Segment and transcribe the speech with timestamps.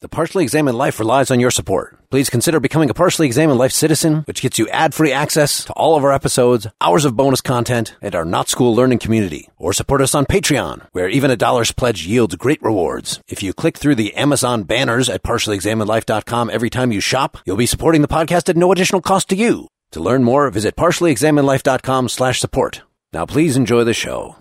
[0.00, 1.98] The Partially Examined Life relies on your support.
[2.08, 5.96] Please consider becoming a Partially Examined Life citizen, which gets you ad-free access to all
[5.96, 9.48] of our episodes, hours of bonus content, and our not school learning community.
[9.56, 13.20] Or support us on Patreon, where even a dollar's pledge yields great rewards.
[13.26, 17.66] If you click through the Amazon banners at partiallyexaminedlife.com every time you shop, you'll be
[17.66, 19.66] supporting the podcast at no additional cost to you.
[19.90, 22.82] To learn more, visit partiallyexaminedlife.com slash support.
[23.12, 24.36] Now please enjoy the show.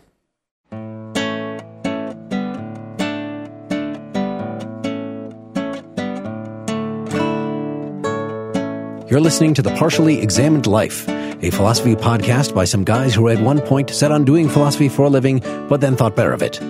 [9.10, 13.40] You're listening to The Partially Examined Life, a philosophy podcast by some guys who at
[13.40, 15.40] one point set on doing philosophy for a living,
[15.70, 16.62] but then thought better of it.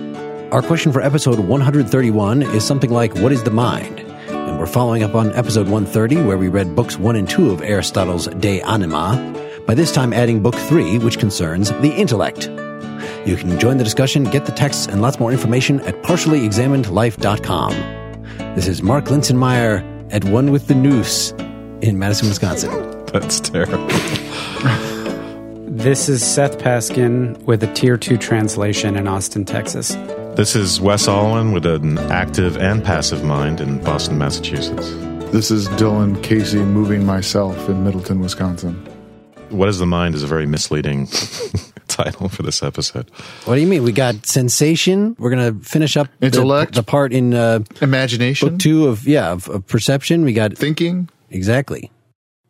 [0.52, 3.98] Our question for episode 131 is something like, What is the mind?
[4.28, 7.60] And we're following up on episode 130, where we read books 1 and 2 of
[7.60, 9.16] Aristotle's De Anima,
[9.66, 12.46] by this time adding book 3, which concerns the intellect.
[13.26, 17.72] You can join the discussion, get the texts, and lots more information at partiallyexaminedlife.com.
[18.54, 21.32] This is Mark Linsenmeyer at One with the Nous
[21.82, 22.70] in Madison, Wisconsin.
[23.06, 23.86] That's terrible.
[25.70, 29.94] This is Seth Paskin with a Tier 2 translation in Austin, Texas.
[30.34, 34.90] This is Wes Alwyn with an active and passive mind in Boston, Massachusetts.
[35.32, 38.74] This is Dylan Casey moving myself in Middleton, Wisconsin.
[39.50, 41.06] What is the mind is a very misleading
[41.88, 43.10] title for this episode.
[43.44, 43.82] What do you mean?
[43.82, 45.16] We got sensation.
[45.18, 46.74] We're gonna finish up the- Intellect.
[46.74, 50.24] the, part in uh, Imagination, book two of yeah of, of perception.
[50.24, 51.90] We got thinking, exactly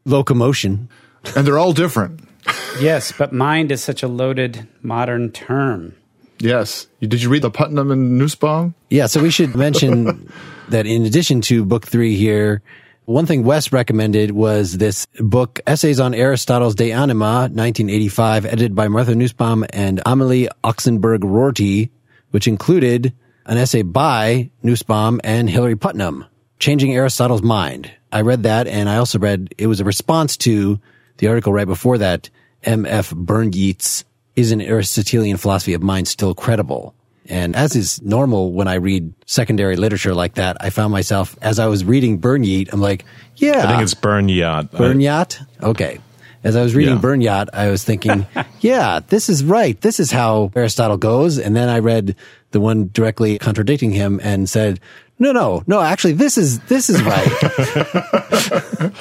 [0.04, 0.88] locomotion.
[1.36, 2.20] and they're all different.
[2.80, 5.96] Yes, but mind is such a loaded modern term.
[6.38, 6.86] Yes.
[7.00, 8.74] Did you read the Putnam and Nussbaum?
[8.88, 10.32] Yeah, so we should mention
[10.68, 12.62] that in addition to book three here,
[13.06, 18.86] one thing Wes recommended was this book, Essays on Aristotle's De Anima, 1985, edited by
[18.86, 21.90] Martha Nussbaum and Amelie Oxenberg Rorty,
[22.30, 23.12] which included
[23.46, 26.24] an essay by Nussbaum and Hilary Putnam,
[26.60, 27.90] Changing Aristotle's Mind.
[28.12, 30.80] I read that, and I also read it was a response to
[31.18, 32.30] the article right before that,
[32.64, 33.10] M.F.
[33.10, 34.04] Burnyeat's,
[34.36, 36.94] Is an Aristotelian Philosophy of Mind Still Credible?
[37.30, 41.58] And as is normal when I read secondary literature like that, I found myself, as
[41.58, 43.04] I was reading Burnyeat, I'm like,
[43.36, 43.64] yeah.
[43.64, 44.72] I think it's Burn Yacht.
[44.72, 45.44] Bernyacht?
[45.62, 46.00] Okay.
[46.42, 47.00] As I was reading Yeah.
[47.00, 48.26] Bernyacht, I was thinking,
[48.60, 49.78] yeah, this is right.
[49.78, 51.38] This is how Aristotle goes.
[51.38, 52.16] And then I read
[52.52, 54.80] the one directly contradicting him and said,
[55.18, 57.28] no, no, no, actually, this is, this is right.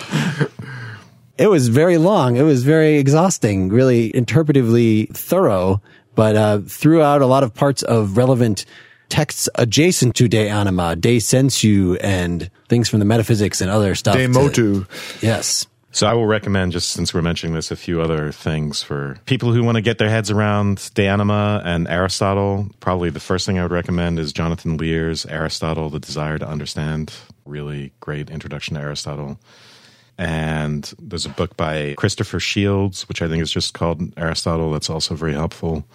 [1.37, 2.35] it was very long.
[2.35, 5.81] It was very exhausting, really interpretively thorough,
[6.15, 8.65] but uh, threw out a lot of parts of relevant
[9.09, 14.15] texts adjacent to De Anima, De Sensu, and things from the metaphysics and other stuff.
[14.15, 14.85] De to- Motu.
[15.21, 15.66] Yes.
[15.91, 19.53] So I will recommend, just since we're mentioning this, a few other things for people
[19.53, 22.69] who want to get their heads around De Anima and Aristotle.
[22.79, 27.13] Probably the first thing I would recommend is Jonathan Lear's Aristotle, The Desire to Understand.
[27.45, 29.39] Really great introduction to Aristotle.
[30.17, 34.89] And there's a book by Christopher Shields, which I think is just called Aristotle, that's
[34.89, 35.85] also very helpful.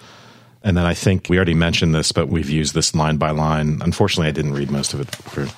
[0.64, 3.82] And then I think we already mentioned this, but we've used this line by line.
[3.82, 5.48] Unfortunately, I didn't read most of it for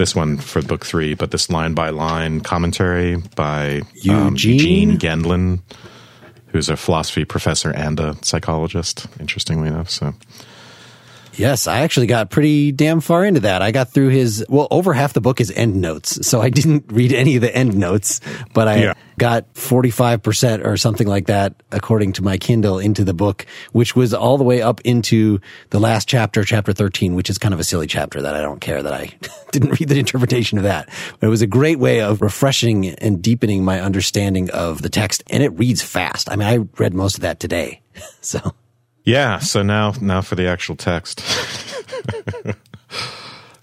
[0.00, 4.52] this one for book three, but this line by line commentary by um, Eugene?
[4.54, 5.60] Eugene Gendlin,
[6.48, 9.90] who's a philosophy professor and a psychologist, interestingly enough.
[9.90, 10.14] So
[11.40, 13.62] Yes, I actually got pretty damn far into that.
[13.62, 16.26] I got through his, well, over half the book is end notes.
[16.26, 18.20] So I didn't read any of the end notes,
[18.52, 18.92] but I Yeah.
[19.18, 24.12] got 45% or something like that, according to my Kindle, into the book, which was
[24.12, 25.40] all the way up into
[25.70, 28.60] the last chapter, chapter 13, which is kind of a silly chapter that I don't
[28.60, 29.10] care that I
[29.50, 30.88] didn't read the interpretation of that.
[31.20, 35.22] But it was a great way of refreshing and deepening my understanding of the text.
[35.30, 36.30] And it reads fast.
[36.30, 37.80] I mean, I read most of that today.
[38.22, 38.54] So.
[39.04, 41.22] Yeah, so now now for the actual text.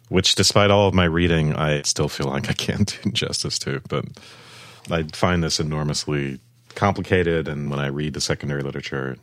[0.09, 3.81] Which, despite all of my reading, I still feel like I can't do justice to.
[3.89, 4.05] But
[4.89, 6.39] I find this enormously
[6.75, 9.17] complicated, and when I read the secondary literature,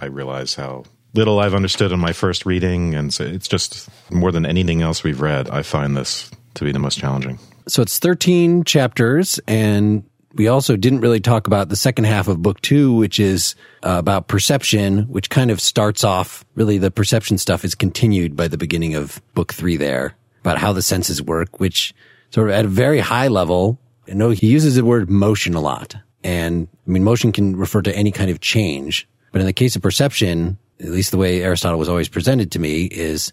[0.00, 0.84] I realize how
[1.14, 5.02] little I've understood in my first reading, and so it's just more than anything else
[5.02, 5.50] we've read.
[5.50, 7.38] I find this to be the most challenging.
[7.66, 10.04] So it's 13 chapters, and
[10.34, 13.96] we also didn't really talk about the second half of book two, which is uh,
[13.98, 18.58] about perception, which kind of starts off really the perception stuff is continued by the
[18.58, 21.94] beginning of book three there about how the senses work, which
[22.30, 23.78] sort of at a very high level,
[24.08, 25.96] I know he uses the word motion a lot.
[26.22, 29.74] And I mean, motion can refer to any kind of change, but in the case
[29.76, 33.32] of perception, at least the way Aristotle was always presented to me is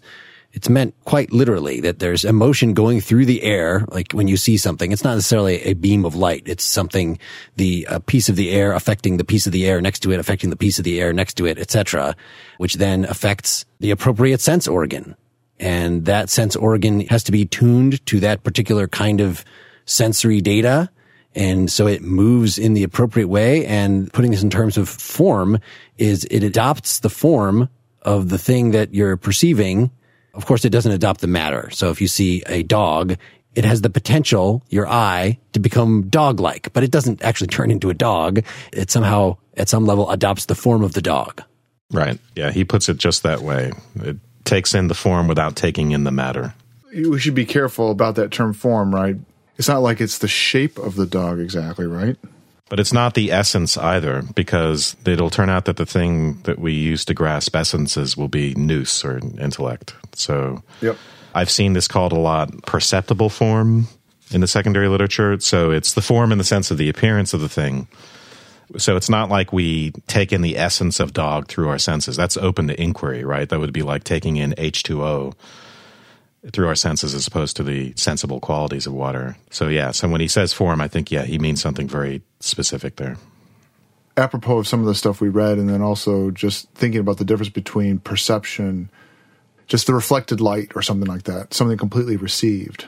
[0.52, 3.84] it's meant quite literally that there's emotion going through the air.
[3.90, 6.42] Like when you see something, it's not necessarily a beam of light.
[6.46, 7.18] It's something,
[7.56, 10.18] the a piece of the air affecting the piece of the air next to it,
[10.18, 12.16] affecting the piece of the air next to it, etc.,
[12.56, 15.16] which then affects the appropriate sense organ.
[15.60, 19.44] And that sense organ has to be tuned to that particular kind of
[19.84, 20.88] sensory data.
[21.34, 23.66] And so it moves in the appropriate way.
[23.66, 25.58] And putting this in terms of form
[25.98, 27.68] is it adopts the form
[28.02, 29.90] of the thing that you're perceiving.
[30.38, 31.68] Of course, it doesn't adopt the matter.
[31.72, 33.16] So if you see a dog,
[33.56, 37.90] it has the potential, your eye, to become dog-like, but it doesn't actually turn into
[37.90, 38.44] a dog.
[38.72, 41.42] It somehow, at some level, adopts the form of the dog.
[41.90, 42.20] Right.
[42.36, 43.72] Yeah, he puts it just that way.
[43.96, 46.54] It takes in the form without taking in the matter.
[46.94, 49.16] We should be careful about that term form, right?
[49.56, 52.16] It's not like it's the shape of the dog exactly, right?
[52.68, 56.74] But it's not the essence either, because it'll turn out that the thing that we
[56.74, 59.94] use to grasp essences will be nous or intellect.
[60.14, 60.96] So Yep.
[61.34, 63.88] I've seen this called a lot perceptible form
[64.30, 65.38] in the secondary literature.
[65.40, 67.88] So it's the form in the sense of the appearance of the thing.
[68.76, 72.16] So it's not like we take in the essence of dog through our senses.
[72.16, 73.48] That's open to inquiry, right?
[73.48, 75.32] That would be like taking in H2O
[76.52, 79.36] through our senses as opposed to the sensible qualities of water.
[79.50, 82.96] So yeah, so when he says form, I think yeah, he means something very specific
[82.96, 83.16] there.
[84.16, 87.24] Apropos of some of the stuff we read, and then also just thinking about the
[87.24, 88.90] difference between perception,
[89.68, 92.86] just the reflected light or something like that, something completely received.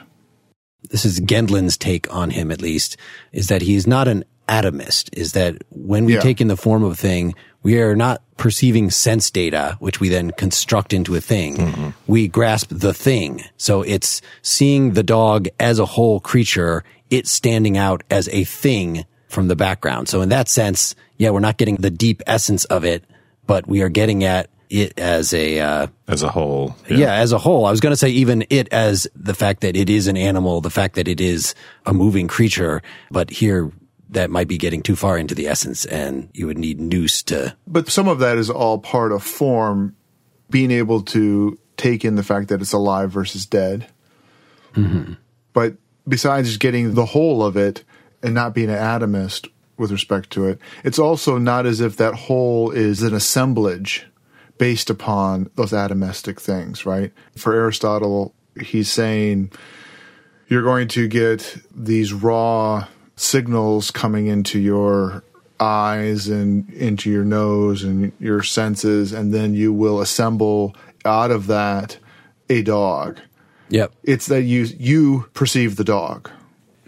[0.89, 2.97] This is Gendlin's take on him, at least,
[3.31, 6.21] is that he's not an atomist, is that when we Yeah.
[6.21, 7.33] take in the form of a thing,
[7.63, 11.57] we are not perceiving sense data, which we then construct into a thing.
[11.57, 11.89] Mm-hmm.
[12.07, 13.43] We grasp the thing.
[13.55, 19.05] So it's seeing the dog as a whole creature, it standing out as a thing
[19.31, 20.07] from the background.
[20.09, 23.03] So in that sense, yeah, we're not getting the deep essence of it,
[23.47, 26.75] but we are getting at it as a, uh, As a whole.
[26.89, 27.15] yeah.
[27.15, 27.65] as a whole.
[27.65, 30.61] I was going to say even it as the fact that it is an animal,
[30.61, 31.55] the fact that it is
[31.85, 33.71] a moving creature, but here
[34.09, 37.55] that might be getting too far into the essence and you would need nous to,
[37.65, 39.95] But some of that is all part of form,
[40.49, 43.87] being able to take in the fact that it's alive versus dead.
[45.53, 45.75] But
[46.07, 47.83] besides just getting the whole of it
[48.23, 52.13] and not being an atomist with respect to it, it's also not as if that
[52.13, 54.05] whole is an assemblage
[54.57, 57.11] based upon those atomistic things, right?
[57.35, 59.51] For Aristotle, he's saying
[60.47, 62.85] you're going to get these raw
[63.15, 65.23] signals coming into your
[65.59, 70.75] eyes and into your nose and your senses, and then you will assemble
[71.05, 71.97] out of that
[72.49, 73.19] a dog.
[73.69, 73.93] yep.
[74.03, 76.29] It's that you you perceive the dog.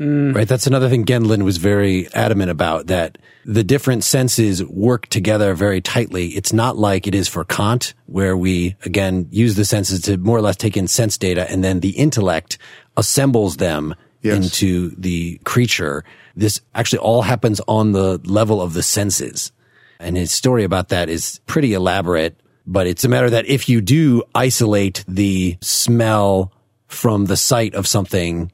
[0.03, 0.35] Mm.
[0.35, 0.47] Right.
[0.47, 5.79] That's another thing Gendlin was very adamant about that the different senses work together very
[5.81, 6.27] tightly.
[6.29, 10.37] It's not like it is for Kant, where we again use the senses to more
[10.37, 12.57] or less take in sense data and then the intellect
[12.97, 14.35] assembles them Yes.
[14.45, 16.05] into the creature.
[16.33, 19.51] This actually all happens on the level of the senses.
[19.99, 23.81] And his story about that is pretty elaborate, but it's a matter that if you
[23.81, 26.53] do isolate the smell
[26.87, 28.49] from the sight of something,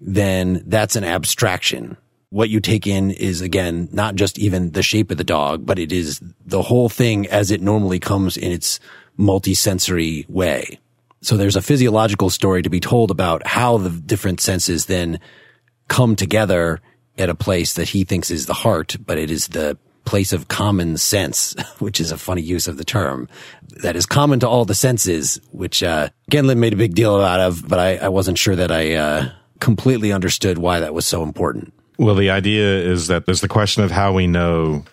[0.00, 1.96] then that's an abstraction.
[2.30, 5.78] What you take in is again, not just even the shape of the dog, but
[5.78, 8.80] it is the whole thing as it normally comes in its
[9.18, 10.78] multisensory way.
[11.22, 15.18] So there's a physiological story to be told about how the different senses then
[15.88, 16.80] come together
[17.18, 20.48] at a place that he thinks is the heart, but it is the place of
[20.48, 23.28] common sense, which is a funny use of the term,
[23.82, 27.40] that is common to all the senses, which uh, Gendlin made a big deal out
[27.40, 31.22] of, but I, I wasn't sure that I uh, completely understood why that was so
[31.22, 31.72] important.
[31.98, 34.84] Well, the idea is that there's the question of how we know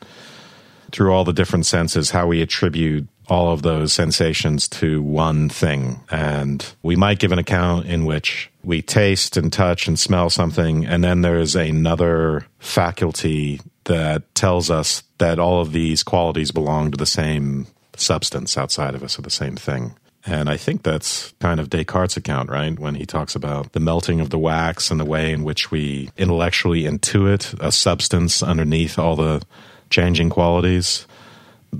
[0.91, 5.99] through all the different senses, how we attribute all of those sensations to one thing.
[6.11, 10.85] And we might give an account in which we taste and touch and smell something,
[10.85, 16.97] and then there's another faculty that tells us that all of these qualities belong to
[16.97, 19.95] the same substance outside of us, or the same thing.
[20.25, 22.77] And I think that's kind of Descartes' account, right?
[22.79, 26.09] When he talks about the melting of the wax and the way in which we
[26.17, 29.41] intellectually intuit a substance underneath all the
[29.89, 31.05] changing qualities.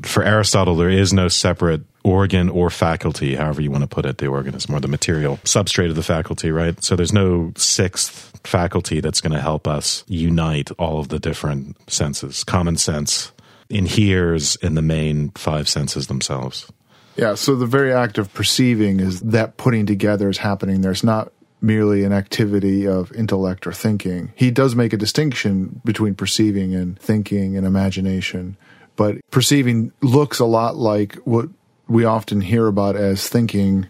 [0.02, 4.18] For Aristotle, there is no separate organ or faculty, however you want to put it,
[4.18, 6.84] the organism or the material substrate of the faculty, right?
[6.84, 11.78] So there's no sixth faculty that's going to help us unite all of the different
[11.90, 12.44] senses.
[12.44, 13.32] Common sense
[13.70, 16.70] inheres in the main five senses themselves.
[17.16, 20.82] Yeah, so the very act of perceiving is that putting together is happening.
[20.82, 24.34] There's not merely an activity of intellect or thinking.
[24.36, 28.58] He does make a distinction between perceiving and thinking and imagination,
[28.96, 31.50] but perceiving looks a lot like what
[31.88, 33.88] we often hear about as thinking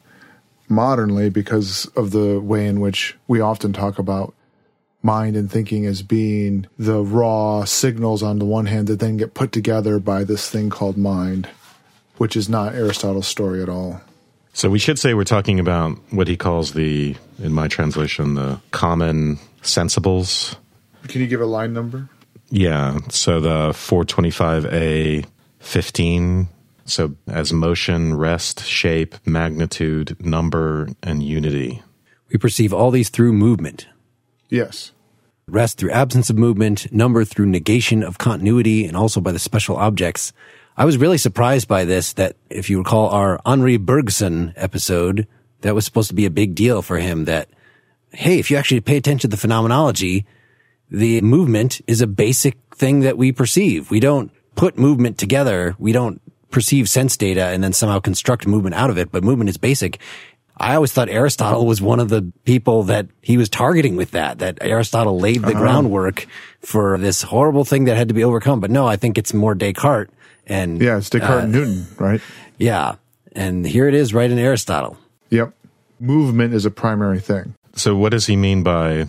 [0.69, 4.33] modernly because of the way in which we often talk about
[5.01, 9.33] mind and thinking as being the raw signals on the one hand that then get
[9.33, 11.49] put together by this thing called mind
[12.17, 14.01] which is not Aristotle's story at all.
[14.53, 18.61] So we should say we're talking about what he calls the, in my translation, the
[18.71, 20.55] common sensibles.
[21.07, 22.07] Can you give a line number?
[22.49, 22.99] Yeah.
[23.09, 25.25] So the 425A
[25.59, 26.47] 15.
[26.85, 31.81] So as motion, rest, shape, magnitude, number, and unity.
[32.31, 33.87] We perceive all these through movement.
[34.49, 34.91] Yes.
[35.47, 39.77] Rest through absence of movement, number through negation of continuity, and also by the special
[39.77, 40.31] objects.
[40.75, 45.27] I was really surprised by this that if you recall our Henri Bergson episode,
[45.61, 47.49] that was supposed to be a big deal for him that,
[48.11, 50.25] hey, if you actually pay attention to the phenomenology,
[50.89, 53.91] the movement is a basic thing that we perceive.
[53.91, 55.75] We don't put movement together.
[55.77, 59.49] We don't perceive sense data and then somehow construct movement out of it, but movement
[59.49, 59.99] is basic.
[60.57, 64.39] I always thought Aristotle was one of the people that he was targeting with that,
[64.39, 65.59] that Aristotle laid the uh-huh.
[65.59, 66.27] groundwork
[66.61, 68.59] for this horrible thing that had to be overcome.
[68.59, 70.11] But no, I think it's more Descartes
[70.47, 72.21] and yeah, it's Descartes uh, and Newton, right?
[72.57, 72.95] Yeah.
[73.35, 74.97] And here it is right in Aristotle.
[75.29, 75.53] Yep.
[75.99, 77.55] Movement is a primary thing.
[77.75, 79.07] So what does he mean by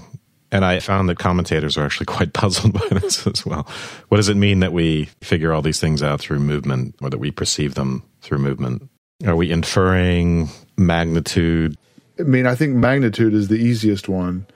[0.54, 3.66] and I found that commentators are actually quite puzzled by this as well.
[4.08, 7.18] What does it mean that we figure all these things out through movement or that
[7.18, 8.88] we perceive them through movement?
[9.26, 11.76] Are we inferring magnitude?
[12.18, 14.46] I mean, I think magnitude is the easiest one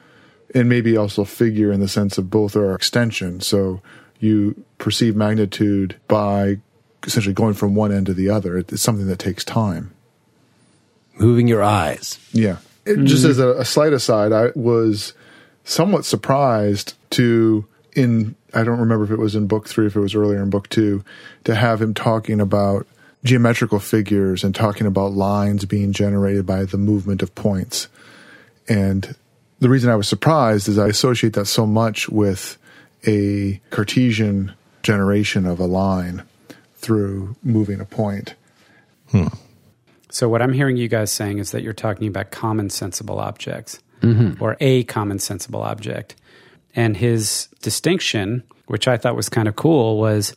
[0.55, 3.41] and maybe also figure in the sense of both are extension.
[3.41, 3.83] So
[4.21, 6.59] you perceive magnitude by
[7.05, 8.59] essentially going from one end to the other.
[8.59, 9.93] It's something that takes time.
[11.19, 12.19] Moving your eyes.
[12.33, 12.59] Yeah.
[12.85, 13.05] It.
[13.05, 15.12] Just as a, a slight aside, I was
[15.64, 20.00] somewhat surprised to, in, I don't remember if it was in book three, if it
[20.00, 21.05] was earlier in book two,
[21.45, 22.87] to have him talking about
[23.25, 27.88] geometrical figures and talking about lines being generated by the movement of points.
[28.69, 29.14] And
[29.59, 32.57] the reason I was surprised is I associate that so much with
[33.07, 36.23] a Cartesian generation of a line
[36.79, 38.35] through moving a point.
[39.11, 39.29] Hmm.
[40.11, 43.81] So, what I'm hearing you guys saying is that you're talking about common sensible objects
[44.01, 44.43] mm-hmm.
[44.43, 46.17] or a common sensible object.
[46.75, 50.35] And his distinction, which I thought was kind of cool, was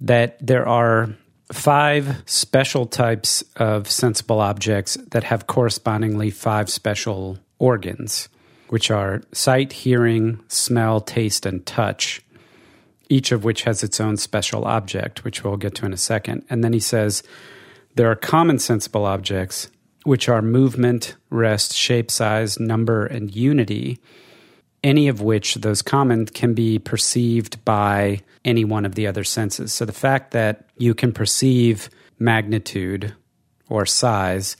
[0.00, 1.14] that there are
[1.52, 8.28] five special types of sensible objects that have correspondingly five special organs
[8.72, 12.22] which are sight, hearing, smell, taste, and touch,
[13.12, 16.42] each of which has its own special object, which we'll get to in a second.
[16.48, 17.22] And then he says
[17.94, 19.68] there are common sensible objects,
[20.04, 23.98] which are movement, rest, shape, size, number, and unity,
[24.82, 29.74] any of which those common can be perceived by any one of the other senses.
[29.74, 33.14] So the fact that you can perceive magnitude
[33.68, 34.56] or size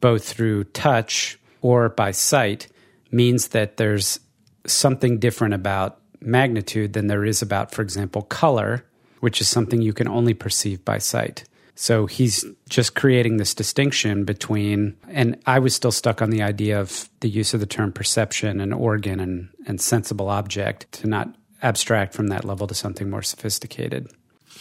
[0.00, 2.68] both through touch or by sight
[3.10, 4.20] means that there's
[4.64, 8.84] something different about magnitude than there is about, for example, color,
[9.20, 11.44] which is something you can only perceive by sight.
[11.74, 16.78] So he's just creating this distinction between, and I was still stuck on the idea
[16.78, 21.34] of the use of the term perception and organ and, and sensible object to not
[21.62, 24.08] abstract from that level to something more sophisticated.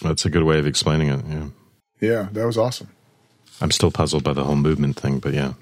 [0.01, 1.25] That's a good way of explaining it.
[1.27, 1.47] Yeah.
[1.99, 2.87] Yeah, that was awesome.
[3.59, 5.53] I'm still puzzled by the whole movement thing, but yeah.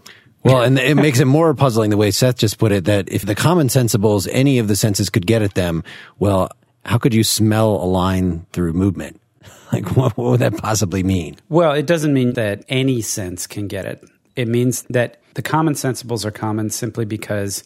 [0.43, 3.23] Well, and it makes it more puzzling the way Seth just put it that if
[3.23, 5.83] the common sensibles, any of the senses could get at them,
[6.19, 6.49] well,
[6.85, 9.19] how could you smell a line through movement?
[9.73, 11.35] Like, what, what would that possibly mean?
[11.49, 14.01] Well, it doesn't mean that any sense can get it.
[14.37, 17.65] It means that the common sensibles are common simply because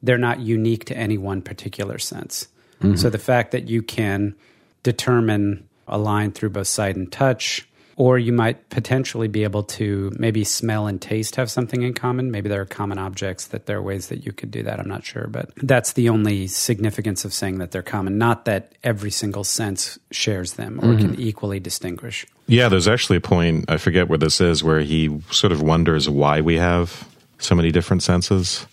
[0.00, 2.46] they're not unique to any one particular sense.
[2.80, 2.94] Mm-hmm.
[2.94, 4.36] So the fact that you can
[4.84, 7.68] determine a line through both sight and touch,
[8.00, 12.30] or you might potentially be able to maybe smell and taste have something in common.
[12.30, 14.80] Maybe there are common objects that there are ways that you could do that.
[14.80, 18.72] I'm not sure, but that's the only significance of saying that they're common, not that
[18.82, 21.12] every single sense shares them or mm-hmm.
[21.12, 22.26] can equally distinguish.
[22.46, 26.08] Yeah, there's actually a point, I forget where this is, where he sort of wonders
[26.08, 28.66] why we have so many different senses.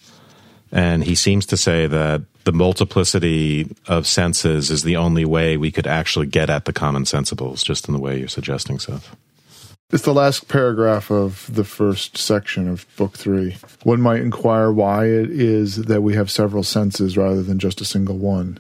[0.72, 5.72] And he seems to say that the multiplicity of senses is the only way we
[5.72, 9.16] could actually get at the common sensibles, just in the way you're suggesting, Seth.
[9.90, 13.56] It's the last paragraph of the first section of book three.
[13.84, 17.86] One might inquire why it is that we have several senses rather than just a
[17.86, 18.60] single one.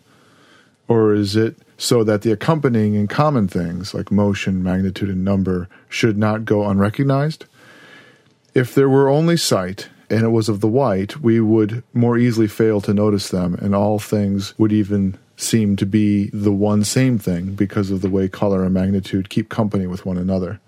[0.87, 5.67] Or is it so that the accompanying and common things, like motion, magnitude, and number,
[5.89, 7.43] should not go unrecognized?
[8.53, 12.47] If there were only sight, and it was of the white, we would more easily
[12.47, 17.17] fail to notice them, and all things would even seem to be the one same
[17.19, 20.59] thing because of the way color and magnitude keep company with one another.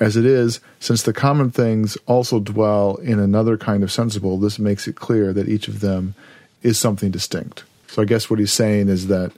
[0.00, 4.58] As it is, since the common things also dwell in another kind of sensible, this
[4.58, 6.14] makes it clear that each of them
[6.62, 7.64] is something distinct.
[7.86, 9.30] So I guess what he's saying is that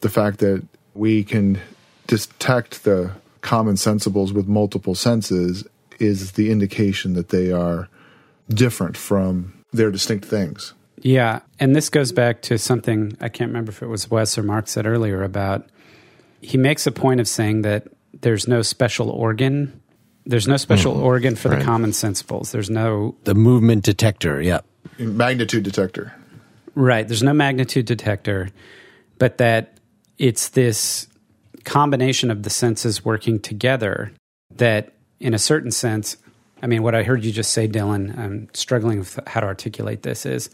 [0.00, 0.62] the fact that
[0.94, 1.58] we can
[2.06, 5.66] detect the common sensibles with multiple senses
[5.98, 7.88] is the indication that they are
[8.52, 10.74] different from their distinct things.
[11.00, 11.40] Yeah.
[11.58, 14.68] And this goes back to something I can't remember if it was Wes or Mark
[14.68, 15.66] said earlier about
[16.40, 17.88] he makes a point of saying that
[18.20, 19.80] there's no special organ.
[20.26, 21.58] There's no special Mm, organ for right.
[21.58, 22.52] the common sensibles.
[22.52, 24.40] There's no The movement detector.
[24.40, 24.60] Yeah.
[24.98, 26.12] Magnitude detector.
[26.74, 27.06] Right.
[27.06, 28.50] There's no magnitude detector,
[29.18, 29.78] but that
[30.18, 31.08] it's this
[31.64, 34.12] combination of the senses working together
[34.56, 36.16] that, in a certain sense,
[36.62, 40.02] I mean, what I heard you just say, Dylan, I'm struggling with how to articulate
[40.02, 40.48] this is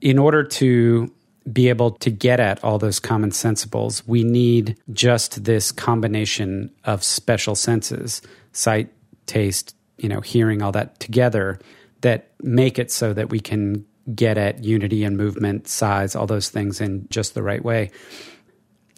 [0.00, 1.12] in order to
[1.50, 7.02] be able to get at all those common sensibles, we need just this combination of
[7.02, 8.92] special senses sight,
[9.26, 11.58] taste, you know, hearing, all that together
[12.00, 16.48] that make it so that we can get at unity and movement, size, all those
[16.48, 17.90] things in just the right way.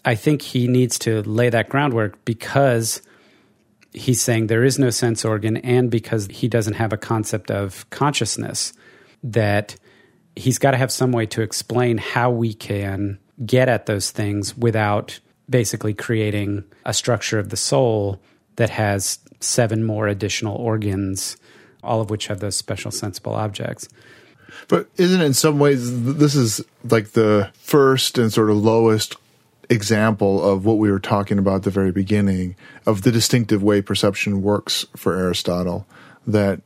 [0.05, 3.03] I think he needs to lay that groundwork because
[3.93, 7.89] he's saying there is no sense organ and because he doesn't have a concept of
[7.91, 8.73] consciousness
[9.23, 9.77] that
[10.35, 14.57] he's got to have some way to explain how we can get at those things
[14.57, 15.19] without
[15.49, 18.21] basically creating a structure of the soul
[18.57, 21.37] that has seven more additional organs
[21.83, 23.89] all of which have those special sensible objects.
[24.69, 29.17] But isn't it in some ways this is like the first and sort of lowest
[29.71, 33.83] example of what we were talking about at the very beginning of the distinctive way
[33.83, 35.87] perception works for Aristotle
[36.27, 36.61] that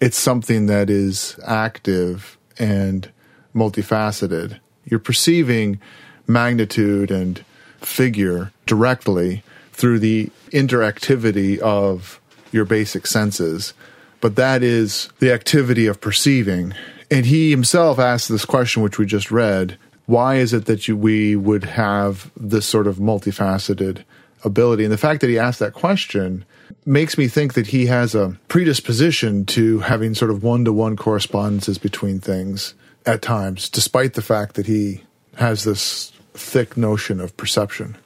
[0.00, 3.10] it's something that is active and
[3.54, 4.58] multifaceted.
[4.84, 5.80] You're perceiving
[6.26, 7.44] magnitude and
[7.80, 13.74] figure directly through the interactivity of your basic senses.
[14.20, 16.74] But that is the activity of perceiving.
[17.10, 20.96] And he himself asked this question, which we just read why is it that you,
[20.96, 24.04] we would have this sort of multifaceted
[24.44, 24.84] ability?
[24.84, 26.44] And the fact that he asked that question
[26.84, 30.96] makes me think that he has a predisposition to having sort of one to one
[30.96, 32.74] correspondences between things
[33.06, 35.02] at times, despite the fact that he
[35.36, 37.96] has this thick notion of perception.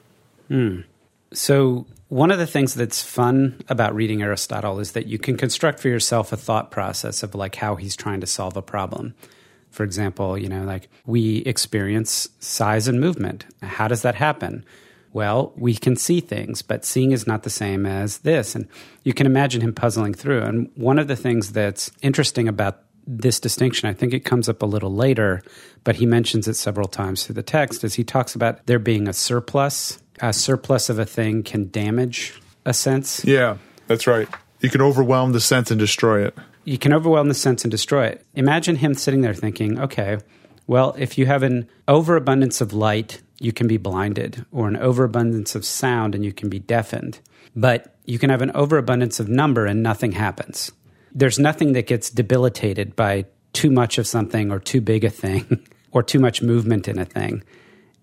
[0.47, 0.81] Hmm.
[1.33, 5.79] So, one of the things that's fun about reading Aristotle is that you can construct
[5.79, 9.13] for yourself a thought process of like how he's trying to solve a problem.
[9.71, 13.45] For example, you know, like we experience size and movement.
[13.61, 14.63] How does that happen?
[15.13, 18.55] Well, we can see things, but seeing is not the same as this.
[18.55, 18.67] And
[19.03, 20.43] you can imagine him puzzling through.
[20.43, 24.61] And one of the things that's interesting about this distinction, I think it comes up
[24.61, 25.41] a little later,
[25.83, 29.07] but he mentions it several times through the text, is he talks about there being
[29.07, 29.99] a surplus.
[30.19, 33.23] A surplus of a thing can damage a sense.
[33.23, 34.27] Yeah, that's right.
[34.59, 36.35] You can overwhelm the sense and destroy it.
[36.65, 38.25] You can overwhelm the sense and destroy it.
[38.35, 40.17] Imagine him sitting there thinking, okay,
[40.65, 45.55] well, if you have an overabundance of light, you can be blinded, or an overabundance
[45.55, 47.19] of sound and you can be deafened.
[47.55, 50.71] But you can have an overabundance of number and nothing happens.
[51.13, 55.65] There's nothing that gets debilitated by too much of something or too big a thing
[55.91, 57.43] or too much movement in a thing.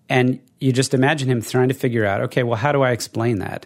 [0.09, 3.39] And you just imagine him trying to figure out, okay, well, how do I explain
[3.39, 3.65] that?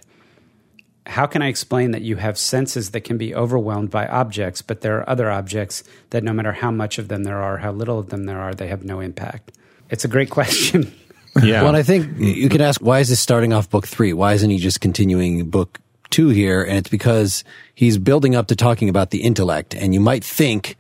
[1.05, 4.81] How can I explain that you have senses that can be overwhelmed by objects, but
[4.81, 7.97] there are other objects that no matter how much of them there are, how little
[7.97, 9.51] of them there are, they have no impact?
[9.89, 10.93] It's a great question.
[11.41, 11.63] Yeah.
[11.63, 14.13] Well, I think you can ask, why is this starting off book three?
[14.13, 16.63] Why isn't he just continuing book two here?
[16.63, 17.43] And it's because
[17.75, 19.75] he's building up to talking about the intellect.
[19.75, 20.75] And you might think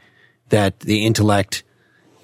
[0.49, 1.63] that the intellect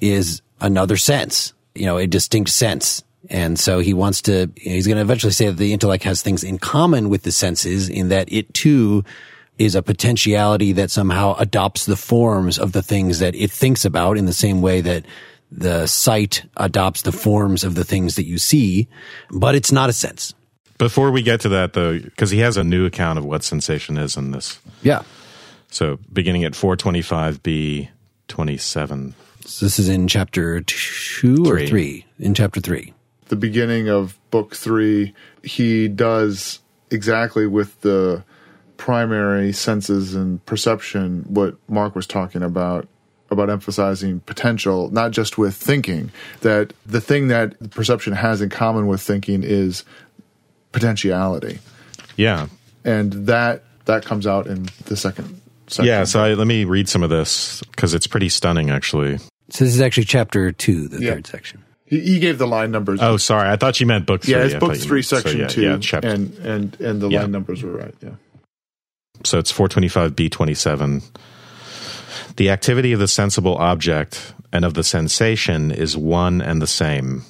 [0.02, 3.04] is another sense, you know, a distinct sense.
[3.30, 6.44] And so he wants to, he's going to eventually say that the intellect has things
[6.44, 9.04] in common with the senses in that it too
[9.58, 14.18] is a potentiality that somehow adopts the forms of the things that it thinks about
[14.18, 15.06] in the same way that
[15.52, 18.88] the sight adopts the forms of the things that you see,
[19.32, 20.34] but it's not a sense.
[20.78, 23.98] Before we get to that, though, because he has a new account of what sensation
[23.98, 24.60] is in this.
[24.82, 25.04] Yeah.
[25.70, 27.90] So beginning at 425b
[28.28, 29.16] 27.
[29.46, 31.68] So this is in chapter two or Three.
[31.68, 32.06] three?
[32.20, 32.94] In chapter three.
[33.28, 36.60] the beginning of book three, he does
[36.92, 38.24] exactly with the
[38.78, 42.88] primary senses and perception what Mark was talking about
[43.32, 46.12] about emphasizing potential, not just with thinking.
[46.42, 49.84] That the thing that perception has in common with thinking is
[50.72, 51.60] potentiality,
[52.18, 52.48] Yeah.
[52.84, 55.42] and that that comes out in the second.
[55.68, 55.86] section.
[55.86, 56.04] Yeah.
[56.04, 59.18] So I, let me read some of this because it's pretty stunning, actually.
[59.50, 61.14] So this is actually chapter two, the Yeah.
[61.16, 61.64] third section.
[61.86, 63.00] he, he gave the line numbers.
[63.02, 63.50] Oh, sorry.
[63.50, 64.34] I thought you meant book three.
[64.34, 66.08] yeah, it's I book three, meant- so section yeah, two, Yeah, chapter.
[66.08, 67.22] and and and the Yeah.
[67.22, 67.94] line numbers were right.
[68.02, 68.10] Yeah.
[69.24, 71.04] So it's 425b27.
[72.38, 77.24] The activity of the sensible object and of the sensation is one and the same,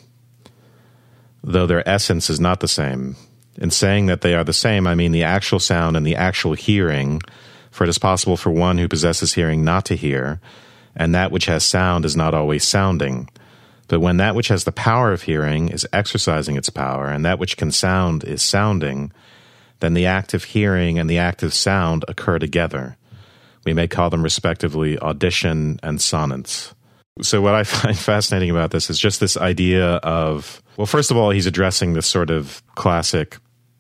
[1.44, 3.16] though their essence is not the same.
[3.58, 6.54] In saying that they are the same, I mean the actual sound and the actual
[6.54, 7.22] hearing
[7.76, 10.40] For it is possible for one who possesses hearing not to hear,
[10.96, 13.30] and that which has sound is not always sounding.
[13.90, 17.38] But when that which has the power of hearing is exercising its power, and that
[17.38, 19.12] which can sound is sounding,
[19.82, 22.96] then the act of hearing and the act of sound occur together.
[23.66, 26.74] We may call them respectively audition and sonance.
[27.22, 31.18] So, what I find fascinating about this is just this idea of, well, first of
[31.18, 33.38] all, he's addressing this sort of classic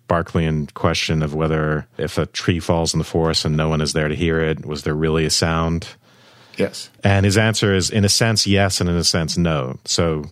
[0.08, 3.93] Berkeleyan question of whether if a tree falls in the forest and no one is
[3.93, 5.88] there to hear it, was there really a sound?
[6.58, 6.89] Yes.
[7.04, 9.78] And his answer is, in a sense, yes, and in a sense, no.
[9.86, 10.26] So,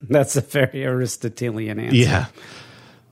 [0.00, 1.96] That's a very Aristotelian answer.
[1.96, 2.26] yeah.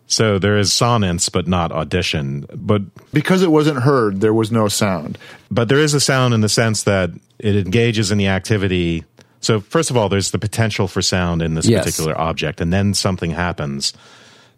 [0.06, 2.46] So there is sonance, but not audition.
[2.54, 5.18] But Because it wasn't heard, there was no sound.
[5.50, 9.04] but there is a sound in the sense that it engages in the activity.
[9.40, 11.84] So first of all, there's the potential for sound in this Yes.
[11.84, 13.92] particular object, and then something happens.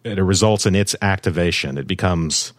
[0.03, 1.77] It results in its activation.
[1.77, 2.53] It becomes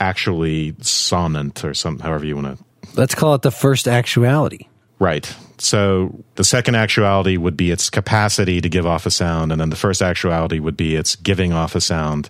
[0.00, 4.68] actually sonant, or some, however you want to Let's call it the first actuality.
[4.98, 5.34] Right.
[5.58, 9.70] So the second actuality would be its capacity to give off a sound, and then
[9.70, 12.28] the first actuality would be its giving off a sound.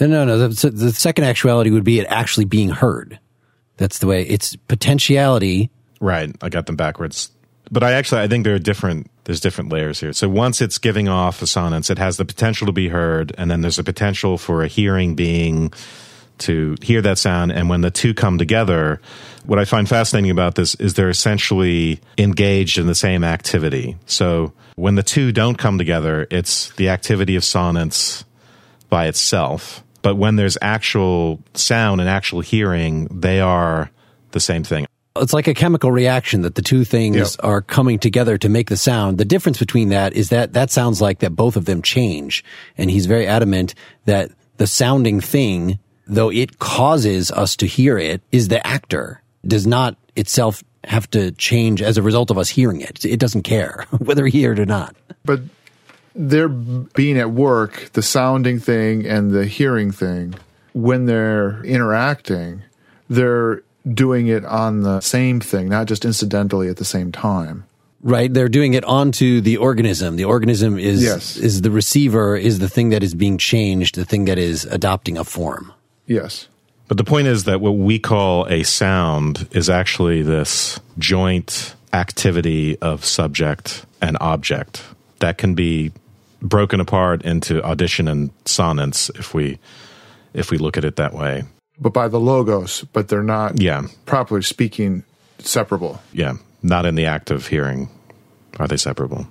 [0.00, 0.48] No, no.
[0.48, 3.18] The, the second actuality would be it actually being heard.
[3.76, 5.70] That's the way it's potentiality.
[6.00, 6.34] Right.
[6.40, 7.30] I got them backwards.
[7.70, 10.12] But I actually I think there are different there's different layers here.
[10.12, 13.50] So once it's giving off a sonance, it has the potential to be heard, and
[13.50, 15.72] then there's a potential for a hearing being
[16.38, 17.52] to hear that sound.
[17.52, 19.00] And when the two come together,
[19.48, 23.96] what I find fascinating about this is they're essentially engaged in the same activity.
[24.04, 28.24] So when the two don't come together, it's the activity of sonance
[28.90, 29.82] by itself.
[30.02, 33.90] But when there's actual sound and actual hearing, they are
[34.32, 34.86] the same thing.
[35.16, 37.28] It's like a chemical reaction that the two things Yep.
[37.40, 39.16] are coming together to make the sound.
[39.16, 42.44] The difference between that is that that sounds like that both of them change.
[42.76, 48.20] And he's very adamant that the sounding thing, though it causes us to hear it,
[48.30, 52.80] is the actor, does not itself have to change as a result of us hearing
[52.80, 53.04] it.
[53.04, 54.96] It doesn't care whether we hear it or not.
[55.24, 55.40] But
[56.14, 60.34] they're being at work, the sounding thing and the hearing thing,
[60.72, 62.62] when they're interacting,
[63.08, 67.64] they're doing it on the same thing, not just incidentally at the same time.
[68.02, 68.32] Right?
[68.32, 70.16] They're doing it onto the organism.
[70.16, 71.36] The organism is, Yes.
[71.36, 75.18] is the receiver, is the thing that is being changed, the thing that is adopting
[75.18, 75.72] a form.
[76.06, 76.48] Yes.
[76.88, 82.78] But the point is that what we call a sound is actually this joint activity
[82.80, 84.82] of subject and object
[85.20, 85.92] that can be
[86.40, 89.58] broken apart into audition and sonance if we
[90.34, 91.44] if we look at it that way.
[91.80, 93.82] But by the logos, but they're not, Yeah.
[94.06, 95.04] properly speaking,
[95.38, 96.00] separable.
[96.12, 96.34] Yeah.
[96.62, 97.88] Not in the act of hearing
[98.58, 99.26] are they separable.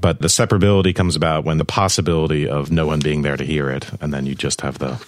[0.00, 3.70] But the separability comes about when the possibility of no one being there to hear
[3.70, 4.98] it, and then you just have the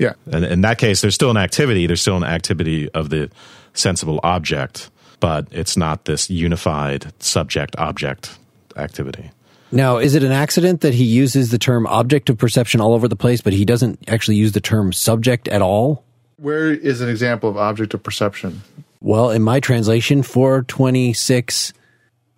[0.00, 0.14] Yeah.
[0.32, 1.86] And in that case, there's still an activity.
[1.86, 3.30] There's still an activity of the
[3.74, 8.38] sensible object, but it's not this unified subject object
[8.76, 9.30] activity.
[9.70, 13.06] Now, is it an accident that he uses the term object of perception all over
[13.06, 16.02] the place, but he doesn't actually use the term subject at all?
[16.38, 18.62] Where is an example of object of perception?
[19.02, 20.22] Well, in my translation,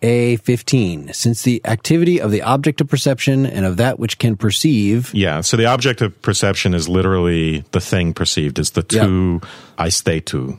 [0.03, 5.13] 426A15, since the activity of the object of perception and of that which can perceive,
[5.15, 5.41] Yeah.
[5.41, 8.59] So the object of perception is literally the thing perceived.
[8.59, 9.41] Is the tu
[9.79, 10.59] aisthetu.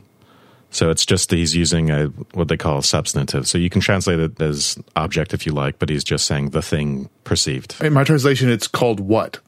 [0.70, 3.46] So it's just that he's using a what they call a substantive.
[3.46, 6.62] So you can translate it as object if you like, but he's just saying the
[6.62, 7.76] thing perceived.
[7.80, 9.38] In my translation, it's called what?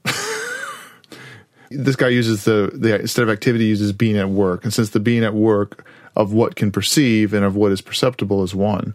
[1.70, 5.00] this guy uses the, the instead of activity uses being at work, and since the
[5.00, 8.94] being at work of what can perceive and of what is perceptible is one,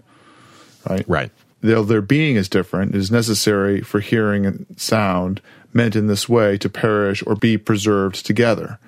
[0.90, 1.06] right?
[1.08, 1.32] Right.
[1.62, 5.42] Though their being is different, it is necessary for hearing and sound
[5.74, 8.80] meant in this way to perish or be preserved together,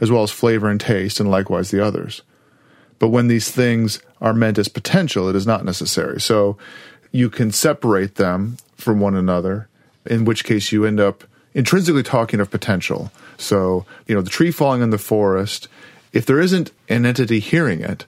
[0.00, 2.22] as well as flavor and taste, and likewise the others.
[2.98, 6.20] But when these things are meant as potential, it is not necessary.
[6.20, 6.56] So
[7.12, 9.68] you can separate them from one another,
[10.06, 13.12] in which case you end up intrinsically talking of potential.
[13.36, 15.68] So, you know, the tree falling in the forest,
[16.12, 18.06] if there isn't an entity hearing it,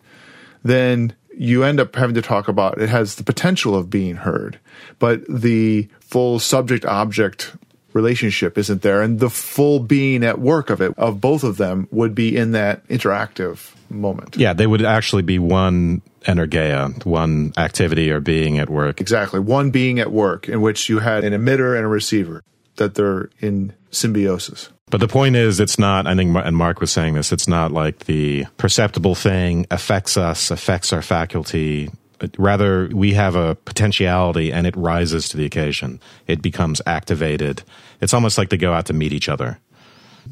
[0.65, 4.59] then you end up having to talk about it has the potential of being heard,
[4.99, 7.53] but the full subject object
[7.93, 9.03] relationship isn't there.
[9.03, 12.53] And the full being at work of it, of both of them, would be in
[12.53, 14.37] that interactive moment.
[14.37, 19.01] Yeah, they would actually be one energeia, one activity or being at work.
[19.01, 19.41] Exactly.
[19.41, 22.43] One being at work in which you had an emitter and a receiver,
[22.77, 24.69] that they're in symbiosis.
[24.89, 27.73] But the point is, it's not, I think, and Mark was saying this, it's not
[27.73, 31.91] like the perceptible thing affects us, affects our faculty.
[32.39, 36.01] Rather, we have a potentiality and it rises to the occasion.
[36.29, 37.65] It becomes activated.
[38.01, 39.59] It's almost like they go out to meet each other.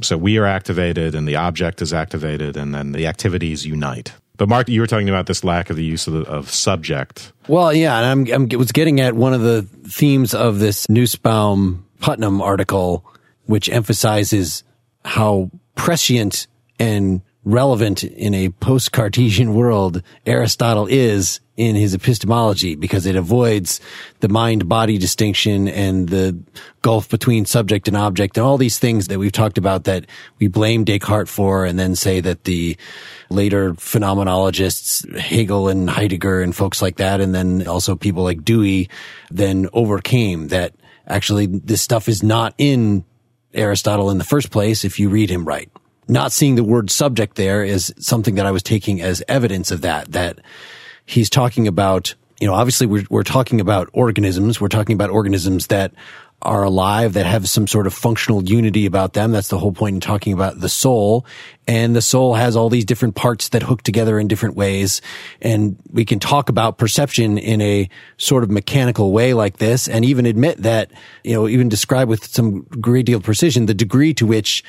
[0.03, 4.13] So we are activated and the object is activated and then the activities unite.
[4.37, 7.33] But Mark, you were talking about this lack of the use of, the, of subject.
[7.49, 11.87] Well, yeah, and I'm, I'm was getting at one of the themes of this Nussbaum
[12.01, 13.05] Putnam article,
[13.47, 14.65] which emphasizes
[15.05, 16.47] how prescient
[16.79, 23.81] and relevant in a post Cartesian world Aristotle is in his epistemology because it avoids
[24.21, 26.37] the mind body distinction and the
[26.83, 30.07] gulf between subject and object and all these things that we've talked about that
[30.41, 32.77] we blame Descartes for and then say that the
[33.29, 38.89] later phenomenologists, Hegel and Heidegger and folks like that, and then also people like Dewey
[39.31, 40.75] then overcame that
[41.07, 43.05] actually this stuff is not in
[43.55, 45.71] Aristotle in the first place if you read him right
[46.09, 49.81] not seeing the word subject there is something that I was taking as evidence of
[49.83, 50.39] that, that
[51.07, 54.61] he's talking about, you know, obviously we're, we're talking about organisms.
[54.61, 55.93] We're talking about organisms that
[56.45, 59.33] are alive, that have some sort of functional unity about them.
[59.33, 61.27] That's the whole point in talking about the soul.
[61.67, 65.01] And the soul has all these different parts that hook together in different ways.
[65.41, 70.05] And we can talk about perception in a sort of mechanical way like this and
[70.05, 70.91] even admit that,
[71.23, 74.63] you know, even describe with some great deal of precision the degree to which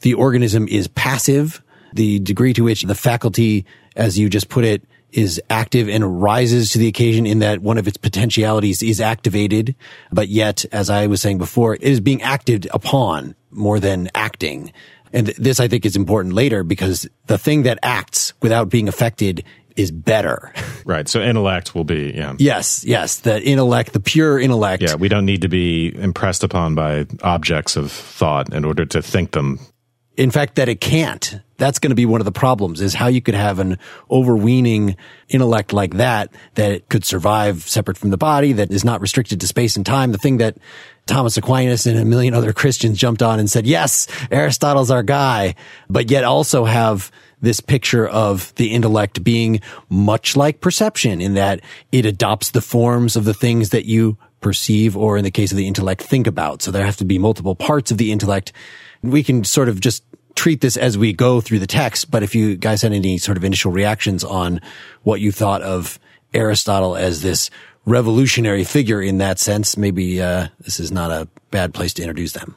[0.00, 3.64] the organism is passive, the degree to which the faculty,
[3.96, 4.82] as you just put it,
[5.12, 9.74] is active and rises to the occasion in that one of its potentialities is activated.
[10.10, 14.72] But yet, as I was saying before, it is being acted upon more than acting.
[15.12, 19.44] And this I think is important later because the thing that acts without being affected
[19.76, 20.52] is better.
[20.84, 21.08] Right.
[21.08, 22.34] So intellect will be, yeah.
[22.40, 23.20] Yes, yes.
[23.20, 24.82] The intellect, the pure intellect.
[24.82, 29.00] Yeah, we don't need to be impressed upon by objects of thought in order to
[29.00, 29.60] think them
[30.16, 31.40] in fact, that it can't.
[31.56, 33.78] That's going to be one of the problems is how you could have an
[34.10, 34.96] overweening
[35.28, 39.46] intellect like that, that could survive separate from the body, that is not restricted to
[39.46, 40.12] space and time.
[40.12, 40.58] The thing that
[41.06, 45.54] Thomas Aquinas and a million other Christians jumped on and said, yes, Aristotle's our guy,
[45.88, 51.60] but yet also have this picture of the intellect being much like perception in that
[51.90, 55.56] it adopts the forms of the things that you perceive or in the case of
[55.56, 56.62] the intellect, think about.
[56.62, 58.52] So there have to be multiple parts of the intellect
[59.02, 62.10] we can sort of just treat this as we go through the text.
[62.10, 64.60] But if you guys had any sort of initial reactions on
[65.02, 65.98] what you thought of
[66.32, 67.50] Aristotle as this
[67.84, 72.32] revolutionary figure in that sense, maybe uh, this is not a bad place to introduce
[72.32, 72.56] them.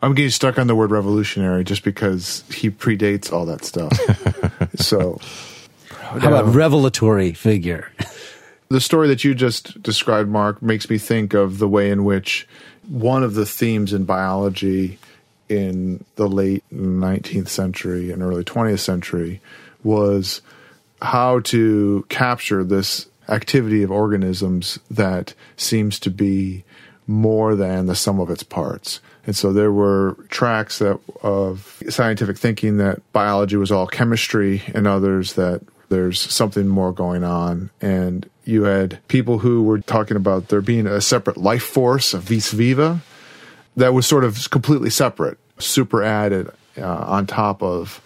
[0.00, 3.92] I'm getting stuck on the word revolutionary just because he predates all that stuff.
[4.76, 5.18] so,
[5.98, 7.90] how about revelatory figure?
[8.68, 12.46] the story that you just described, Mark, makes me think of the way in which
[12.86, 14.98] one of the themes in biology
[15.48, 19.40] in the late 19th century and early 20th century
[19.82, 20.40] was
[21.00, 26.64] how to capture this activity of organisms that seems to be
[27.06, 29.00] more than the sum of its parts.
[29.26, 34.86] And so there were tracks that of scientific thinking that biology was all chemistry and
[34.86, 37.70] others that there's something more going on.
[37.80, 42.18] And you had people who were talking about there being a separate life force, a
[42.18, 43.02] vis viva,
[43.78, 48.00] that was sort of completely separate, super added uh, on top of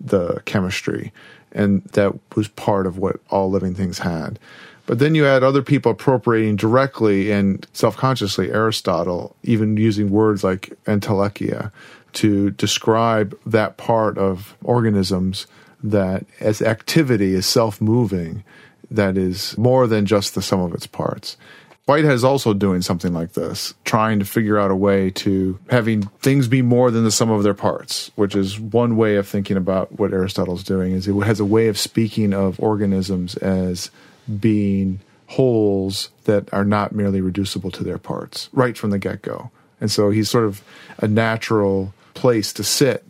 [0.00, 1.12] the chemistry.
[1.52, 4.38] And that was part of what all living things had.
[4.84, 10.42] But then you had other people appropriating directly and self consciously Aristotle, even using words
[10.42, 11.70] like entelechia
[12.14, 15.46] to describe that part of organisms
[15.84, 18.42] that as activity is self moving,
[18.90, 21.36] that is more than just the sum of its parts.
[21.86, 26.02] Whitehead is also doing something like this, trying to figure out a way to having
[26.20, 29.56] things be more than the sum of their parts, which is one way of thinking
[29.56, 30.92] about what Aristotle's doing.
[30.92, 33.90] Is it has a way of speaking of organisms as
[34.38, 35.00] being
[35.32, 39.50] wholes that are not merely reducible to their parts right from the get go.
[39.80, 40.62] And so he's sort of
[40.98, 43.02] a natural place to sit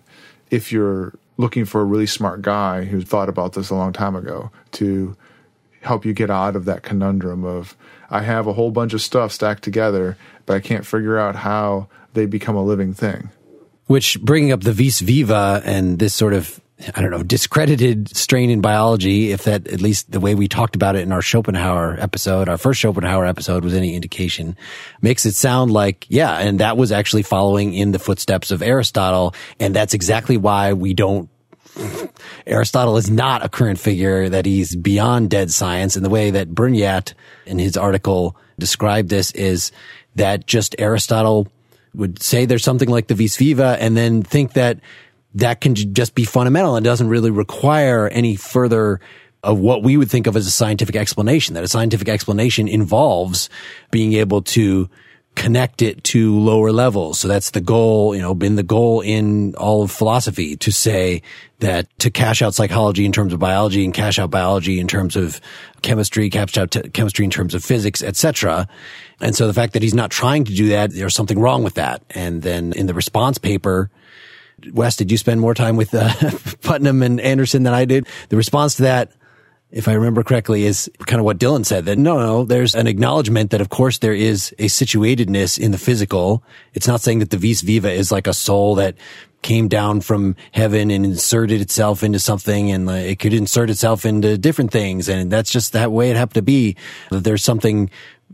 [0.48, 4.14] if you're looking for a really smart guy who thought about this a long time
[4.14, 5.16] ago to
[5.80, 7.76] help you get out of that conundrum of
[8.12, 11.88] I have a whole bunch of stuff stacked together, but I can't figure out how
[12.12, 13.31] they become a living thing.
[13.87, 16.61] Which bringing up the vis viva and this sort of
[16.94, 20.75] I don't know, discredited strain in biology, if that at least the way we talked
[20.75, 24.57] about it in our Schopenhauer episode, our first Schopenhauer episode was any indication,
[25.01, 29.35] makes it sound like, yeah, and that was actually following in the footsteps of Aristotle.
[29.61, 31.31] And that's exactly why we don't
[32.46, 35.96] Aristotle is not a current figure, that he's beyond dead science.
[35.96, 37.14] And the way that Burnyeat
[37.46, 39.72] in his article described this is
[40.16, 41.48] that just Aristotle
[41.94, 44.80] would say there's something like the vis viva and then think that
[45.35, 49.00] that can just be fundamental and doesn't really require any further
[49.42, 53.50] of what we would think of as a scientific explanation, that a scientific explanation involves
[53.90, 54.88] being able to
[55.35, 57.18] connect it to lower levels.
[57.18, 61.23] So that's the goal, you know, been the goal in all of philosophy to say
[61.61, 65.16] that to cash out psychology in terms of biology and cash out biology in terms
[65.16, 65.40] of
[65.81, 68.68] chemistry, cash out t- chemistry in terms of physics, etc.
[69.21, 71.75] And so the fact that he's not trying to do that, there's something wrong with
[71.75, 72.03] that.
[72.11, 73.90] And then in the response paper,
[74.73, 76.12] Wes, did you spend more time with uh,
[76.62, 78.07] Putnam and Anderson than I did?
[78.29, 79.12] The response to that
[79.72, 82.87] if I remember correctly, is kind of what Dylan said that no, no, there's an
[82.87, 86.44] acknowledgement that of course there is a situatedness in the physical.
[86.74, 88.96] It's not saying that the vis viva is like a soul that
[89.40, 94.04] came down from heaven and inserted itself into something and uh, it could insert itself
[94.04, 95.08] into different things.
[95.08, 96.76] And that's just that way it happened to be.
[97.11, 97.90] That there's something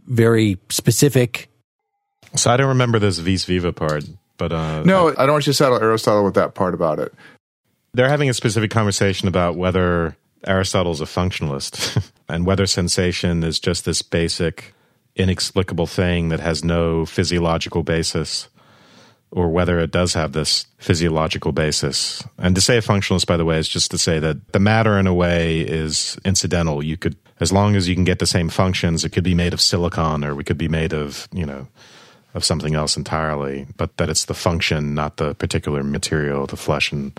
[0.06, 1.48] very specific.
[2.34, 4.04] So I don't remember this vis viva part,
[4.36, 7.14] but uh, no, I don't want you to saddle Aristotle with that part about it.
[7.94, 13.84] They're having a specific conversation about whether Aristotle's a functionalist, and whether sensation is just
[13.84, 14.74] this basic,
[15.16, 18.48] inexplicable thing that has no physiological basis,
[19.30, 22.22] or whether it does have this physiological basis.
[22.38, 24.98] And to say a functionalist, by the way, is just to say that the matter,
[24.98, 26.82] in a way, is incidental.
[26.82, 29.52] You could, as long as you can get the same functions, it could be made
[29.52, 31.68] of silicon, or we could be made of, you know,
[32.34, 36.92] of something else entirely, but that it's the function, not the particular material, the flesh
[36.92, 37.18] and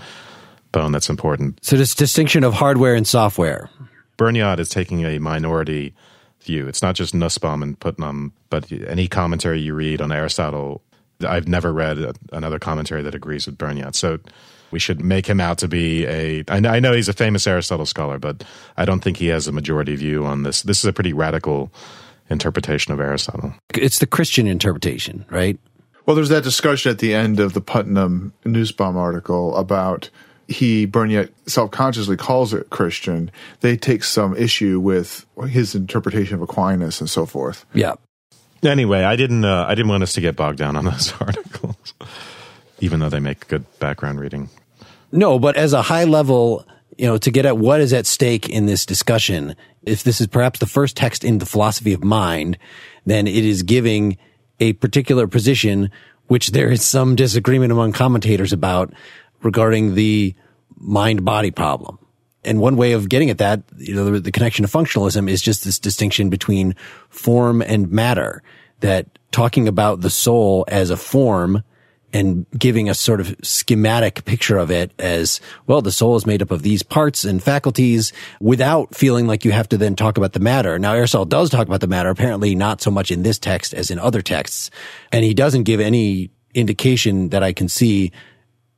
[0.71, 1.63] bone that's important.
[1.63, 3.69] So this distinction of hardware and software.
[4.17, 5.93] Burnyeat is taking a minority
[6.41, 6.67] view.
[6.67, 10.81] It's not just Nussbaum and Putnam, but any commentary you read on Aristotle,
[11.25, 11.97] I've never read
[12.31, 13.95] another commentary that agrees with Burnyeat.
[13.95, 14.19] So
[14.71, 16.43] we should make him out to be a.
[16.47, 18.43] I know he's a famous Aristotle scholar, but
[18.77, 20.61] I don't think he has a majority view on this.
[20.61, 21.71] This is a pretty radical
[22.29, 23.53] interpretation of Aristotle.
[23.73, 25.59] It's the Christian interpretation, right?
[26.05, 30.09] Well, there's that discussion at the end of the Putnam Nussbaum article about
[30.49, 33.31] he Burnyeat self-consciously calls it Christian,
[33.61, 37.65] they take some issue with his interpretation of Aquinas and so forth.
[37.73, 37.95] Yeah.
[38.63, 39.45] Anyway, I didn't.
[39.45, 41.93] Uh, I didn't want us to get bogged down on those articles,
[42.79, 44.49] even though they make good background reading.
[45.11, 46.65] No, but as a high level,
[46.97, 50.27] you know, to get at what is at stake in this discussion, if this is
[50.27, 52.57] perhaps the first text in the philosophy of mind,
[53.05, 54.17] then it is giving
[54.59, 55.89] a particular position
[56.27, 58.93] which there is some disagreement among commentators about
[59.41, 60.33] regarding the
[60.77, 61.99] mind body problem.
[62.43, 65.41] And one way of getting at that, you know, the, the, connection to functionalism is
[65.41, 66.75] just this distinction between
[67.09, 68.41] form and matter,
[68.79, 71.63] that talking about the soul as a form
[72.11, 76.41] and giving a sort of schematic picture of it as, well, the soul is made
[76.41, 80.33] up of these parts and faculties without feeling like you have to then talk about
[80.33, 80.79] the matter.
[80.79, 83.91] Now, Aristotle does talk about the matter, apparently not so much in this text as
[83.91, 84.71] in other texts.
[85.11, 88.11] And he doesn't give any indication that I can see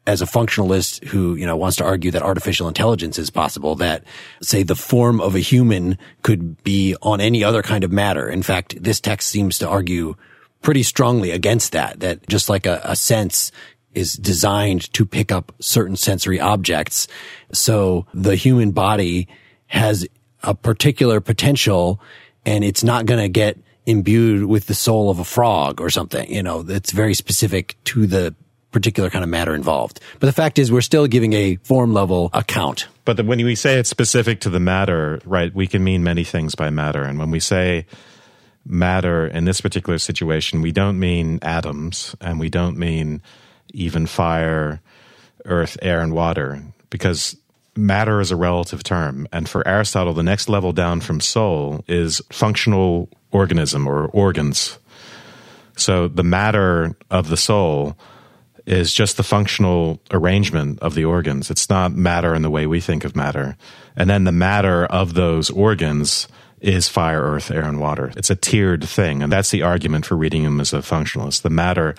[0.08, 4.04] as a functionalist who, you know, wants to argue that artificial intelligence is possible, that
[4.42, 8.28] say the form of a human could be on any other kind of matter.
[8.28, 10.16] In fact, this text seems to argue
[10.62, 13.52] pretty strongly against that, that just like a, a sense
[13.94, 17.08] is designed to pick up certain sensory objects.
[17.52, 19.28] So the human body
[19.68, 20.08] has
[20.44, 22.02] a particular potential
[22.46, 26.32] and it's not going to get imbued with the soul of a frog or something,
[26.32, 28.36] you know, that's very specific to the
[28.72, 30.00] particular kind of matter involved.
[30.20, 32.88] But the fact is, we're still giving a form level account.
[33.06, 36.24] But the, when we say it's specific to the matter, right, we can mean many
[36.24, 37.04] things by matter.
[37.04, 37.86] And when we say
[38.66, 43.22] matter in this particular situation, we don't mean atoms and we don't mean
[43.74, 44.82] even fire,
[45.46, 47.36] earth, air, and water, because
[47.76, 49.28] matter is a relative term.
[49.32, 54.78] And for Aristotle, the next level down from soul is functional organism or organs.
[55.78, 57.98] So the matter of the soul
[58.66, 61.50] is just the functional arrangement of the organs.
[61.50, 63.58] It's not matter in the way we think of matter.
[63.96, 66.28] And then the matter of those organs
[66.60, 68.12] is fire, earth, air, and water.
[68.16, 69.24] It's a tiered thing.
[69.24, 71.42] And that's the argument for reading him as a functionalist.
[71.42, 71.96] The matter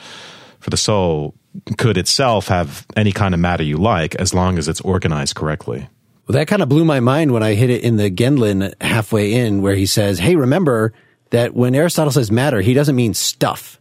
[0.61, 1.35] for the soul
[1.77, 5.88] could itself have any kind of matter you like as long as it's organized correctly.
[6.27, 9.35] Well, that kind of blew my mind when I hit it in the Gendlin halfway
[9.35, 10.92] in, where he says, Hey, remember
[11.31, 13.81] that when Aristotle says matter, he doesn't mean stuff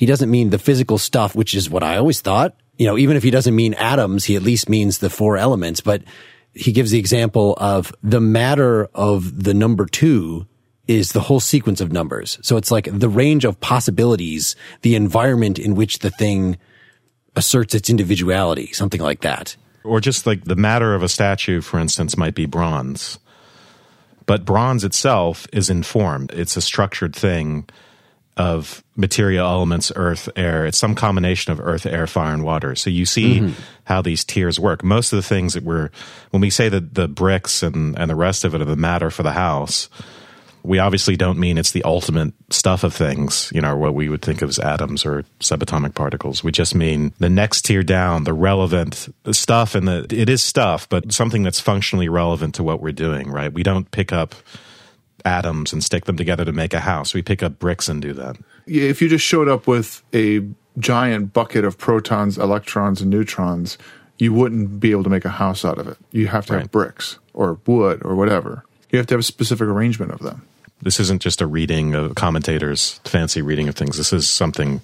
[0.00, 2.56] he doesn't mean the physical stuff, which is what I always thought.
[2.78, 5.82] You know, even if he doesn't mean atoms, he at least means the four elements.
[5.82, 6.04] But
[6.54, 10.46] he gives the example of the matter of the number two
[10.88, 12.38] is the whole sequence of numbers.
[12.40, 16.56] So it's like the range of possibilities, the environment in which the thing
[17.36, 19.54] asserts its individuality, something like that.
[19.84, 23.18] Or just like the matter of a statue, for instance, might be bronze.
[24.24, 26.32] But bronze itself is informed.
[26.32, 27.68] It's a structured thing
[28.40, 32.88] of material elements earth air it's some combination of earth air fire and water so
[32.88, 33.52] you see mm-hmm.
[33.84, 35.90] how these tiers work most of the things that we're
[36.30, 39.10] when we say that the bricks and and the rest of it are the matter
[39.10, 39.90] for the house
[40.62, 44.20] We obviously don't mean it's the ultimate stuff of things, you know, what we would
[44.20, 46.44] think of as atoms or subatomic particles.
[46.44, 50.86] We just mean the next tier down, the relevant stuff, and the it is stuff,
[50.88, 53.52] but something that's functionally relevant to what we're doing, right?
[53.52, 54.34] We don't pick up
[55.24, 57.14] atoms and stick them together to make a house.
[57.14, 58.36] We pick up bricks and do that.
[58.66, 60.42] Yeah, if you just showed up with a
[60.78, 63.76] giant bucket of protons, electrons, and neutrons,
[64.18, 65.96] you wouldn't be able to make a house out of it.
[66.12, 68.64] You have to have bricks or wood or whatever.
[68.90, 70.42] You have to have a specific arrangement of them.
[70.82, 73.96] This isn't just a reading of commentators' fancy reading of things.
[73.98, 74.80] This is something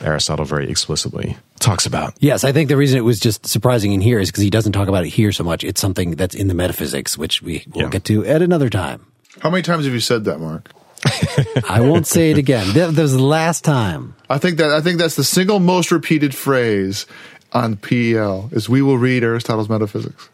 [0.00, 2.14] Aristotle very explicitly talks about.
[2.20, 4.72] Yes, I think the reason it was just surprising in here is because he doesn't
[4.72, 5.64] talk about it here so much.
[5.64, 7.88] It's something that's in the metaphysics, which we will Yeah.
[7.88, 9.06] get to at another time.
[9.40, 10.70] How many times have you said that, Mark?
[11.68, 12.72] I won't say it again.
[12.74, 14.14] That, that was the last time.
[14.28, 17.06] I think that I think that's the single most repeated phrase
[17.52, 20.28] on PEL is we will read Aristotle's metaphysics.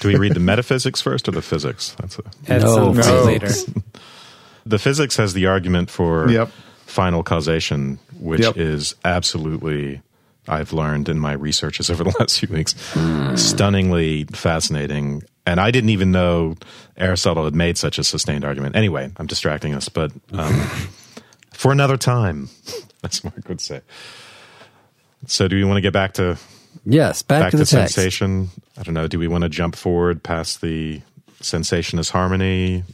[0.00, 1.94] Do we read the metaphysics first or the physics?
[2.00, 2.22] That's a,
[2.52, 3.22] At No, no.
[3.24, 3.48] later.
[4.66, 6.50] the physics has the argument for Yep.
[6.86, 8.56] final causation, which Yep.
[8.56, 10.00] is absolutely,
[10.48, 12.74] I've learned in my researches over the last few weeks,
[13.40, 15.22] stunningly fascinating.
[15.46, 16.56] And I didn't even know
[16.96, 18.76] Aristotle had made such a sustained argument.
[18.76, 20.54] Anyway, I'm distracting us, but um,
[21.52, 22.48] for another time,
[23.04, 23.80] as Mark would say.
[25.26, 26.38] So, do we want to get back to
[26.84, 27.94] Yes, back, back to to, the text.
[27.94, 28.48] sensation?
[28.78, 29.06] I don't know.
[29.08, 31.02] Do we want to jump forward past the
[31.40, 32.84] sensation as harmony?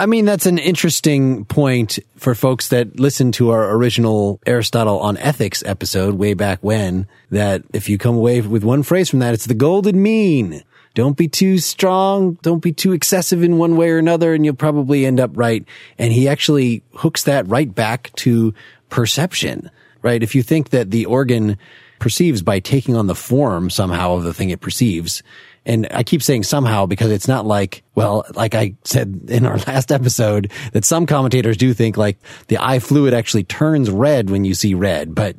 [0.00, 5.18] I mean, that's an interesting point for folks that listened to our original Aristotle on
[5.18, 9.34] ethics episode way back when, that if you come away with one phrase from that,
[9.34, 10.64] it's the golden mean.
[10.94, 12.38] Don't be too strong.
[12.40, 15.66] Don't be too excessive in one way or another, and you'll probably end up right.
[15.98, 18.54] And he actually hooks that right back to
[18.88, 19.70] perception,
[20.00, 20.22] right?
[20.22, 21.58] If you think that the organ
[21.98, 25.22] perceives by taking on the form somehow of the thing it perceives,
[25.70, 29.56] and I keep saying somehow because it's not like, well, like I said in our
[29.68, 32.18] last episode, that some commentators do think like
[32.48, 35.36] the eye fluid actually turns red when you see red, but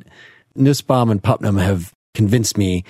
[0.54, 2.82] Nussbaum and Putnam have convinced me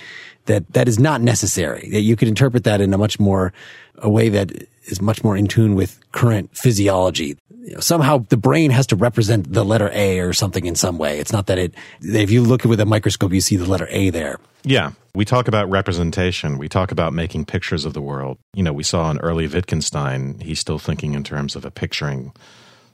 [0.47, 3.53] that that is not necessary, that you could interpret that in a much more,
[3.97, 4.53] a way that
[4.85, 7.37] is much more in tune with current physiology.
[7.65, 10.99] You know, somehow the brain has to represent the letter A or something in some
[10.99, 11.21] way.
[11.21, 14.11] It's not that it, if you look with a microscope, you see the letter A
[14.11, 14.41] there.
[14.65, 14.93] Yeah.
[15.15, 16.59] We talk about representation.
[16.59, 18.39] We talk about making pictures of the world.
[18.53, 22.33] You know, we saw in early Wittgenstein, he's still thinking in terms of a picturing,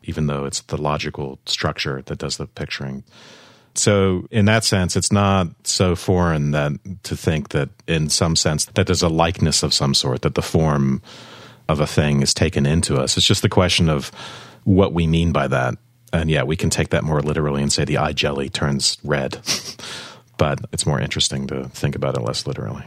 [0.03, 3.05] even though it's the logical structure that does the picturing.
[3.75, 6.73] So, in that sense, it's not so foreign that
[7.05, 10.43] to think that, in some sense, that there's a likeness of some sort, that the
[10.43, 11.01] form
[11.69, 13.17] of a thing is taken into us.
[13.17, 14.11] It's just the question of
[14.69, 15.75] what we mean by that.
[16.13, 19.39] And yeah, we can take that more literally and say the eye jelly turns red.
[20.39, 22.85] but it's more interesting to think about it less literally.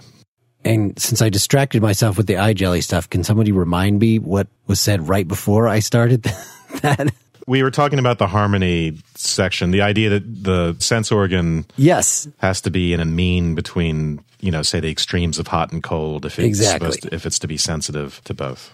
[0.64, 4.48] And since I distracted myself with the eye jelly stuff, can somebody remind me what
[4.68, 6.24] was said right before I started
[6.82, 7.12] that?
[7.48, 12.28] We were talking about the harmony section, the idea that the sense organ yes.
[12.38, 15.82] has to be in a mean between, you know, say the extremes of hot and
[15.82, 16.92] cold if it's Exactly.
[16.92, 18.72] supposed to, if it's to be sensitive to both.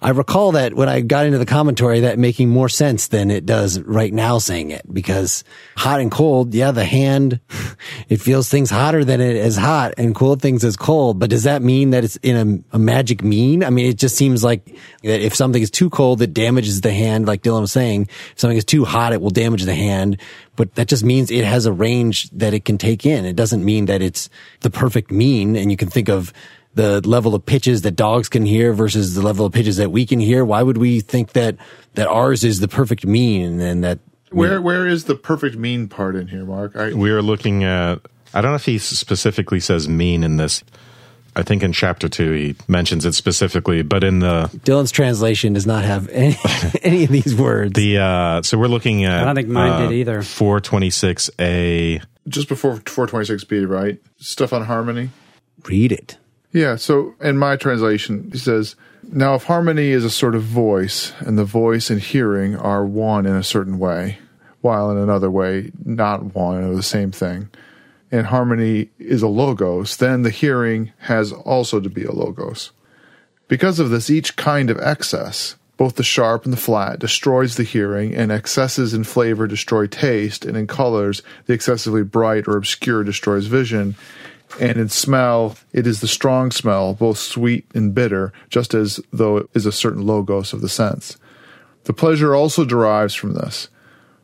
[0.00, 3.46] I recall that when I got into the commentary, that making more sense than it
[3.46, 5.44] does right now saying it because
[5.76, 7.40] hot and cold, yeah, the hand,
[8.08, 11.18] it feels things hotter than it is hot and cold things as cold.
[11.18, 13.64] But does that mean that it's in a, a magic mean?
[13.64, 14.66] I mean, it just seems like
[15.02, 18.08] that if something is too cold, it damages the hand, like Dylan was saying.
[18.32, 20.20] If something is too hot, it will damage the hand.
[20.56, 23.24] But that just means it has a range that it can take in.
[23.24, 25.54] It doesn't mean that it's the perfect mean.
[25.54, 26.32] And you can think of
[26.76, 30.04] the level of pitches that dogs can hear versus the level of pitches that we
[30.04, 30.44] can hear.
[30.44, 31.56] Why would we think that
[31.94, 33.98] that ours is the perfect mean and that
[34.30, 36.76] Where where is the perfect mean part in here, Mark?
[36.76, 38.00] I, We are looking at,
[38.34, 40.62] I don't know if he specifically says mean in this.
[41.34, 45.66] I think in chapter two he mentions it specifically, but in the Dylan's translation does
[45.66, 46.36] not have any,
[46.82, 47.72] any of these words?
[47.72, 50.18] the uh, so we're looking at I don't think mine uh, did either.
[50.18, 53.98] 426a just before 426b, right?
[54.18, 55.10] Stuff on harmony.
[55.64, 56.18] Read it.
[56.56, 61.12] Yeah, so in my translation, he says, Now if harmony is a sort of voice,
[61.18, 64.20] and the voice and hearing are one in a certain way,
[64.62, 67.50] while in another way not one or the same thing,
[68.10, 72.72] and harmony is a logos, then the hearing has also to be a logos.
[73.48, 77.64] Because of this, each kind of excess, both the sharp and the flat, destroys the
[77.64, 83.04] hearing, and excesses in flavor destroy taste, and in colors, the excessively bright or obscure
[83.04, 83.94] destroys vision,
[84.60, 89.38] and in smell, it is the strong smell, both sweet and bitter, just as though
[89.38, 91.18] it is a certain logos of the sense.
[91.84, 93.68] The pleasure also derives from this.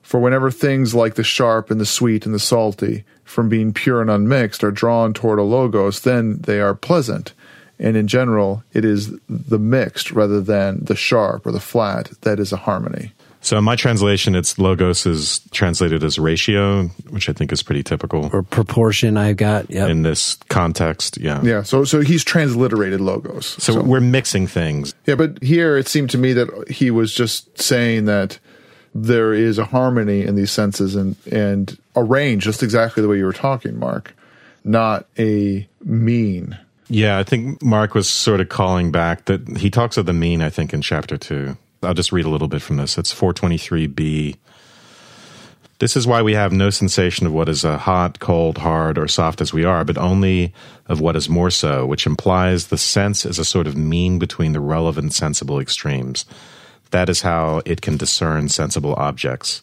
[0.03, 4.01] For whenever things like the sharp and the sweet and the salty, from being pure
[4.01, 7.35] and unmixed, are drawn toward a logos, then they are pleasant,
[7.79, 12.39] And in general, it is the mixed rather than the sharp or the flat that
[12.39, 13.13] is a harmony.
[13.43, 17.83] So in my translation, it's logos is translated as ratio, which I think is pretty
[17.83, 19.69] typical Or proportion I've got.
[19.71, 19.91] Yep.
[19.91, 21.19] in this context.
[21.19, 21.43] Yeah.
[21.43, 23.47] Yeah, so so he's transliterated logos.
[23.63, 24.95] So, we're mixing things.
[25.07, 28.39] Yeah, but here it seemed to me that he was just saying that
[28.95, 33.19] there is a harmony in these senses and and a range, just exactly the way
[33.19, 34.15] you were talking, Mark,
[34.65, 36.59] not a mean.
[36.89, 40.43] Yeah, I think Mark was sort of calling back that he talks of the mean,
[40.43, 41.57] I think, in chapter two.
[41.83, 42.97] I'll just read a little bit from this.
[42.97, 44.37] It's 423b.
[45.79, 49.09] This is why we have no sensation of what is a hot, cold, hard, or
[49.09, 50.55] soft as we are, but only
[50.87, 54.53] of what is more so, which implies the sense is a sort of mean between
[54.53, 56.25] the relevant sensible extremes.
[56.93, 59.63] That is how it can discern sensible objects.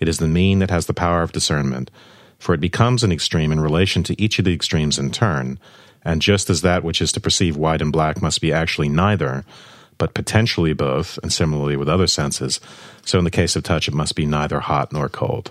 [0.00, 1.88] It is the mean that has the power of discernment,
[2.40, 5.60] for it becomes an extreme in relation to each of the extremes in turn,
[6.04, 9.44] and just as that which is to perceive white and black must be actually neither,
[9.98, 12.60] but potentially both, and similarly with other senses,
[13.04, 15.50] so in the case of touch, it must be neither hot nor cold.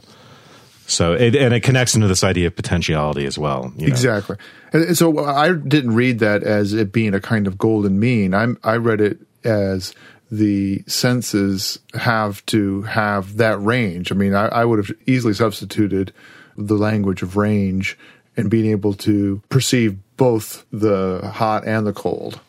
[0.85, 3.71] So, it, and it connects into this idea of potentiality as well.
[3.77, 3.91] you know.
[3.91, 4.35] Exactly.
[4.73, 8.33] And so I didn't read that as it being a kind of golden mean.
[8.33, 9.93] I'm, I read it as
[10.29, 14.11] the senses have to have that range.
[14.11, 16.11] I mean, I, I would have easily substituted
[16.57, 17.97] the language of range
[18.35, 22.39] and being able to perceive both the hot and the cold.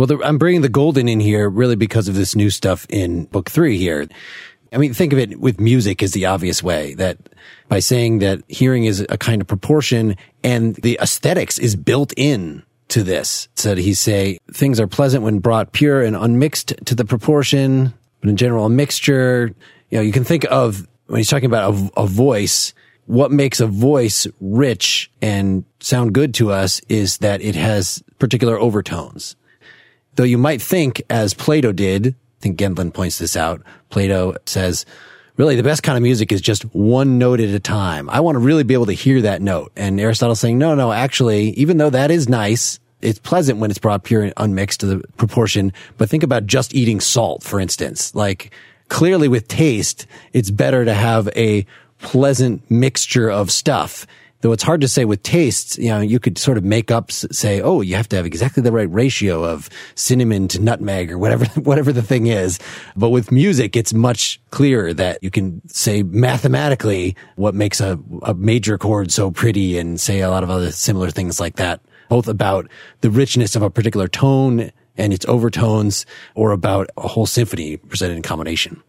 [0.00, 3.26] Well, the, I'm bringing the golden in here really because of this new stuff in
[3.26, 4.08] book three here.
[4.72, 7.18] I mean, think of it with music is the obvious way that
[7.68, 12.62] by saying that hearing is a kind of proportion and the aesthetics is built in
[12.88, 13.48] to this.
[13.56, 17.92] So he say things are pleasant when brought pure and unmixed to the proportion,
[18.22, 19.54] but in general, a mixture,
[19.90, 22.72] you know, you can think of when he's talking about a, a voice,
[23.04, 28.58] what makes a voice rich and sound good to us is that it has particular
[28.58, 29.36] overtones.
[30.16, 34.86] Though you might think, as Plato did, I think Gendlin points this out, Plato says,
[35.36, 38.10] really the best kind of music is just one note at a time.
[38.10, 39.72] I want to really be able to hear that note.
[39.76, 43.78] And Aristotle's saying, no, no, actually, even though that is nice, it's pleasant when it's
[43.78, 45.72] brought pure and unmixed to the proportion.
[45.96, 48.14] But think about just eating salt, for instance.
[48.14, 48.52] Like
[48.88, 51.64] clearly with taste, it's better to have a
[51.98, 54.06] pleasant mixture of stuff.
[54.42, 57.12] Though it's hard to say with tastes, you know, you could sort of make up,
[57.12, 61.18] say, oh, you have to have exactly the right ratio of cinnamon to nutmeg or
[61.18, 62.58] whatever, whatever the thing is.
[62.96, 68.32] But with music, it's much clearer that you can say mathematically what makes a, a
[68.32, 72.26] major chord so pretty and say a lot of other similar things like that, both
[72.26, 72.66] about
[73.02, 78.16] the richness of a particular tone and its overtones or about a whole symphony presented
[78.16, 78.82] in combination.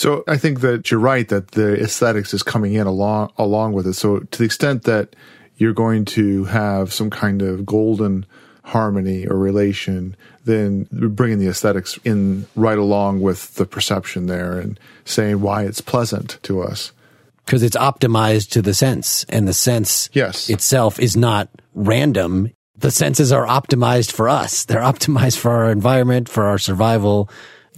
[0.00, 3.86] So I think that you're right that the aesthetics is coming in along along with
[3.86, 3.92] it.
[3.94, 5.14] So to the extent that
[5.56, 8.24] you're going to have some kind of golden
[8.64, 14.80] harmony or relation, then bringing the aesthetics in right along with the perception there and
[15.04, 16.92] saying why it's pleasant to us.
[17.44, 20.48] because it's optimized to the sense and the sense Yes.
[20.48, 26.28] itself is not random the senses are optimized for us they're optimized for our environment
[26.28, 27.28] for our survival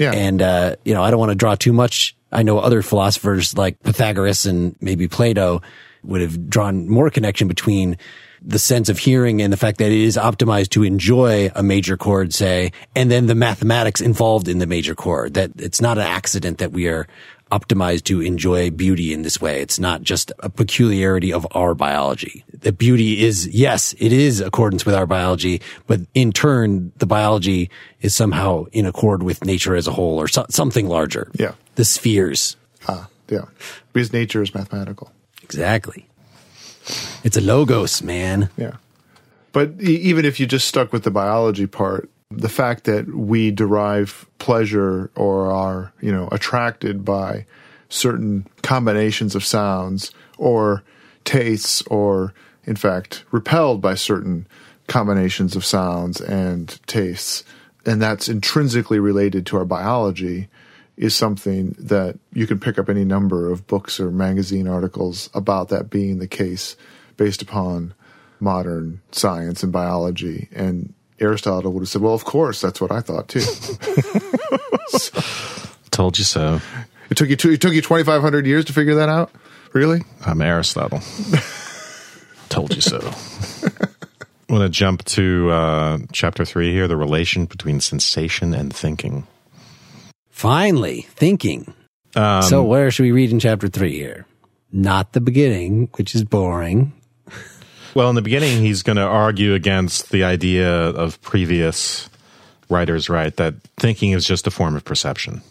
[0.03, 0.13] Yeah.
[0.13, 3.57] and uh, you know i don't want to draw too much i know other philosophers
[3.57, 5.63] like pythagoras and maybe plato
[6.03, 7.97] would have drawn more connection between
[8.45, 11.97] the sense of hearing and the fact that it is optimized to enjoy a major
[11.97, 15.35] chord, say, and then the mathematics involved in the major chord.
[15.35, 17.07] That it's not an accident that we are
[17.53, 19.61] optimized to enjoy beauty in this way.
[19.61, 22.45] It's not just a peculiarity of our biology.
[22.61, 27.71] The beauty is, yes, it is accordance with our biology, but in turn, the biology
[28.01, 31.31] is somehow in accord with nature as a whole or so- something larger.
[31.35, 31.53] Yeah.
[31.75, 32.57] The spheres.
[32.89, 33.45] Ah, yeah.
[33.93, 35.13] Because nature is mathematical.
[35.43, 36.09] Exactly.
[37.23, 38.49] It's a logos, man.
[38.57, 38.77] Yeah.
[39.53, 44.27] But even if you just stuck with the biology part, the fact that we derive
[44.39, 47.47] pleasure or are, you know, attracted by
[47.89, 50.83] certain combinations of sounds or
[51.25, 54.47] tastes or in fact repelled by certain
[54.89, 57.45] combinations of sounds and tastes
[57.85, 60.49] and that's intrinsically related to our biology
[60.97, 65.69] is something that you can pick up any number of books or magazine articles about
[65.69, 66.77] that being the case
[67.17, 67.95] based upon
[68.41, 70.49] modern science and biology.
[70.53, 70.93] And
[71.23, 73.41] Aristotle would have said, well, of course, that's what I thought too.
[75.91, 76.61] Told you so.
[77.11, 79.31] it took you two, it took you 2,500 years to figure that out?
[79.73, 80.03] Really?
[80.27, 81.01] I'm Aristotle.
[82.49, 82.99] Told you so.
[82.99, 89.27] I want to jump to uh, chapter three here the relation between sensation and thinking.
[90.29, 91.73] Finally, thinking.
[92.15, 94.27] Um, so where should we read in chapter three here?
[94.71, 96.93] Not the beginning, which is boring.
[97.95, 102.09] Well, in the beginning, he's going to argue against the idea of previous
[102.71, 103.37] writers, right?
[103.37, 105.43] That thinking is just a form of perception.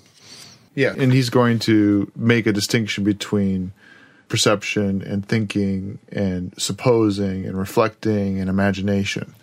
[0.74, 3.74] Yeah, and he's going to make a distinction between
[4.30, 9.36] perception and thinking and supposing and reflecting and imagination.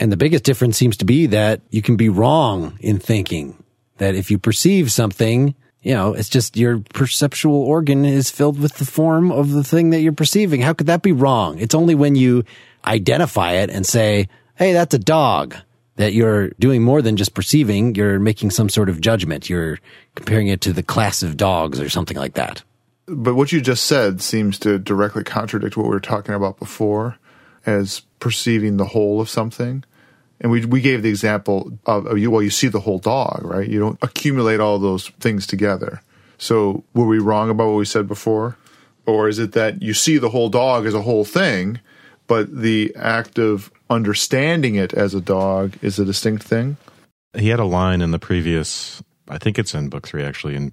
[0.00, 3.62] And the biggest difference seems to be that you can be wrong in thinking.
[3.98, 5.54] That if you perceive something,
[5.84, 9.90] you know, it's just your perceptual organ is filled with the form of the thing
[9.90, 10.62] that you're perceiving.
[10.62, 11.58] How could that be wrong?
[11.58, 12.44] It's only when you
[12.86, 15.54] identify it and say, Hey, that's a dog
[15.96, 17.94] that you're doing more than just perceiving.
[17.94, 19.50] You're making some sort of judgment.
[19.50, 19.78] You're
[20.14, 22.62] comparing it to the class of dogs or something like that.
[23.06, 27.18] But what you just said seems to directly contradict what we were talking about before
[27.66, 29.84] as perceiving the whole of something.
[30.40, 33.68] And we, we gave the example of, you, well, you see the whole dog, right?
[33.68, 36.02] You don't accumulate all those things together.
[36.38, 38.56] So were we wrong about what we said before?
[39.06, 41.80] Or is it that you see the whole dog as a whole thing,
[42.26, 46.76] but the act of understanding it as a dog is a distinct thing?
[47.36, 50.72] He had a line in the previous, I think it's in book three actually, in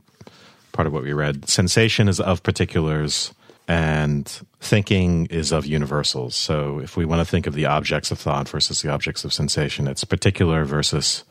[0.72, 1.50] part of what we read.
[1.50, 3.34] Sensation is of particulars
[3.68, 6.36] and thinking is of universals.
[6.36, 9.34] So if we want to think of the objects of thought versus the objects of
[9.34, 11.24] sensation, it's particular versus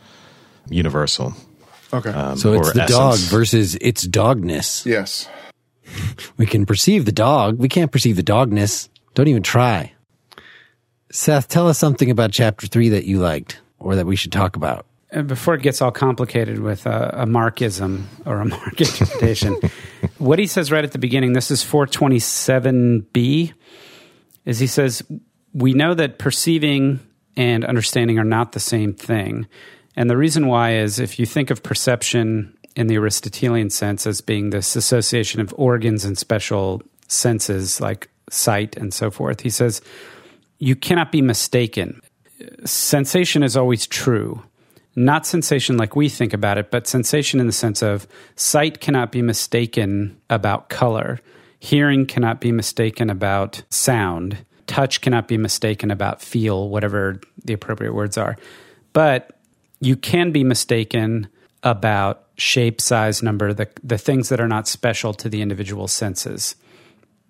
[0.68, 1.34] universal.
[1.94, 2.10] Okay.
[2.10, 4.84] um, So it's or the dog versus its dogness.
[4.84, 5.28] yes.
[6.36, 7.58] We can perceive the dog.
[7.58, 8.88] We can't perceive the dogness.
[9.14, 9.92] Don't even try.
[11.10, 14.54] Seth, tell us something about chapter three that you liked or that we should talk
[14.54, 14.86] about.
[15.12, 19.56] Uh, before it gets all complicated with a, a markism or a mark interpretation,
[20.18, 23.52] what he says right at the beginning, this is 427b,
[24.44, 25.02] is he says,
[25.52, 27.00] We know that perceiving
[27.36, 29.46] and understanding are not the same thing.
[29.96, 34.20] And the reason why is if you think of perception in the Aristotelian sense as
[34.20, 39.82] being this association of organs and special senses like sight and so forth, he says,
[40.58, 42.00] you cannot be mistaken.
[42.64, 44.42] Sensation is always true
[44.96, 49.12] not sensation like we think about it, but sensation in the sense of sight cannot
[49.12, 51.20] be mistaken about color,
[51.60, 57.94] hearing cannot be mistaken about sound, touch cannot be mistaken about feel, whatever the appropriate
[57.94, 58.36] words are.
[58.92, 59.38] But
[59.80, 61.28] you can be mistaken
[61.62, 66.56] about shape, size, number, the, the things that are not special to the individual senses.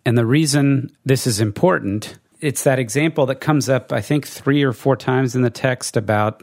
[0.06, 4.62] And the reason this is important, it's that example that comes up, I think, three
[4.62, 6.42] or four times in the text about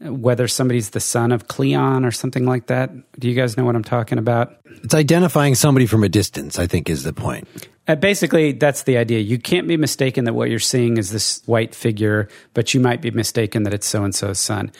[0.00, 2.90] whether somebody's the son of Cleon or something like that.
[3.18, 4.56] Do you guys know what I'm talking about?
[4.82, 7.48] It's identifying somebody from a distance, I think is the point.
[7.88, 9.20] Uh, basically, that's the idea.
[9.20, 13.00] You can't be mistaken that what you're seeing is this white figure, but you might
[13.00, 14.70] be mistaken that it's so and so's son.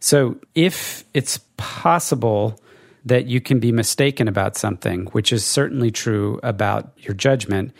[0.00, 2.60] So, if it's possible
[3.04, 7.72] that you can be mistaken about something, which is certainly true about your judgment,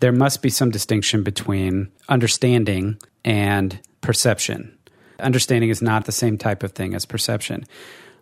[0.00, 4.76] there must be some distinction between understanding and perception.
[5.22, 7.64] Understanding is not the same type of thing as perception.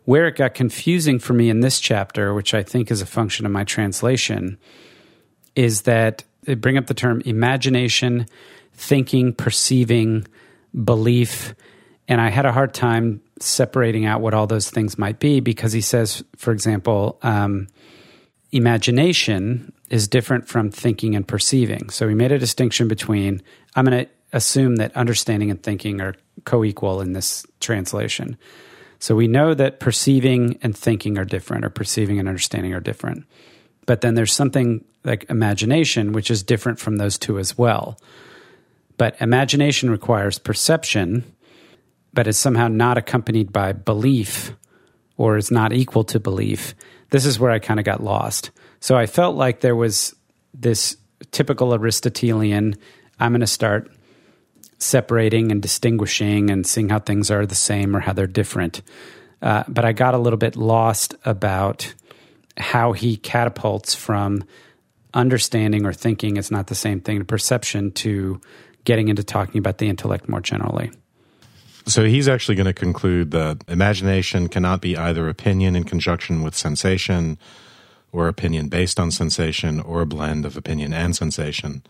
[0.05, 3.47] Where it got confusing for me in this chapter, which I think is a function
[3.47, 4.59] of my translation,
[5.55, 8.27] is that they bring up the term imagination,
[8.75, 10.27] thinking, perceiving,
[10.85, 11.55] belief.
[12.09, 15.73] And I had a hard time separating out what all those things might be because
[15.73, 17.69] he says, for example, um,
[18.53, 21.91] imagination is different from thinking and perceiving.
[21.91, 23.43] So he made a distinction between,
[23.75, 28.37] I'm going to assume that understanding and thinking are co equal in this translation.
[28.99, 33.25] So we know that perceiving and thinking are different, or perceiving and understanding are different.
[33.87, 37.99] But then there's something like imagination, which is different from those two as well.
[38.99, 41.25] But imagination requires perception,
[42.13, 44.53] but is somehow not accompanied by belief
[45.17, 46.75] or is not equal to belief.
[47.11, 48.51] This is where I kind of got lost.
[48.81, 50.15] So I felt like there was
[50.53, 50.97] this
[51.31, 52.77] typical Aristotelian
[53.19, 53.91] I'm going to start
[54.81, 58.83] separating and distinguishing and seeing how things are the same or how they're different.
[59.43, 61.95] Uh, but I got a little bit lost about
[62.57, 64.45] how he catapults from
[65.15, 68.41] understanding or thinking it's not the same thing to perception to
[68.85, 70.91] getting into talking about the intellect more generally.
[71.87, 76.55] So he's actually going to conclude that imagination cannot be either opinion in conjunction with
[76.55, 77.39] sensation
[78.13, 81.83] or opinion based on sensation or a blend of opinion and sensation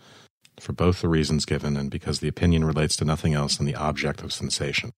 [0.61, 3.75] for both the reasons given and because the opinion relates to nothing else than the
[3.75, 4.91] object of sensation.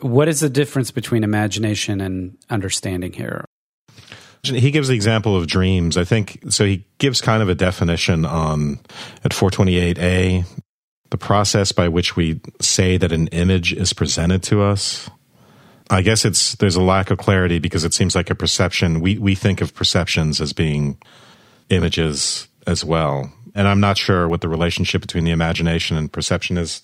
[0.00, 3.44] What is the difference between imagination and understanding here?
[4.42, 5.96] He gives the example of dreams.
[5.96, 6.64] I think so.
[6.64, 8.80] He gives kind of a definition on
[9.24, 10.44] at 428a
[11.10, 15.08] the process by which we say that an image is presented to us.
[15.90, 19.00] I guess it's there's a lack of clarity because it seems like a perception.
[19.00, 20.98] We we think of perceptions as being
[21.70, 26.56] images as well, and I'm not sure what the relationship between the imagination and perception
[26.56, 26.82] is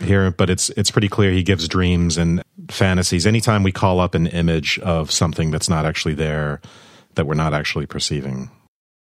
[0.00, 3.26] here, but it's it's pretty clear he gives dreams and fantasies.
[3.26, 6.60] Anytime we call up an image of something that's not actually there,
[7.14, 8.50] that we're not actually perceiving.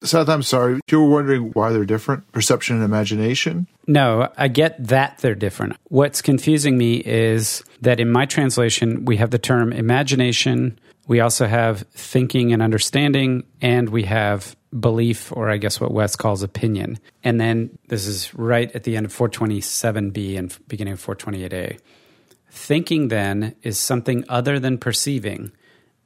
[0.03, 0.81] Seth, I'm sorry.
[0.91, 3.67] You were wondering why they're different perception and imagination?
[3.87, 5.77] No, I get that they're different.
[5.87, 10.77] What's confusing me is that in my translation, we have the term imagination,
[11.07, 16.15] we also have thinking and understanding, and we have belief, or I guess what Wes
[16.15, 16.99] calls opinion.
[17.23, 21.79] And then this is right at the end of 427b and beginning of 428a.
[22.49, 25.51] Thinking then is something other than perceiving,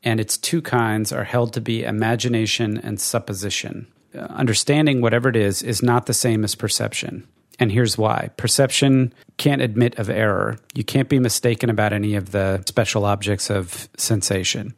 [0.04, 3.88] and its two kinds are held to be imagination and supposition.
[4.16, 7.28] Uh, understanding whatever it is is not the same as perception.
[7.60, 10.58] And here's why perception can't admit of error.
[10.74, 14.76] You can't be mistaken about any of the special objects of sensation.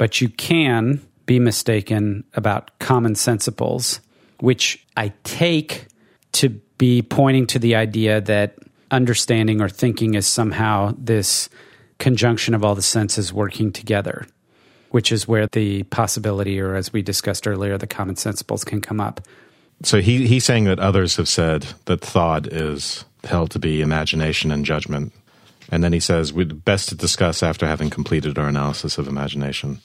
[0.00, 4.00] But you can be mistaken about common sensibles,
[4.38, 5.88] which I take
[6.32, 6.48] to
[6.78, 8.56] be pointing to the idea that
[8.90, 11.50] understanding or thinking is somehow this
[11.98, 14.26] conjunction of all the senses working together,
[14.90, 19.02] which is where the possibility, or as we discussed earlier, the common sensibles can come
[19.02, 19.20] up.
[19.82, 24.50] So he, he's saying that others have said that thought is held to be imagination
[24.50, 25.12] and judgment.
[25.70, 29.80] And then he says, we'd best to discuss after having completed our analysis of imagination.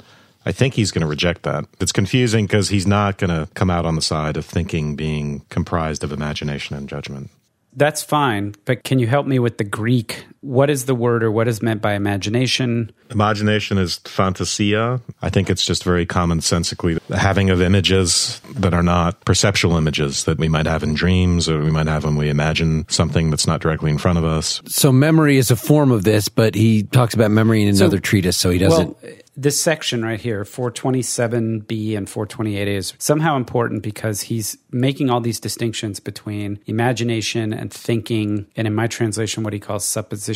[0.45, 1.65] I think he's going to reject that.
[1.79, 5.41] It's confusing because he's not going to come out on the side of thinking being
[5.49, 7.29] comprised of imagination and judgment.
[7.73, 10.25] That's fine, but can you help me with the Greek?
[10.46, 12.91] What is the word or what is meant by imagination?
[13.10, 15.02] Imagination is fantasia.
[15.24, 20.38] I think it's just very commonsensically having of images that are not perceptual images that
[20.38, 23.60] we might have in dreams or we might have when we imagine something that's not
[23.60, 24.62] directly in front of us.
[24.68, 28.02] So memory is a form of this, but he talks about memory in another so,
[28.02, 29.02] treatise, so he doesn't.
[29.02, 35.20] Well, this section right here, 427b and 428a, is somehow important because he's making all
[35.20, 40.34] these distinctions between imagination and thinking, and in my translation, what he calls supposition.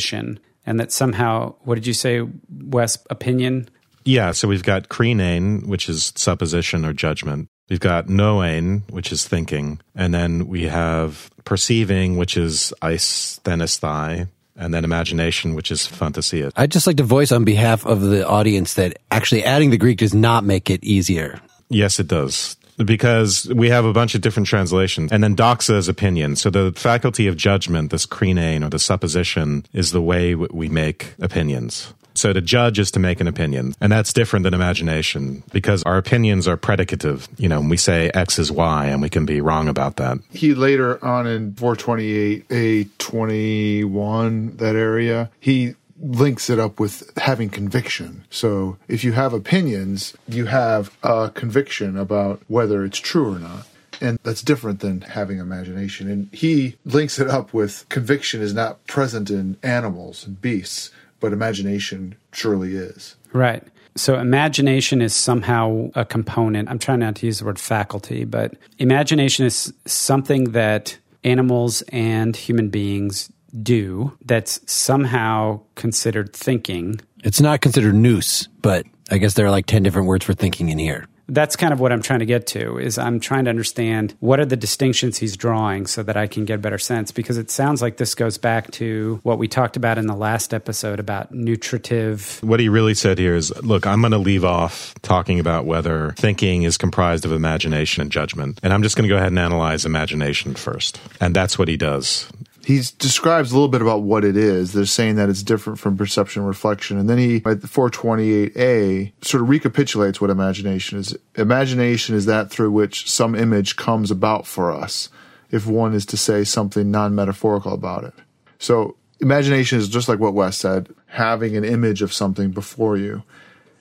[0.66, 2.98] And that somehow, what did you say, Wes?
[3.08, 3.68] Opinion?
[4.04, 7.48] Yeah, so we've got kreinēn, which is supposition or judgment.
[7.68, 9.80] We've got noēn, which is thinking.
[9.94, 16.50] And then we have perceiving, which is aisthenesthai, and then imagination, which is fantasia.
[16.56, 19.98] I'd just like to voice on behalf of the audience that actually adding the Greek
[19.98, 21.40] does not make it easier.
[21.68, 22.56] Yes, it does.
[22.76, 25.12] Because we have a bunch of different translations.
[25.12, 26.36] And then doxa is opinion.
[26.36, 31.14] So the faculty of judgment, this kreinēn or the supposition, is the way we make
[31.20, 31.92] opinions.
[32.14, 33.74] So to judge is to make an opinion.
[33.80, 37.28] And that's different than imagination because our opinions are predicative.
[37.38, 40.18] You know, we say X is Y and we can be wrong about that.
[40.30, 48.24] He later on in 428, A21, that area, he links it up with having conviction.
[48.30, 53.66] So if you have opinions, you have a conviction about whether it's true or not.
[54.00, 56.10] And that's different than having imagination.
[56.10, 60.90] And he links it up with conviction is not present in animals and beasts
[61.20, 63.14] but imagination surely is.
[63.32, 63.62] Right.
[63.96, 66.68] So imagination is somehow a component.
[66.68, 72.34] I'm trying not to use the word faculty, but imagination is something that animals and
[72.34, 73.30] human beings
[73.62, 77.00] do that's somehow considered thinking.
[77.24, 80.68] It's not considered nous, but I guess there are like 10 different words for thinking
[80.68, 83.50] in here that's kind of what I'm trying to get to is I'm trying to
[83.50, 87.12] understand what are the distinctions he's drawing so that I can get a better sense
[87.12, 90.52] because it sounds like this goes back to what we talked about in the last
[90.52, 92.40] episode about nutritive.
[92.42, 96.12] What he really said here is look, I'm going to leave off talking about whether
[96.16, 98.58] thinking is comprised of imagination and judgment.
[98.62, 101.00] And I'm just going to go ahead and analyze imagination first.
[101.20, 102.28] And that's what he does
[102.70, 104.72] he describes a little bit about what it is.
[104.72, 106.98] They're saying that it's different from perception and reflection.
[106.98, 111.16] And then he, at 428a, sort of recapitulates what imagination is.
[111.34, 115.08] Imagination is that through which some image comes about for us,
[115.50, 118.14] if one is to say something non metaphorical about it.
[118.60, 123.24] So, imagination is just like what Wes said, having an image of something before you.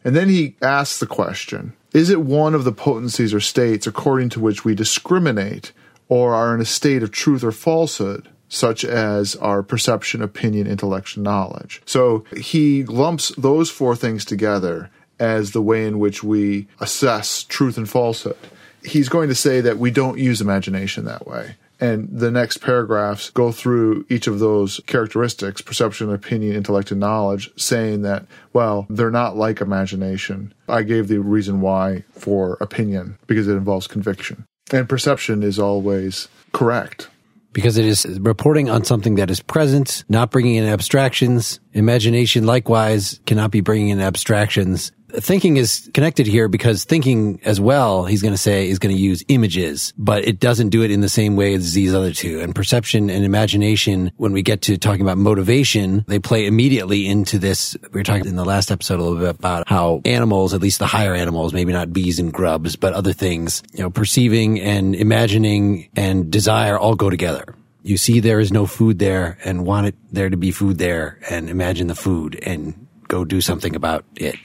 [0.04, 4.30] And then he asks the question Is it one of the potencies or states according
[4.30, 5.74] to which we discriminate
[6.08, 8.30] or are in a state of truth or falsehood?
[8.50, 11.82] Such as our perception, opinion, intellect, knowledge.
[11.86, 14.90] So he lumps those four things together
[15.20, 18.38] as the way in which we assess truth and falsehood.
[18.84, 21.56] He's going to say that we don't use imagination that way.
[21.82, 27.52] And the next paragraphs go through each of those characteristics perception, opinion, intellect, and knowledge,
[27.56, 30.54] saying that, well, they're not like imagination.
[30.68, 34.46] I gave the reason why for opinion because it involves conviction.
[34.72, 37.08] And perception is always correct
[37.54, 41.60] because it is reporting on something that is present, not bringing in abstractions.
[41.74, 44.92] Imagination, likewise, cannot be bringing in abstractions.
[45.10, 49.02] Thinking is connected here because thinking as well, he's going to say, is going to
[49.02, 52.40] use images, but it doesn't do it in the same way as these other two.
[52.40, 57.40] And perception and imagination, when we get to talking about motivation, they play immediately into
[57.40, 57.76] this.
[57.92, 60.80] We were talking in the last episode a little bit about how animals, at least
[60.80, 64.96] the higher animals, maybe not bees and grubs, but other things, you know, perceiving and
[64.96, 69.88] imagining and desire all go together you see there is no food there and want
[69.88, 74.06] it there to be food there and imagine the food and go do something about
[74.16, 74.36] it.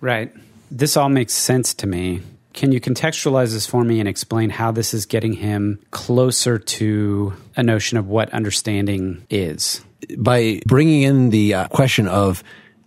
[0.00, 0.32] Right.
[0.70, 2.22] This all makes sense to me.
[2.52, 7.34] Can you contextualize this for me and explain how this is getting him closer to
[7.54, 9.84] a notion of what understanding is?
[10.16, 12.42] By bringing in the uh, question of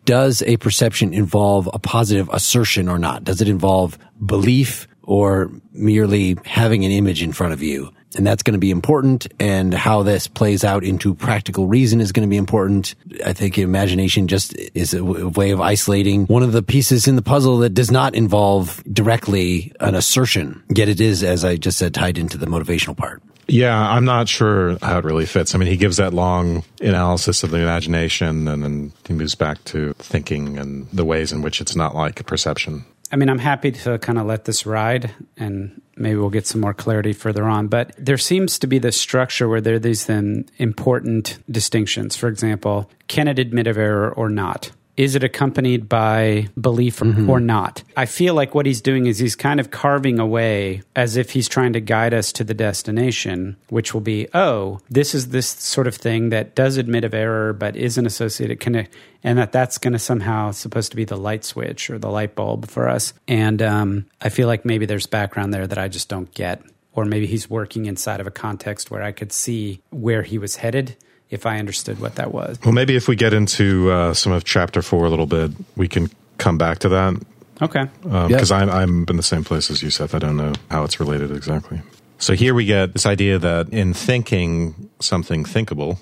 [0.06, 3.24] does a perception involve a positive assertion or not?
[3.24, 7.94] Does it involve belief or merely having an image in front of you?
[8.16, 9.28] And that's going to be important.
[9.40, 12.96] And how this plays out into practical reason is going to be important.
[13.26, 17.22] I think imagination just is a way of isolating one of the pieces in the
[17.22, 20.64] puzzle that does not involve directly an assertion.
[20.70, 23.22] Yet it is, as I just said, tied into the motivational part.
[23.48, 25.56] Yeah, I'm not sure how it really fits.
[25.56, 29.64] I mean, he gives that long analysis of the imagination and then he moves back
[29.66, 32.86] to thinking and the ways in which it's not like perception.
[33.12, 36.62] I mean, I'm happy to kind of let this ride and maybe we'll get some
[36.62, 37.68] more clarity further on.
[37.68, 42.16] But there seems to be this structure where there are these then important distinctions.
[42.16, 44.72] For example, can it admit of error or not?
[45.00, 47.30] Is it accompanied by belief or, mm-hmm.
[47.30, 47.84] or not?
[47.96, 51.48] I feel like what he's doing is he's kind of carving away as if he's
[51.48, 55.88] trying to guide us to the destination, which will be, oh, this is this sort
[55.88, 58.90] of thing that does admit of error but isn't associated, can
[59.24, 62.36] and that that's going to somehow supposed to be the light switch or the light
[62.36, 63.14] bulb for us.
[63.26, 66.62] And um, I feel like maybe there's background there that I just don't get.
[66.92, 70.58] Or maybe he's working inside of a context where I could see where he was
[70.58, 70.98] headed
[71.30, 72.60] if I understood what that was.
[72.64, 75.88] Well, maybe if we get into uh, some of chapter four a little bit, we
[75.88, 77.22] can come back to that.
[77.62, 77.88] Okay.
[78.04, 78.70] Because um, yep.
[78.70, 80.16] I'm, I'm in the same place as you, Seth.
[80.16, 81.82] I don't know how it's related exactly.
[82.18, 86.00] So here we get this idea that in thinking something thinkable,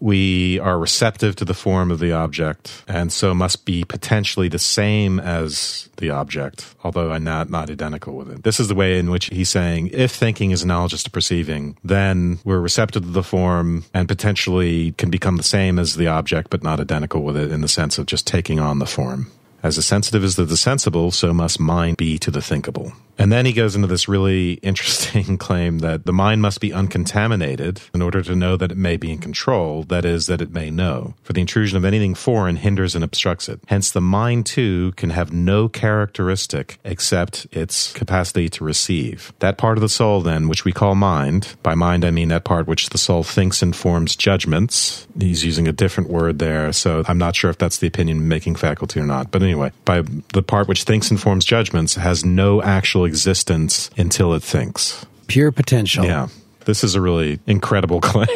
[0.00, 4.58] we are receptive to the form of the object and so must be potentially the
[4.58, 8.42] same as the object, although I'm not, not identical with it.
[8.42, 12.38] This is the way in which he's saying if thinking is analogous to perceiving, then
[12.44, 16.62] we're receptive to the form and potentially can become the same as the object, but
[16.62, 19.30] not identical with it in the sense of just taking on the form.
[19.62, 22.92] As the sensitive is to the sensible, so must mind be to the thinkable.
[23.20, 27.82] And then he goes into this really interesting claim that the mind must be uncontaminated
[27.92, 30.70] in order to know that it may be in control, that is, that it may
[30.70, 31.14] know.
[31.22, 33.60] For the intrusion of anything foreign hinders and obstructs it.
[33.66, 39.34] Hence, the mind too can have no characteristic except its capacity to receive.
[39.40, 42.44] That part of the soul, then, which we call mind, by mind I mean that
[42.44, 45.06] part which the soul thinks and forms judgments.
[45.18, 48.56] He's using a different word there, so I'm not sure if that's the opinion making
[48.56, 49.30] faculty or not.
[49.30, 54.34] But anyway, by the part which thinks and forms judgments has no actual existence until
[54.34, 55.04] it thinks.
[55.26, 56.04] Pure potential.
[56.04, 56.28] Yeah.
[56.64, 58.26] This is a really incredible claim.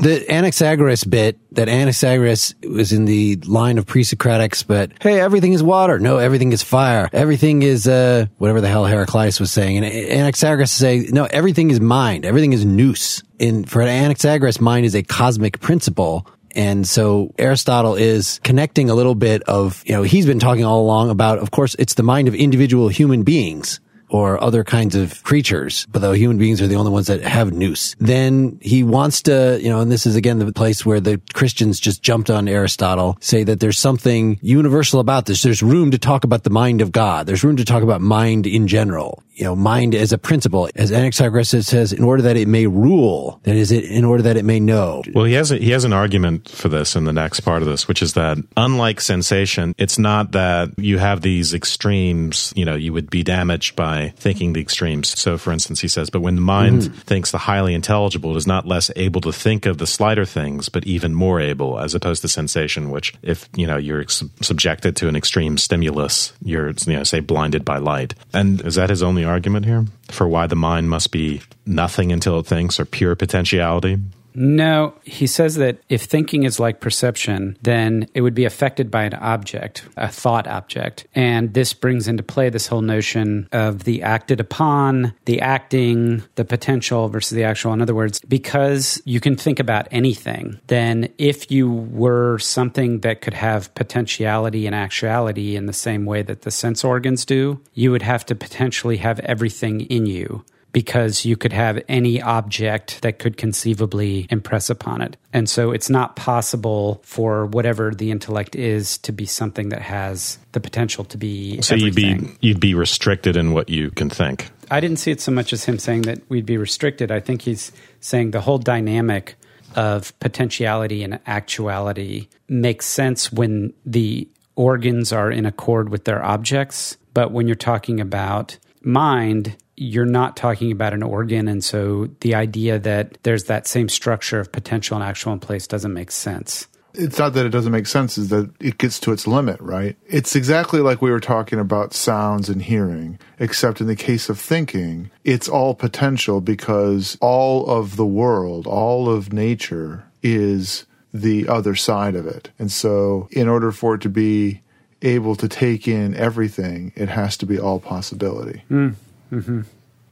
[0.00, 5.62] the Anaxagoras bit that Anaxagoras was in the line of pre-Socratics, but hey, everything is
[5.62, 5.98] water.
[5.98, 7.08] No, everything is fire.
[7.12, 9.76] Everything is uh, whatever the hell Heraclitus was saying.
[9.78, 12.24] And Anaxagoras say no, everything is mind.
[12.24, 13.22] Everything is nous.
[13.38, 19.14] In for Anaxagoras, mind is a cosmic principle and so Aristotle is connecting a little
[19.14, 22.28] bit of, you know, he's been talking all along about, of course, it's the mind
[22.28, 23.80] of individual human beings
[24.10, 27.52] or other kinds of creatures, but though human beings are the only ones that have
[27.52, 31.20] nous, then he wants to, you know, and this is again the place where the
[31.34, 35.42] Christians just jumped on Aristotle, say that there's something universal about this.
[35.42, 37.26] There's room to talk about the mind of God.
[37.26, 40.90] There's room to talk about mind in general you know, mind as a principle, as
[40.90, 44.44] Anaxagoras says, in order that it may rule, that is, it in order that it
[44.44, 45.02] may know.
[45.14, 47.68] Well, he has a, he has an argument for this in the next part of
[47.68, 52.52] this, which is that unlike sensation, it's not that you have these extremes.
[52.56, 55.16] You know, you would be damaged by thinking the extremes.
[55.16, 56.94] So, for instance, he says, but when the mind mm-hmm.
[56.94, 60.68] thinks the highly intelligible, it is not less able to think of the slighter things,
[60.68, 65.06] but even more able, as opposed to sensation, which, if you know, you're subjected to
[65.06, 68.16] an extreme stimulus, you're, you know, say, blinded by light.
[68.32, 72.38] And is that his only argument here for why the mind must be nothing until
[72.38, 73.98] it thinks or pure potentiality?
[74.40, 79.02] No, he says that if thinking is like perception, then it would be affected by
[79.02, 81.08] an object, a thought object.
[81.12, 86.44] And this brings into play this whole notion of the acted upon, the acting, the
[86.44, 87.72] potential versus the actual.
[87.72, 93.22] In other words, because you can think about anything, then if you were something that
[93.22, 97.90] could have potentiality and actuality in the same way that the sense organs do, you
[97.90, 103.18] would have to potentially have everything in you because you could have any object that
[103.18, 105.16] could conceivably impress upon it.
[105.32, 110.38] And so it's not possible for whatever the intellect is to be something that has
[110.52, 114.50] the potential to be So you'd be you'd be restricted in what you can think.
[114.70, 117.10] I didn't see it so much as him saying that we'd be restricted.
[117.10, 119.36] I think he's saying the whole dynamic
[119.74, 126.96] of potentiality and actuality makes sense when the organs are in accord with their objects.
[127.14, 131.48] But when you're talking about mind, you're not talking about an organ.
[131.48, 135.66] And so the idea that there's that same structure of potential and actual in place
[135.66, 136.68] doesn't make sense.
[136.94, 139.96] it's not that it doesn't make sense is that it gets to its limit right
[140.06, 144.38] it's exactly like we were talking about sounds and hearing except in the case of
[144.38, 151.74] thinking it's all potential because all of the world all of nature is the other
[151.74, 154.60] side of it and so in order for it to be
[155.02, 158.90] able to take in everything it has to be all possibility hmm.
[159.32, 159.62] Mm-hmm.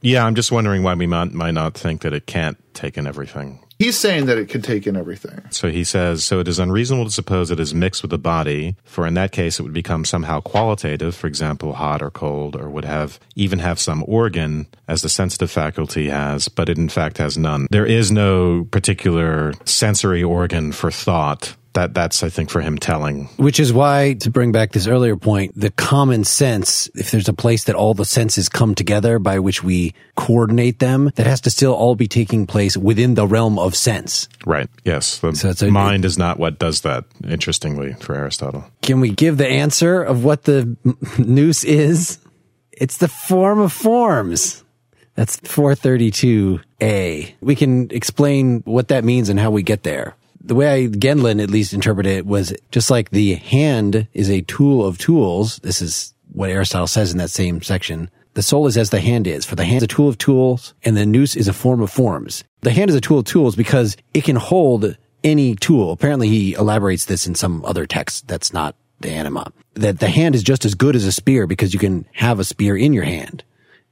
[0.01, 3.07] Yeah, I'm just wondering why we might, might not think that it can't take in
[3.07, 3.59] everything.
[3.79, 7.05] he's saying that it can take in everything So he says, so it is unreasonable
[7.05, 10.05] to suppose it is mixed with the body, for in that case it would become
[10.05, 15.01] somehow qualitative, for example, hot or cold, or would have even have some organ, as
[15.01, 17.67] the sensitive faculty has, but it in fact has none.
[17.71, 21.55] There is no particular sensory organ for thought.
[21.77, 23.25] That that's I think for him telling.
[23.37, 27.33] Which is why, to bring back this earlier point, the common sense, if there's a
[27.33, 31.51] place that all the senses come together by which we coordinate them, that has to
[31.51, 34.27] still all be taking place within the realm of sense.
[34.43, 34.67] Right.
[34.85, 35.19] Yes.
[35.19, 38.65] The So a- mind is not what does that, interestingly, for Aristotle.
[38.81, 40.75] Can we give the answer of what the
[41.19, 42.17] nous is?
[42.71, 44.63] It's the form of forms.
[45.13, 47.33] That's 432A.
[47.41, 50.15] We can explain what that means and how we get there.
[50.47, 54.43] The way I, Gendlin at least interpreted it was just like the hand is a
[54.43, 55.57] tool of tools.
[55.57, 58.09] This is what Aristotle says in that same section.
[58.33, 60.73] The soul is as the hand is, for the hand is a tool of tools
[60.83, 62.45] and the nous is a form of forms.
[62.61, 65.91] The hand is a tool of tools because it can hold any tool.
[65.91, 69.51] Apparently he elaborates this in some other text that's not De Anima.
[69.73, 72.45] That the hand is just as good as a spear because you can have a
[72.45, 73.43] spear in your hand.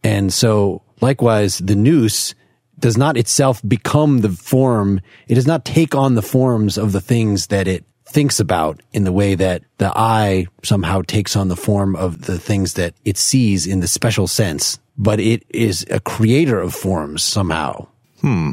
[0.05, 2.33] And so likewise, the nous
[2.79, 5.01] does not itself become the form.
[5.27, 9.03] It does not take on the forms of the things that it thinks about in
[9.03, 13.17] the way that the eye somehow takes on the form of the things that it
[13.17, 17.87] sees in the special sense, but it is a creator of forms somehow.
[18.21, 18.51] Hmm.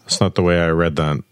[0.00, 1.22] That's not the way I read that.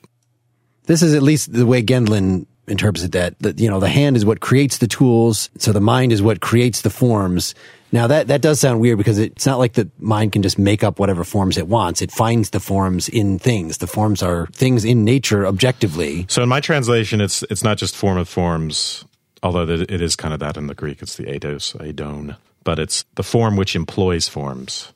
[0.85, 4.17] This is at least the way Gendlin interprets it that, that, you know, the hand
[4.17, 5.51] is what creates the tools.
[5.59, 7.55] So the mind is what creates the forms.
[7.93, 10.83] Now that, that does sound weird because it's not like the mind can just make
[10.83, 12.01] up whatever forms it wants.
[12.01, 13.79] It finds the forms in things.
[13.79, 16.25] The forms are things in nature objectively.
[16.29, 19.05] So in my translation, it's it's not just form of forms,
[19.43, 21.03] although it is kind of that in the Greek.
[21.03, 24.93] It's the eidos, eidon, but it's the form which employs forms.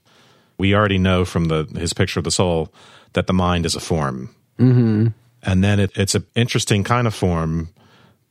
[0.56, 2.72] We already know from the his picture of the soul
[3.12, 5.08] that the mind is a form, mm-hmm.
[5.42, 7.68] and then it, it's an interesting kind of form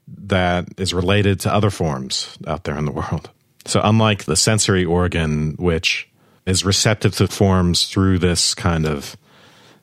[0.07, 3.29] that is related to other forms out there in the world.
[3.65, 6.09] So unlike the sensory organ, which
[6.45, 9.17] is receptive to forms through this kind of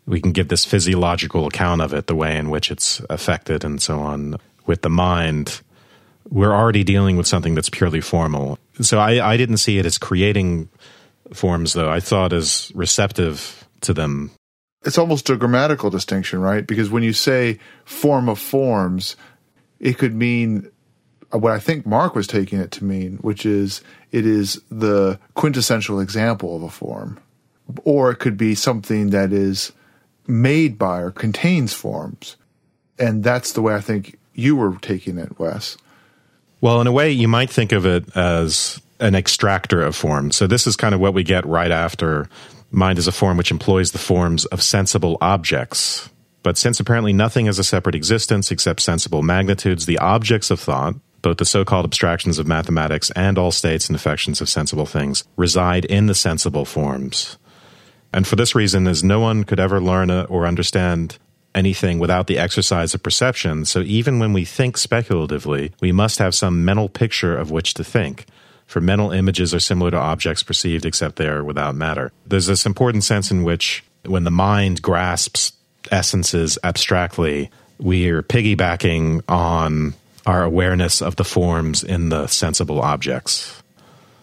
[0.06, 3.80] we can give this physiological account of it, the way in which it's affected and
[3.80, 4.36] so on.
[4.66, 5.60] With the mind,
[6.28, 8.58] we're already dealing with something that's purely formal.
[8.80, 10.68] So I, I didn't see it as creating
[11.32, 11.88] forms, though.
[11.88, 14.32] I thought as receptive to them.
[14.84, 16.66] it's almost a grammatical distinction, right?
[16.66, 19.16] Because when you say form of forms,
[19.78, 20.70] it could mean
[21.32, 26.00] what I think Mark was taking it to mean, which is it is the quintessential
[26.00, 27.18] example of a form.
[27.84, 29.72] Or it could be something that is
[30.26, 32.36] made by or contains forms.
[32.98, 35.76] And that's the way I think you were taking it, Wes.
[36.60, 40.36] Well, in a way, you might think of it as an extractor of forms.
[40.36, 42.28] So this is kind of what we get right after
[42.70, 46.08] mind is a form which employs the forms of sensible objects.
[46.42, 50.94] But since apparently nothing has a separate existence except sensible magnitudes, the objects of thought,
[51.22, 55.24] both the so called abstractions of mathematics and all states and affections of sensible things,
[55.36, 57.38] reside in the sensible forms.
[58.12, 61.18] And for this reason, as no one could ever learn or understand
[61.54, 66.34] anything without the exercise of perception, so even when we think speculatively, we must have
[66.34, 68.26] some mental picture of which to think.
[68.66, 72.10] For mental images are similar to objects perceived, except they are without matter.
[72.26, 75.52] There's this important sense in which, when the mind grasps
[75.90, 79.94] essences abstractly, we are piggybacking on
[80.26, 83.62] our awareness of the forms in the sensible objects.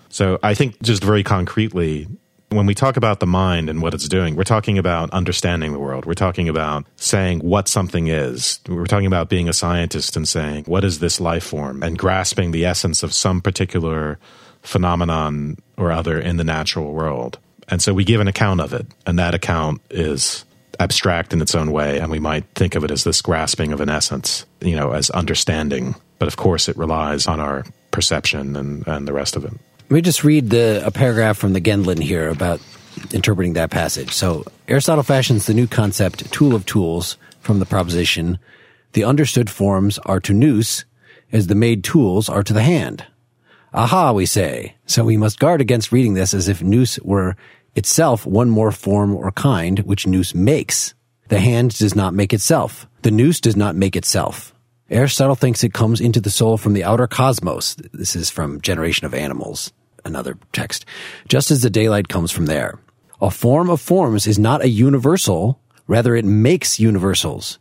[0.09, 2.07] So I think just very concretely,
[2.49, 5.79] when we talk about the mind and what it's doing, we're talking about understanding the
[5.79, 6.05] world.
[6.05, 8.59] We're talking about saying what something is.
[8.67, 11.83] We're talking about being a scientist and saying, what is this life form?
[11.83, 14.17] And grasping the essence of some particular
[14.63, 17.37] phenomenon or other in the natural world.
[17.67, 20.43] And so we give an account of it, and that account is
[20.79, 23.81] abstract in its own way, and we might think of it as this grasping of
[23.81, 25.95] an essence, you know, as understanding.
[26.19, 29.51] But of course, it relies on our perception and, and the rest of it.
[29.51, 32.61] Let me just read the a paragraph from the Gendlin here about
[33.11, 34.11] interpreting that passage.
[34.11, 38.37] So Aristotle fashions the new concept tool of tools from the proposition
[38.93, 40.85] the understood forms are to nous
[41.31, 43.05] as the made tools are to the hand.
[43.71, 44.75] Aha, we say.
[44.87, 47.35] So we must guard against reading this as if nous were
[47.75, 50.93] itself one more form or kind which nous makes.
[51.29, 52.87] The hand does not make itself.
[53.03, 54.53] The nous does not make itself.
[54.89, 57.75] Aristotle thinks it comes into the soul from the outer cosmos.
[57.93, 59.71] This is from Generation of Animals,
[60.03, 60.85] another text.
[61.27, 62.79] Just as the daylight comes from there.
[63.21, 67.59] A form of forms is not a universal, rather it makes universals.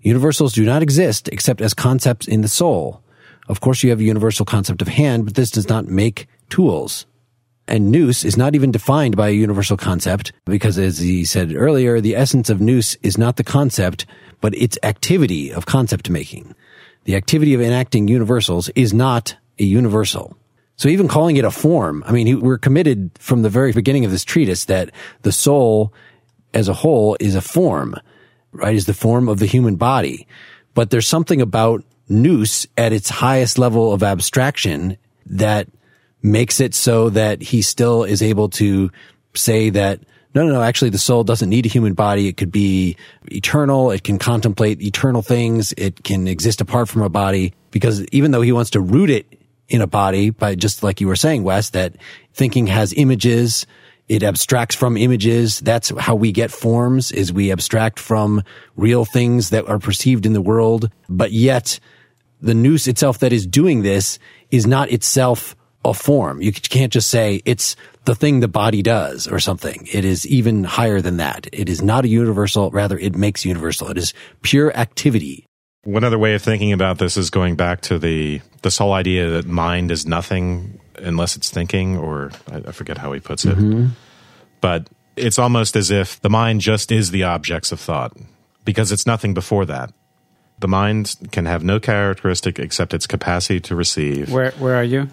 [0.00, 3.02] Universals do not exist except as concepts in the soul.
[3.48, 7.06] Of course, you have a universal concept of hand, but this does not make tools.
[7.68, 12.00] And nous is not even defined by a universal concept because as he said earlier,
[12.00, 14.06] the essence of nous is not the concept,
[14.40, 16.54] but its activity of concept making.
[17.04, 20.36] The activity of enacting universals is not a universal.
[20.76, 24.10] So even calling it a form, I mean, we're committed from the very beginning of
[24.10, 24.90] this treatise that
[25.22, 25.92] the soul
[26.52, 27.96] as a whole is a form,
[28.52, 28.74] right?
[28.74, 30.26] Is the form of the human body.
[30.74, 35.68] But there's something about nous at its highest level of abstraction that
[36.22, 38.90] makes it so that he still is able to
[39.34, 40.00] say that
[40.34, 42.28] no, no, no, actually the soul doesn't need a human body.
[42.28, 42.96] It could be
[43.28, 43.90] eternal.
[43.90, 45.72] It can contemplate eternal things.
[45.78, 49.26] It can exist apart from a body because even though he wants to root it
[49.68, 51.96] in a body by just like you were saying, Wes, that
[52.34, 53.66] thinking has images.
[54.08, 55.60] It abstracts from images.
[55.60, 58.42] That's how we get forms is we abstract from
[58.76, 60.90] real things that are perceived in the world.
[61.08, 61.80] But yet
[62.40, 64.18] the nous itself that is doing this
[64.50, 65.55] is not itself
[65.90, 66.40] a form.
[66.40, 69.86] You can't just say it's the thing the body does or something.
[69.92, 71.48] It is even higher than that.
[71.52, 72.70] It is not a universal.
[72.70, 73.88] Rather, it makes universal.
[73.90, 75.46] It is pure activity.
[75.84, 79.30] One other way of thinking about this is going back to the this whole idea
[79.30, 83.56] that mind is nothing unless it's thinking, or I, I forget how he puts it.
[83.56, 83.88] Mm-hmm.
[84.60, 88.16] But it's almost as if the mind just is the objects of thought
[88.64, 89.92] because it's nothing before that.
[90.58, 94.32] The mind can have no characteristic except its capacity to receive.
[94.32, 95.08] Where where are you?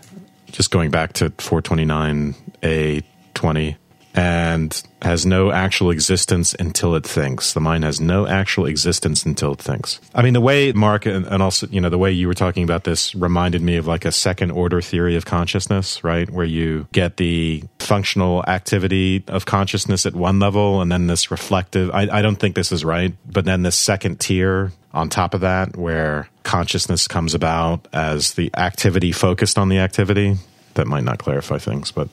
[0.53, 3.77] Just going back to 429a 20
[4.13, 7.53] and has no actual existence until it thinks.
[7.53, 9.99] The mind has no actual existence until it thinks.
[10.13, 12.63] I mean, the way Mark and, and, also, you know, the way you were talking
[12.63, 16.29] about this reminded me of like a second order theory of consciousness, right?
[16.29, 21.89] Where you get the functional activity of consciousness at one level and then this reflective.
[21.91, 25.41] I, I don't think this is right, but then this second tier on top of
[25.41, 30.35] that where consciousness comes about as the activity focused on the activity.
[30.75, 32.09] That might not clarify things, but.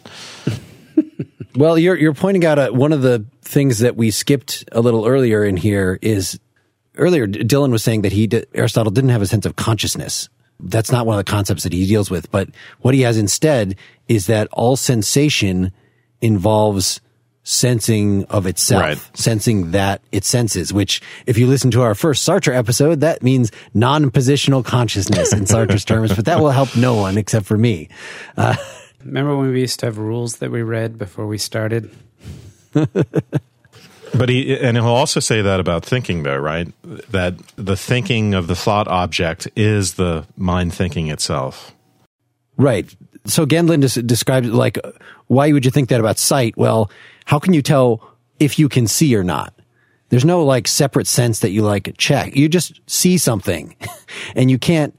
[1.57, 5.07] Well, you're you're pointing out a, one of the things that we skipped a little
[5.07, 6.39] earlier in here is
[6.97, 10.29] earlier Dylan was saying that he Aristotle didn't have a sense of consciousness.
[10.61, 12.51] That's not one of the concepts that he deals with, but
[12.81, 13.77] what he has instead
[14.09, 15.73] is that all sensation
[16.21, 17.01] involves
[17.43, 19.11] sensing of itself, right.
[19.15, 23.51] sensing that it senses, which if you listen to our first Sartre episode, that means
[23.73, 27.89] non-positional consciousness in Sartre's terms, but that will help no one except for me.
[28.37, 28.55] Uh,
[29.05, 31.91] Remember when we used to have rules that we read before we started?
[32.73, 36.69] but he and he'll also say that about thinking though, right?
[37.11, 41.75] That the thinking of the thought object is the mind thinking itself.
[42.57, 42.95] Right.
[43.27, 44.79] So Gendlin des- describes like
[45.27, 46.57] why would you think that about sight?
[46.57, 46.91] Well,
[47.25, 48.03] how can you tell
[48.39, 49.55] if you can see or not?
[50.11, 52.35] There's no like separate sense that you like check.
[52.35, 53.77] You just see something
[54.35, 54.99] and you can't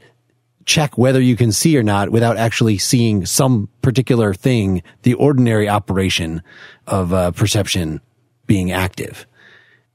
[0.65, 5.67] check whether you can see or not without actually seeing some particular thing, the ordinary
[5.67, 6.41] operation
[6.87, 8.01] of uh, perception
[8.47, 9.25] being active.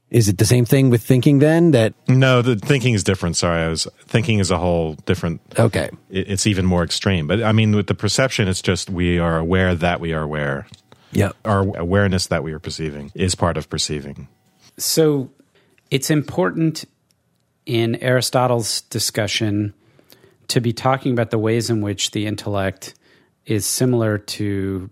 [0.09, 3.35] Is it the same thing with thinking then that No, the thinking is different.
[3.35, 5.89] Sorry, I was thinking is a whole different Okay.
[6.09, 7.27] It, it's even more extreme.
[7.27, 10.65] But I mean with the perception it's just we are aware that we are aware.
[11.11, 11.31] Yeah.
[11.43, 14.29] Our awareness that we are perceiving is part of perceiving.
[14.77, 15.29] So
[15.91, 16.85] it's important
[17.65, 19.73] in Aristotle's discussion
[20.49, 22.95] to be talking about the ways in which the intellect
[23.45, 24.89] is similar to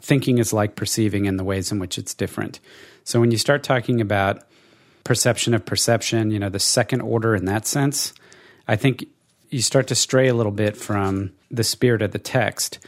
[0.00, 2.60] thinking is like perceiving and the ways in which it's different.
[3.04, 4.44] So when you start talking about
[5.04, 8.12] perception of perception, you know, the second order in that sense,
[8.66, 9.06] I think
[9.50, 12.78] you start to stray a little bit from the spirit of the text,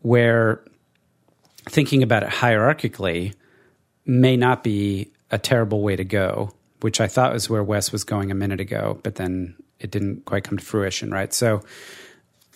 [0.00, 0.64] where
[1.66, 3.34] thinking about it hierarchically
[4.06, 8.04] may not be a terrible way to go, which I thought was where Wes was
[8.04, 11.32] going a minute ago, but then it didn't quite come to fruition, right?
[11.32, 11.62] So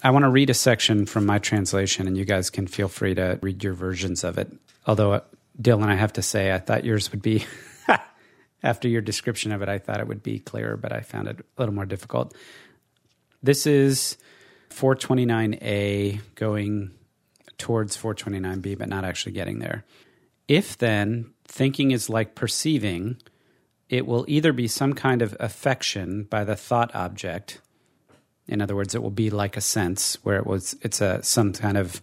[0.03, 3.15] I want to read a section from my translation, and you guys can feel free
[3.15, 4.53] to read your versions of it.
[4.87, 5.21] Although uh,
[5.61, 7.47] Dylan, I have to say, I thought yours would be,
[8.63, 11.41] after your description of it, I thought it would be clearer, but I found it
[11.41, 12.35] a little more difficult.
[13.43, 14.19] This is
[14.71, 16.91] 429A going
[17.57, 19.85] towards 429B, but not actually getting there.
[20.49, 23.17] If then thinking is like perceiving,
[23.89, 27.61] it will either be some kind of affection by the thought object.
[28.47, 31.53] In other words, it will be like a sense where it was it's a some
[31.53, 32.03] kind of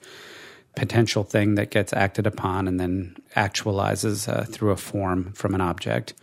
[0.75, 5.61] potential thing that gets acted upon and then actualizes uh, through a form from an
[5.61, 6.13] object,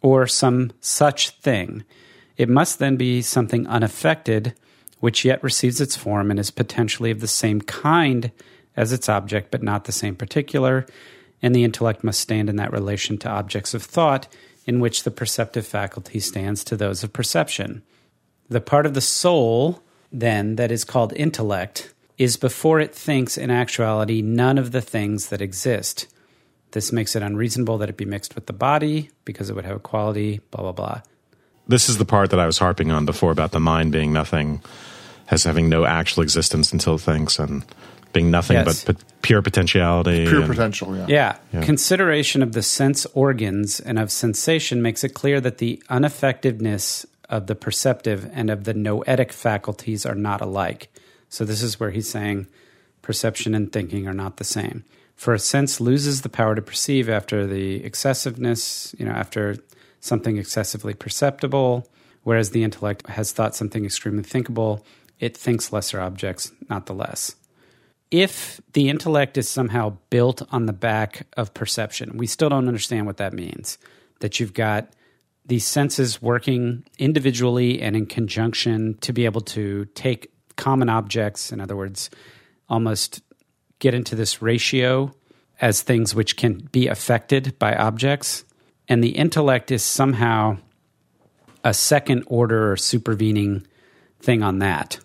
[0.00, 1.84] or some such thing.
[2.36, 4.54] It must then be something unaffected,
[5.00, 8.32] which yet receives its form and is potentially of the same kind
[8.76, 10.86] as its object, but not the same particular,
[11.40, 14.28] and the intellect must stand in that relation to objects of thought
[14.66, 17.82] in which the perceptive faculty stands to those of perception.
[18.48, 23.50] The part of the soul, then, that is called intellect, is before it thinks in
[23.50, 26.06] actuality none of the things that exist.
[26.72, 29.76] This makes it unreasonable that it be mixed with the body because it would have
[29.76, 31.00] a quality, blah, blah, blah.
[31.68, 34.62] This is the part that I was harping on before about the mind being nothing,
[35.30, 37.64] as having no actual existence until it thinks, and
[38.12, 38.84] being nothing Yes.
[38.84, 40.26] but, but pure potentiality.
[40.26, 41.06] Pure and- potential, yeah.
[41.08, 41.36] Yeah.
[41.52, 41.62] Yeah.
[41.64, 47.46] Consideration of the sense organs and of sensation makes it clear that the unaffectiveness of
[47.46, 50.92] the perceptive and of the noetic faculties are not alike.
[51.28, 52.46] So, this is where he's saying
[53.00, 54.84] perception and thinking are not the same.
[55.16, 59.56] For a sense loses the power to perceive after the excessiveness, you know, after
[60.00, 61.88] something excessively perceptible,
[62.24, 64.84] whereas the intellect has thought something extremely thinkable.
[65.20, 67.36] It thinks lesser objects, not the less
[68.12, 73.06] if the intellect is somehow built on the back of perception, we still don't understand
[73.06, 73.78] what that means.
[74.20, 74.92] That you've got
[75.46, 81.60] these senses working individually and in conjunction to be able to take common objects, in
[81.60, 82.10] other words,
[82.68, 83.22] almost
[83.78, 85.12] get into this ratio
[85.60, 88.44] as things which can be affected by objects.
[88.88, 90.58] And the intellect is somehow
[91.64, 93.66] a second order or supervening
[94.20, 94.98] thing on that,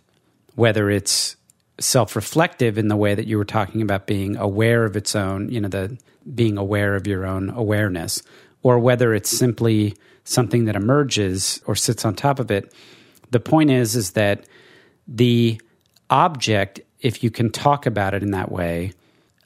[0.56, 1.37] whether it's
[1.80, 5.50] self reflective in the way that you were talking about being aware of its own,
[5.50, 5.98] you know, the
[6.34, 8.22] being aware of your own awareness,
[8.64, 12.74] or whether it's simply something that emerges or sits on top of it.
[13.32, 14.46] The point is, is that
[15.08, 15.62] the
[16.10, 18.94] object, if you can talk about it in that way,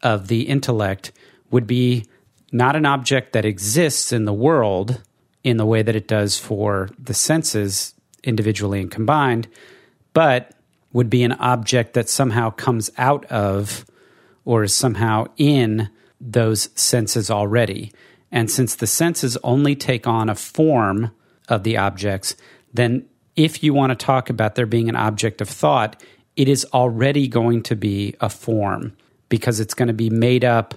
[0.02, 1.12] of the intellect
[1.52, 2.06] would be
[2.52, 5.02] not an object that exists in the world
[5.44, 7.94] in the way that it does for the senses
[8.24, 9.48] individually and combined,
[10.14, 10.54] but
[10.94, 13.86] would be an object that somehow comes out of
[14.46, 15.90] or is somehow in
[16.20, 17.92] those senses already.
[18.32, 21.12] And since the senses only take on a form
[21.50, 22.36] of the objects,
[22.74, 23.06] then
[23.36, 26.02] if you want to talk about there being an object of thought,
[26.36, 28.96] it is already going to be a form
[29.30, 30.76] because it's going to be made up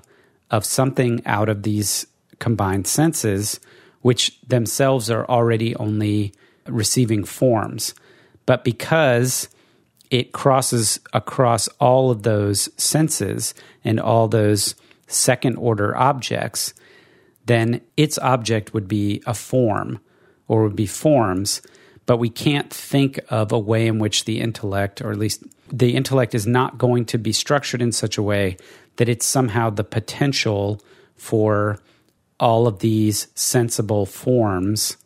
[0.50, 2.06] of something out of these
[2.38, 3.60] combined senses,
[4.02, 6.32] which themselves are already only
[6.66, 7.94] receiving forms.
[8.46, 9.48] But because
[10.14, 14.76] it crosses across all of those senses and all those
[15.08, 16.72] second order objects,
[17.46, 19.98] then its object would be a form
[20.46, 21.60] or would be forms.
[22.06, 25.42] But we can't think of a way in which the intellect, or at least
[25.72, 28.56] the intellect, is not going to be structured in such a way
[28.98, 30.80] that it's somehow the potential
[31.16, 31.80] for
[32.38, 34.96] all of these sensible forms.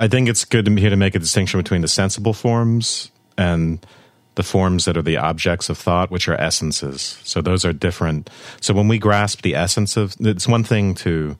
[0.00, 3.86] I think it's good to- here to make a distinction between the sensible forms and
[4.34, 7.18] the forms that are the objects of thought, which are essences.
[7.22, 8.30] So those are different.
[8.60, 11.36] So when we grasp the essence of, it's one thing to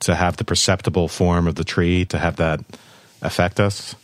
[0.00, 2.60] to have the perceptible form of the tree to have that
[3.22, 3.94] affect us.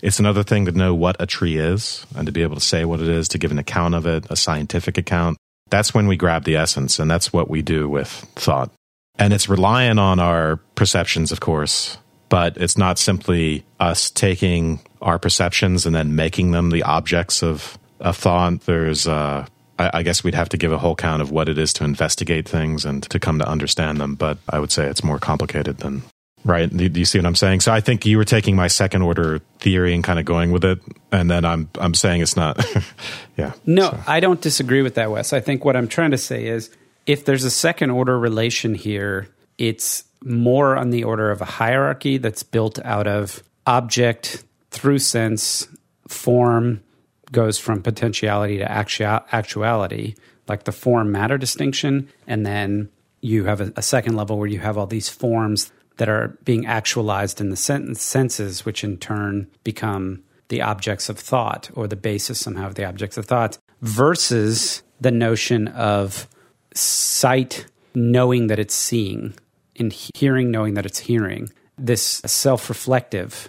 [0.00, 2.84] It's another thing to know what a tree is and to be able to say
[2.84, 5.36] what it is, to give an account of it, a scientific account.
[5.70, 8.70] That's when we grab the essence, and that's what we do with thought.
[9.18, 11.96] And it's reliant on our perceptions, of course,
[12.28, 17.78] but it's not simply us taking our perceptions and then making them the objects of,
[18.00, 18.60] a thought.
[18.62, 19.46] There's, uh,
[19.78, 21.84] I, I guess we'd have to give a whole count of what it is to
[21.84, 25.78] investigate things and to come to understand them, but I would say it's more complicated
[25.78, 26.02] than.
[26.44, 26.68] Right.
[26.68, 27.60] Do you see what I'm saying?
[27.60, 30.64] So I think you were taking my second order theory and kind of going with
[30.64, 30.78] it,
[31.10, 32.62] and then I'm I'm saying it's not.
[33.38, 33.52] yeah.
[33.64, 35.32] No, So- I don't disagree with that, Wes.
[35.32, 36.68] I think what I'm trying to say is
[37.06, 42.18] if there's a second order relation here, it's more on the order of a hierarchy
[42.18, 44.44] that's built out of object
[44.74, 45.68] through sense,
[46.08, 46.82] form
[47.30, 50.14] goes from potentiality to actua- actuality,
[50.48, 52.08] like the form matter distinction.
[52.26, 52.88] And then
[53.20, 56.66] you have a, a second level where you have all these forms that are being
[56.66, 61.96] actualized in the sen- senses, which in turn become the objects of thought or the
[61.96, 66.26] basis somehow of the objects of thought, versus the notion of
[66.74, 69.34] sight knowing that it's seeing,
[69.76, 71.48] in hearing, knowing that it's hearing.
[71.78, 73.48] This self reflective,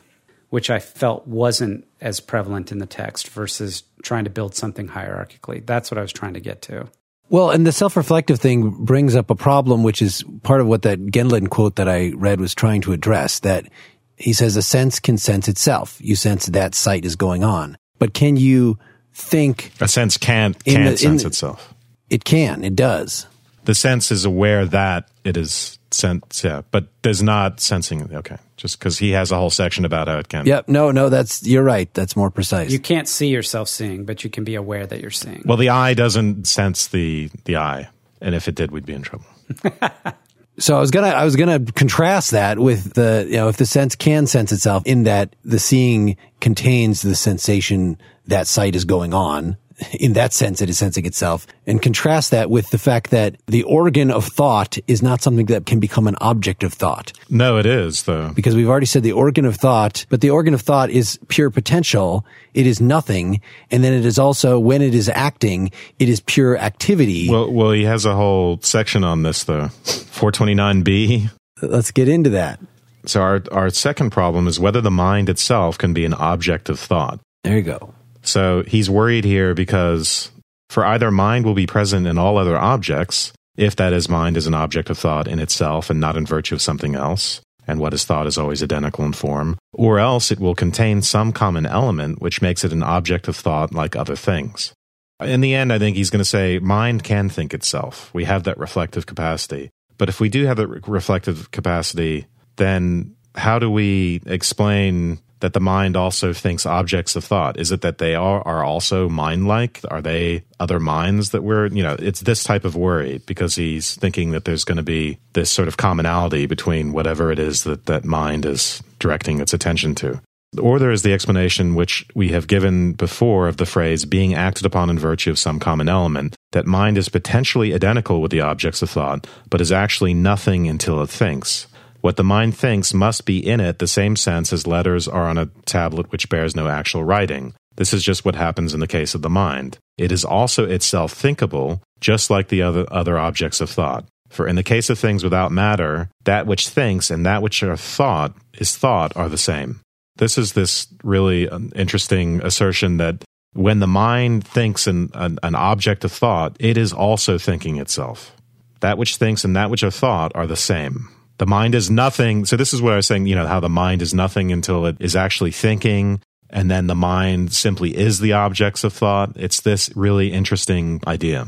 [0.50, 5.66] which I felt wasn't as prevalent in the text versus trying to build something hierarchically.
[5.66, 6.88] That's what I was trying to get to.
[7.30, 11.00] Well, and the self-reflective thing brings up a problem, which is part of what that
[11.08, 13.40] Gendlin quote that I read was trying to address.
[13.40, 13.68] That
[14.16, 15.98] he says a sense can sense itself.
[16.00, 18.78] You sense that sight is going on, but can you
[19.14, 21.74] think a sense can't can't the, sense itself?
[22.12, 22.64] It can.
[22.64, 23.26] It does.
[23.64, 28.14] The sense is aware that it is sense, yeah, but there's not sensing.
[28.14, 30.46] Okay, just because he has a whole section about how it can.
[30.46, 30.68] Yep.
[30.68, 31.92] No, no, that's you're right.
[31.94, 32.72] That's more precise.
[32.72, 35.44] You can't see yourself seeing, but you can be aware that you're seeing.
[35.46, 37.90] Well, the eye doesn't sense the the eye,
[38.22, 39.26] and if it did, we'd be in trouble.
[40.58, 43.66] so I was gonna I was gonna contrast that with the you know if the
[43.66, 47.98] sense can sense itself in that the seeing contains the sensation
[48.28, 49.58] that sight is going on
[50.00, 53.64] in that sense it is sensing itself and contrast that with the fact that the
[53.64, 57.12] organ of thought is not something that can become an object of thought.
[57.30, 58.32] No, it is though.
[58.34, 61.50] Because we've already said the organ of thought, but the organ of thought is pure
[61.50, 62.26] potential.
[62.54, 63.42] It is nothing.
[63.72, 67.30] And then it is also, when it is acting, it is pure activity.
[67.30, 69.68] Well, well, he has a whole section on this though.
[69.84, 71.32] 429b.
[71.62, 72.60] Let's get into that.
[73.06, 76.80] So our, our second problem is whether the mind itself can be an object of
[76.80, 77.20] thought.
[77.44, 77.94] There you go.
[78.26, 80.32] So he's worried here because
[80.70, 84.48] for either mind will be present in all other objects, if that is mind is
[84.48, 87.94] an object of thought in itself and not in virtue of something else, and what
[87.94, 92.22] is thought is always identical in form, or else it will contain some common element
[92.22, 94.74] which makes it an object of thought like other things.
[95.22, 98.14] In the end, I think he's going to say mind can think itself.
[98.14, 99.70] We have that reflective capacity.
[99.98, 102.26] But if we do have that reflective capacity,
[102.58, 107.60] then how do we explain that the mind also thinks objects of thought?
[107.60, 109.82] Is it that they are, are also mind like?
[109.90, 113.96] Are they other minds that we're, you know, it's this type of worry because he's
[113.96, 117.86] thinking that there's going to be this sort of commonality between whatever it is that
[117.86, 120.22] that mind is directing its attention to.
[120.60, 124.66] Or there is the explanation which we have given before of the phrase being acted
[124.66, 128.82] upon in virtue of some common element, that mind is potentially identical with the objects
[128.82, 131.68] of thought, but is actually nothing until it thinks.
[132.06, 135.40] What the mind thinks must be in it the same sense as letters are on
[135.40, 137.56] a tablet which bears no actual writing.
[137.78, 139.80] This is just what happens in the case of the mind.
[139.98, 144.06] It is also itself thinkable, just like the other, other objects of thought.
[144.30, 147.76] For in the case of things without matter, that which thinks and that which are
[147.76, 149.82] thought is thought are the same.
[150.18, 153.24] This is this really um, interesting assertion that
[153.54, 158.36] when the mind thinks an, an, an object of thought, it is also thinking itself.
[158.82, 161.10] That which thinks and that which are thought are the same.
[161.38, 162.46] The mind is nothing.
[162.46, 164.86] So this is what I was saying, you know, how the mind is nothing until
[164.86, 166.22] it is actually thinking.
[166.50, 169.34] And then the mind simply is the objects of thought.
[169.36, 171.48] It's this really interesting idea.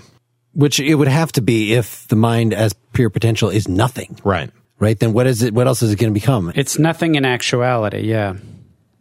[0.54, 4.18] Which it would have to be if the mind as pure potential is nothing.
[4.24, 4.50] Right.
[4.80, 5.00] Right.
[5.00, 5.54] Then what is it?
[5.54, 6.52] What else is it going to become?
[6.56, 8.02] It's nothing in actuality.
[8.02, 8.36] Yeah.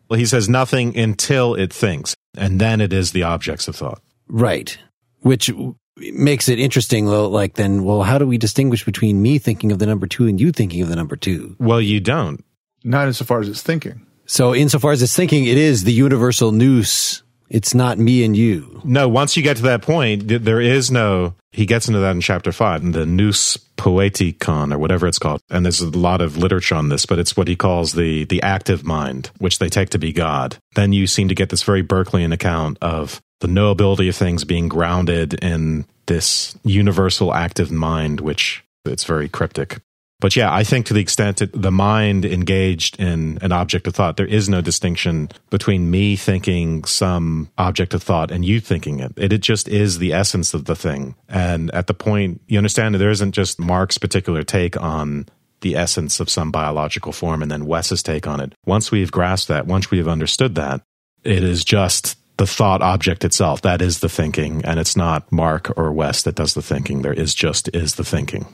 [0.09, 4.01] Well, he says nothing until it thinks, and then it is the objects of thought.
[4.29, 4.79] Right.
[5.21, 5.51] Which
[5.97, 9.79] makes it interesting though like then well how do we distinguish between me thinking of
[9.79, 11.57] the number two and you thinking of the number two?
[11.59, 12.45] Well you don't.
[12.85, 14.07] Not insofar as it's thinking.
[14.27, 18.81] So insofar as it's thinking it is the universal nous it's not me and you.
[18.85, 22.21] No once you get to that point there is no he gets into that in
[22.21, 25.41] chapter five in the nous poetikon or whatever it's called.
[25.51, 28.43] And there's a lot of literature on this but it's what he calls the the
[28.43, 30.59] active mind which they take to be god.
[30.75, 34.69] Then you seem to get this very berkeleyan account of the knowability of things being
[34.69, 39.79] grounded in this universal active mind, which it's very cryptic.
[40.19, 43.95] But yeah, I think to the extent that the mind engaged in an object of
[43.95, 49.01] thought, there is no distinction between me thinking some object of thought and you thinking
[49.01, 49.13] it.
[49.17, 51.17] It, it just is the essence of the thing.
[51.29, 55.27] And at the point, you understand that there isn't just Mark's particular take on
[55.61, 58.55] the essence of some biological form and then Wes's take on it.
[58.65, 60.81] Once we've grasped that, once we've understood that,
[61.25, 63.63] it is just the thought object itself.
[63.63, 67.03] That is the thinking, and it's not Mark or Wes that does the thinking.
[67.03, 68.47] There is just is the thinking.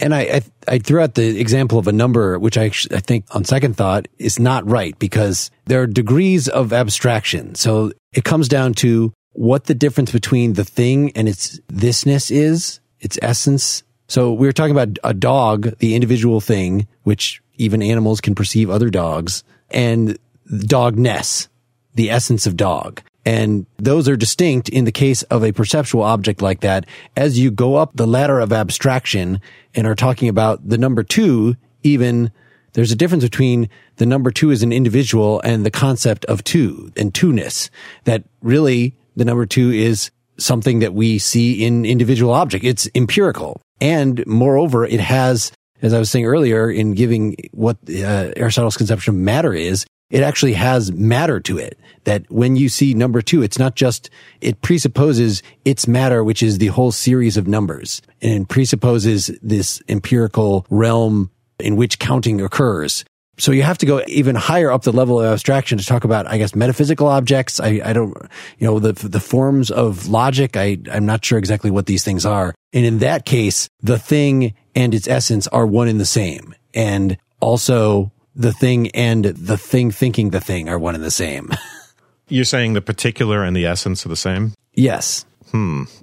[0.00, 3.26] And I, I, I threw out the example of a number, which I, I think
[3.32, 7.54] on second thought is not right because there are degrees of abstraction.
[7.54, 12.80] So it comes down to what the difference between the thing and its thisness is,
[13.00, 13.82] its essence.
[14.08, 18.70] So we were talking about a dog, the individual thing, which even animals can perceive
[18.70, 20.18] other dogs, and
[20.48, 21.48] dogness,
[21.94, 23.02] the essence of dog.
[23.28, 26.86] And those are distinct in the case of a perceptual object like that.
[27.14, 29.42] As you go up the ladder of abstraction
[29.74, 32.32] and are talking about the number two, even
[32.72, 36.90] there's a difference between the number two as an individual and the concept of two
[36.96, 37.68] and two-ness
[38.04, 42.64] that really the number two is something that we see in individual object.
[42.64, 43.60] It's empirical.
[43.78, 45.52] And moreover, it has,
[45.82, 50.22] as I was saying earlier, in giving what uh, Aristotle's conception of matter is, it
[50.22, 51.78] actually has matter to it.
[52.04, 54.08] That when you see number two, it's not just,
[54.40, 60.64] it presupposes its matter, which is the whole series of numbers and presupposes this empirical
[60.70, 63.04] realm in which counting occurs.
[63.36, 66.26] So you have to go even higher up the level of abstraction to talk about,
[66.26, 67.60] I guess, metaphysical objects.
[67.60, 68.16] I, I don't,
[68.58, 70.56] you know, the, the forms of logic.
[70.56, 72.52] I, I'm not sure exactly what these things are.
[72.72, 76.54] And in that case, the thing and its essence are one and the same.
[76.74, 81.50] And also the thing and the thing thinking the thing are one and the same.
[82.28, 84.54] You're saying the particular and the essence are the same?
[84.74, 85.26] yes.
[85.50, 85.84] Hmm.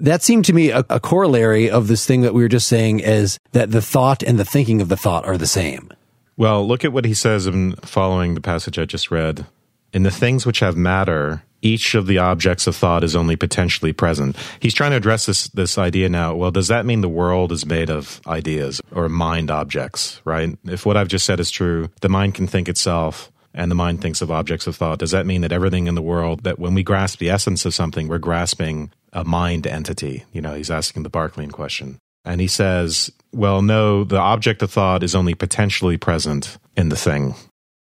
[0.00, 3.00] That seemed to me a, a corollary of this thing that we were just saying
[3.00, 5.90] is that the thought and the thinking of the thought are the same.
[6.36, 9.44] Well, look at what he says in following the passage I just read.
[9.92, 13.92] In the things which have matter, each of the objects of thought is only potentially
[13.92, 14.36] present.
[14.60, 16.34] He's trying to address this this idea now.
[16.34, 20.56] Well, does that mean the world is made of ideas or mind objects, right?
[20.64, 24.00] If what I've just said is true, the mind can think itself and the mind
[24.00, 24.98] thinks of objects of thought.
[24.98, 27.74] Does that mean that everything in the world that when we grasp the essence of
[27.74, 30.24] something, we're grasping a mind entity?
[30.32, 31.98] You know, he's asking the Berkeleyan question.
[32.24, 36.96] And he says, well, no, the object of thought is only potentially present in the
[36.96, 37.34] thing.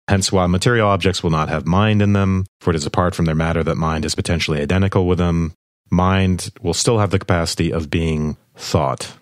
[0.08, 3.26] Hence, while material objects will not have mind in them, for it is apart from
[3.26, 5.54] their matter that mind is potentially identical with them,
[5.90, 9.14] mind will still have the capacity of being thought.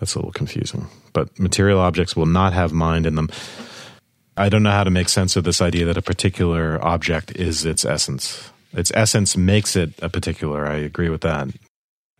[0.00, 0.88] That's a little confusing.
[1.12, 3.28] But material objects will not have mind in them.
[4.36, 7.64] I don't know how to make sense of this idea that a particular object is
[7.64, 8.50] its essence.
[8.72, 10.66] Its essence makes it a particular.
[10.66, 11.48] I agree with that.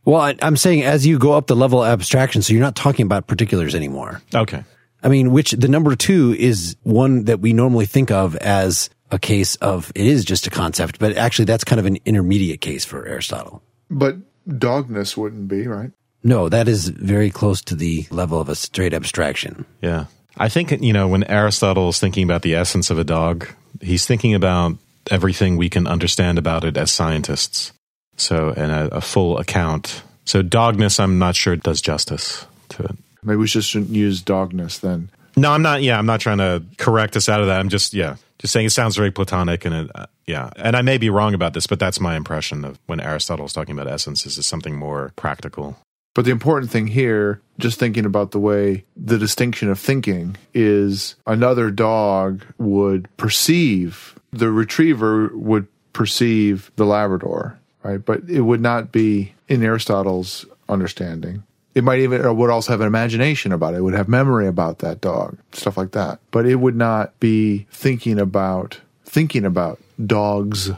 [0.04, 2.76] Well, I, I'm saying as you go up the level of abstraction, so you're not
[2.76, 4.22] talking about particulars anymore.
[4.34, 4.62] Okay.
[5.04, 9.18] I mean, which the number two is one that we normally think of as a
[9.18, 12.84] case of it is just a concept, but actually that's kind of an intermediate case
[12.84, 13.62] for Aristotle.
[13.90, 14.16] But
[14.48, 15.90] dogness wouldn't be, right?
[16.22, 19.66] No, that is very close to the level of a straight abstraction.
[19.82, 20.06] Yeah.
[20.38, 23.46] I think, you know, when Aristotle is thinking about the essence of a dog,
[23.82, 24.78] he's thinking about
[25.10, 27.72] everything we can understand about it as scientists.
[28.16, 30.02] So, and a, a full account.
[30.24, 32.96] So, dogness, I'm not sure it does justice to it.
[33.24, 35.10] Maybe we just shouldn't use dogness then.
[35.36, 35.82] No, I'm not.
[35.82, 37.58] Yeah, I'm not trying to correct us out of that.
[37.58, 40.82] I'm just, yeah, just saying it sounds very platonic, and it, uh, yeah, and I
[40.82, 43.88] may be wrong about this, but that's my impression of when Aristotle is talking about
[43.88, 45.76] essences is something more practical.
[46.14, 51.16] But the important thing here, just thinking about the way the distinction of thinking is
[51.26, 58.04] another dog would perceive, the retriever would perceive the Labrador, right?
[58.04, 61.42] But it would not be in Aristotle's understanding.
[61.74, 63.78] It might even, or would also have an imagination about it.
[63.78, 66.20] It would have memory about that dog, stuff like that.
[66.30, 70.70] But it would not be thinking about, thinking about dogs.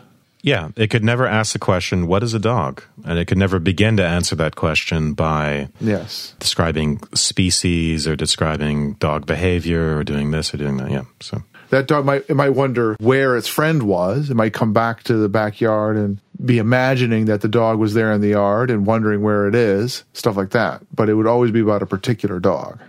[0.42, 2.82] Yeah, it could never ask the question, what is a dog?
[3.04, 6.34] And it could never begin to answer that question by Yes.
[6.38, 10.90] describing species or describing dog behavior or doing this or doing that.
[10.90, 11.02] Yeah.
[11.20, 14.30] So, that dog might it might wonder where its friend was.
[14.30, 18.12] It might come back to the backyard and be imagining that the dog was there
[18.12, 20.82] in the yard and wondering where it is, stuff like that.
[20.94, 22.80] But it would always be about a particular dog.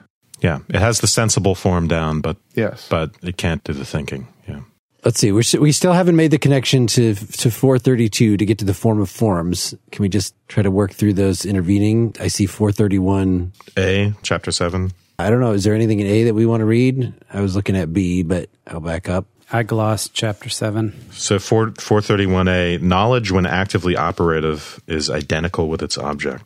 [0.42, 2.88] yeah, it has the sensible form down, but Yes.
[2.90, 4.28] but it can't do the thinking.
[4.48, 4.60] Yeah.
[5.04, 5.32] Let's see.
[5.32, 9.00] We're, we still haven't made the connection to to 432 to get to the form
[9.02, 9.74] of forms.
[9.92, 12.16] Can we just try to work through those intervening?
[12.20, 13.52] I see 431.
[13.78, 14.92] A, chapter 7.
[15.20, 15.54] I don't know.
[15.54, 17.14] Is there anything in A that we want to read?
[17.34, 19.26] I was looking at B, but I'll back up.
[19.52, 21.12] I glossed chapter 7.
[21.12, 26.44] So 4, 431A, knowledge when actively operative is identical with its object.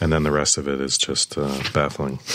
[0.00, 2.20] And then the rest of it is just uh, baffling.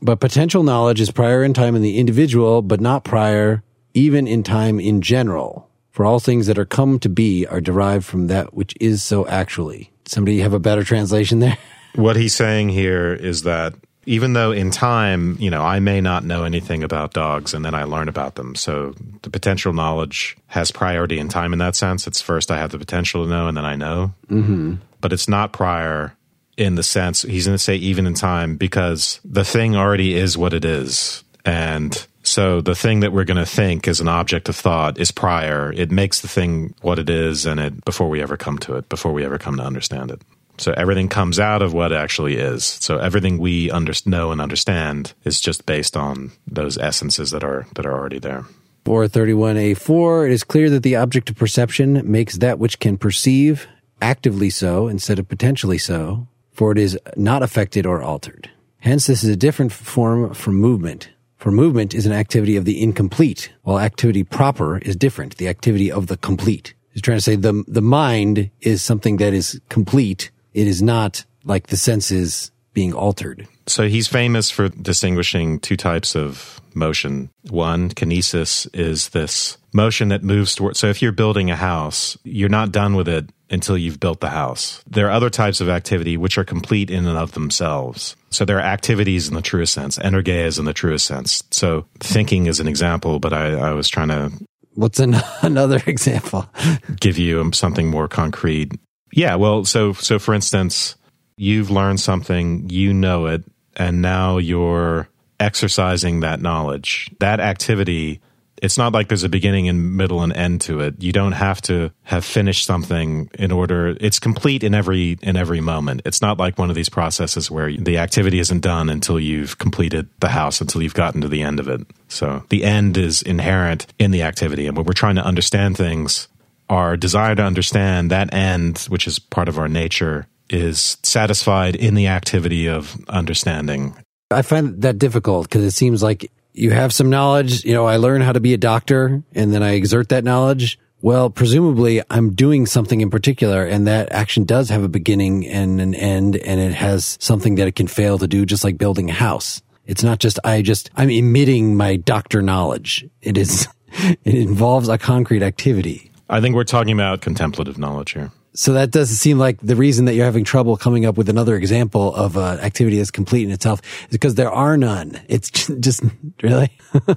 [0.00, 4.42] But potential knowledge is prior in time in the individual, but not prior even in
[4.42, 5.68] time in general.
[5.90, 9.26] For all things that are come to be are derived from that which is so
[9.26, 9.90] actually.
[10.04, 11.58] Somebody have a better translation there?
[11.96, 13.74] what he's saying here is that
[14.08, 17.74] even though in time, you know, I may not know anything about dogs and then
[17.74, 18.54] I learn about them.
[18.54, 22.06] So the potential knowledge has priority in time in that sense.
[22.06, 24.14] It's first I have the potential to know and then I know.
[24.30, 24.76] Mm-hmm.
[25.02, 26.16] But it's not prior
[26.56, 30.38] in the sense, he's going to say even in time because the thing already is
[30.38, 31.22] what it is.
[31.44, 35.10] And so the thing that we're going to think as an object of thought is
[35.10, 35.70] prior.
[35.72, 38.88] It makes the thing what it is and it before we ever come to it,
[38.88, 40.22] before we ever come to understand it.
[40.58, 42.64] So everything comes out of what actually is.
[42.64, 47.66] So everything we under, know and understand is just based on those essences that are
[47.74, 48.44] that are already there.
[48.84, 53.66] 431A4, it is clear that the object of perception makes that which can perceive
[54.00, 58.50] actively so instead of potentially so, for it is not affected or altered.
[58.78, 61.10] Hence, this is a different form from movement.
[61.36, 65.90] For movement is an activity of the incomplete, while activity proper is different, the activity
[65.90, 66.74] of the complete.
[66.92, 70.30] He's trying to say the, the mind is something that is complete.
[70.58, 73.46] It is not like the senses being altered.
[73.68, 77.30] So he's famous for distinguishing two types of motion.
[77.48, 80.76] One, kinesis, is this motion that moves toward.
[80.76, 84.30] So if you're building a house, you're not done with it until you've built the
[84.30, 84.82] house.
[84.90, 88.16] There are other types of activity which are complete in and of themselves.
[88.30, 91.44] So there are activities in the truest sense, energeas in the truest sense.
[91.52, 94.32] So thinking is an example, but I, I was trying to
[94.74, 96.50] What's an, another example?
[96.98, 98.72] give you something more concrete.
[99.12, 100.96] Yeah, well, so so for instance,
[101.36, 103.44] you've learned something, you know it,
[103.76, 105.08] and now you're
[105.40, 107.10] exercising that knowledge.
[107.20, 108.20] That activity,
[108.60, 111.00] it's not like there's a beginning and middle and end to it.
[111.00, 115.60] You don't have to have finished something in order it's complete in every in every
[115.60, 116.02] moment.
[116.04, 120.08] It's not like one of these processes where the activity isn't done until you've completed
[120.20, 121.86] the house until you've gotten to the end of it.
[122.08, 126.28] So, the end is inherent in the activity and when we're trying to understand things,
[126.68, 131.94] our desire to understand that end, which is part of our nature, is satisfied in
[131.94, 133.96] the activity of understanding.
[134.30, 137.64] I find that difficult because it seems like you have some knowledge.
[137.64, 140.78] You know, I learn how to be a doctor and then I exert that knowledge.
[141.00, 145.80] Well, presumably I'm doing something in particular and that action does have a beginning and
[145.80, 149.08] an end and it has something that it can fail to do, just like building
[149.08, 149.62] a house.
[149.86, 153.08] It's not just, I just, I'm emitting my doctor knowledge.
[153.22, 156.10] It is, it involves a concrete activity.
[156.28, 158.30] I think we're talking about contemplative knowledge here.
[158.54, 161.54] So that doesn't seem like the reason that you're having trouble coming up with another
[161.56, 165.20] example of an activity that's complete in itself is because there are none.
[165.28, 166.02] It's just
[166.42, 166.70] really.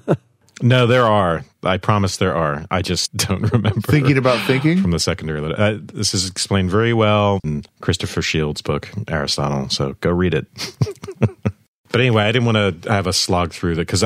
[0.64, 1.44] No, there are.
[1.64, 2.66] I promise there are.
[2.70, 3.82] I just don't remember.
[3.82, 4.80] Thinking about thinking?
[4.80, 5.42] from the secondary.
[5.42, 9.70] lit- Uh, this is explained very well in Christopher Shields' book Aristotle.
[9.70, 10.46] So go read it.
[11.20, 14.02] but anyway, I didn't want to have a slog through that because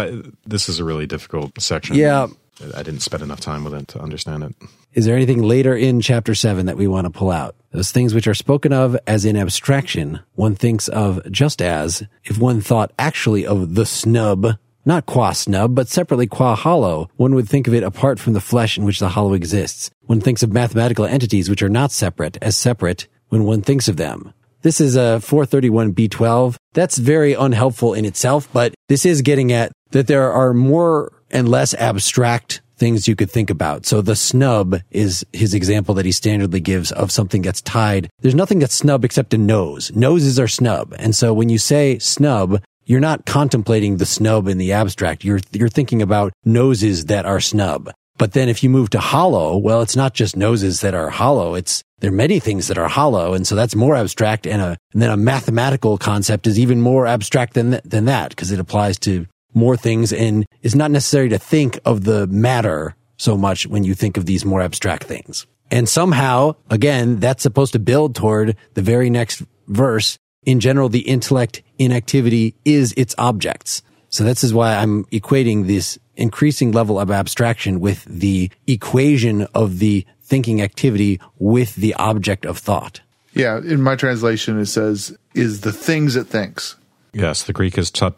[0.46, 1.98] this is a really difficult section.
[1.98, 2.28] Yeah.
[2.74, 4.56] I didn't spend enough time with it to understand it.
[4.96, 7.58] Is there anything later in chapter seven that we want to pull out?
[7.72, 12.38] Those things which are spoken of as in abstraction, one thinks of just as if
[12.38, 17.50] one thought actually of the snub, not qua snub, but separately qua hollow, one would
[17.50, 19.92] think of it apart from the flesh in which the hollow exists.
[20.06, 23.98] One thinks of mathematical entities which are not separate as separate when one thinks of
[23.98, 24.34] them.
[24.62, 26.56] This is uh, a 431b12.
[26.72, 31.50] That's very unhelpful in itself, but this is getting at that there are more and
[31.50, 33.86] less abstract things you could think about.
[33.86, 38.10] So the snub is his example that he standardly gives of something that's tied.
[38.20, 39.92] There's nothing that's snub except a nose.
[39.96, 40.94] Noses are snub.
[41.00, 45.24] And so when you say snub, you're not contemplating the snub in the abstract.
[45.24, 47.92] You're, you're thinking about noses that are snub.
[48.18, 51.56] But then if you move to hollow, well, it's not just noses that are hollow.
[51.56, 53.34] It's, there are many things that are hollow.
[53.34, 57.08] And so that's more abstract and a, and then a mathematical concept is even more
[57.08, 59.26] abstract than, th- than that because it applies to
[59.56, 63.96] more things and it's not necessary to think of the matter so much when you
[63.96, 65.48] think of these more abstract things.
[65.72, 70.18] And somehow, again, that's supposed to build toward the very next verse.
[70.44, 73.82] In general, the intellect in activity is its objects.
[74.10, 79.80] So this is why I'm equating this increasing level of abstraction with the equation of
[79.80, 83.02] the thinking activity with the object of thought.
[83.34, 86.78] Yeah, in my translation, it says, is the things it thinks.
[87.16, 88.12] Yes, the Greek is ta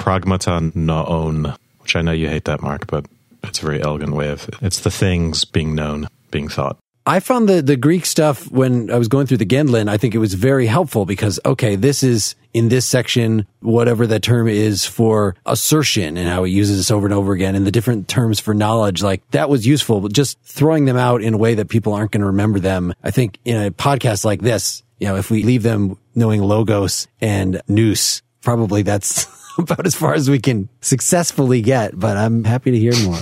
[0.74, 3.06] noon, which I know you hate that, Mark, but
[3.44, 6.78] it's a very elegant way of it's the things being known, being thought.
[7.06, 10.16] I found the, the Greek stuff when I was going through the Gendlin, I think
[10.16, 14.86] it was very helpful because, okay, this is in this section, whatever the term is
[14.86, 18.40] for assertion and how he uses this over and over again and the different terms
[18.40, 19.04] for knowledge.
[19.04, 22.12] Like that was useful, but just throwing them out in a way that people aren't
[22.12, 22.94] going to remember them.
[23.04, 27.08] I think in a podcast like this, you know, if we leave them knowing logos
[27.22, 32.72] and nous, probably that's about as far as we can successfully get, but I'm happy
[32.72, 33.20] to hear more.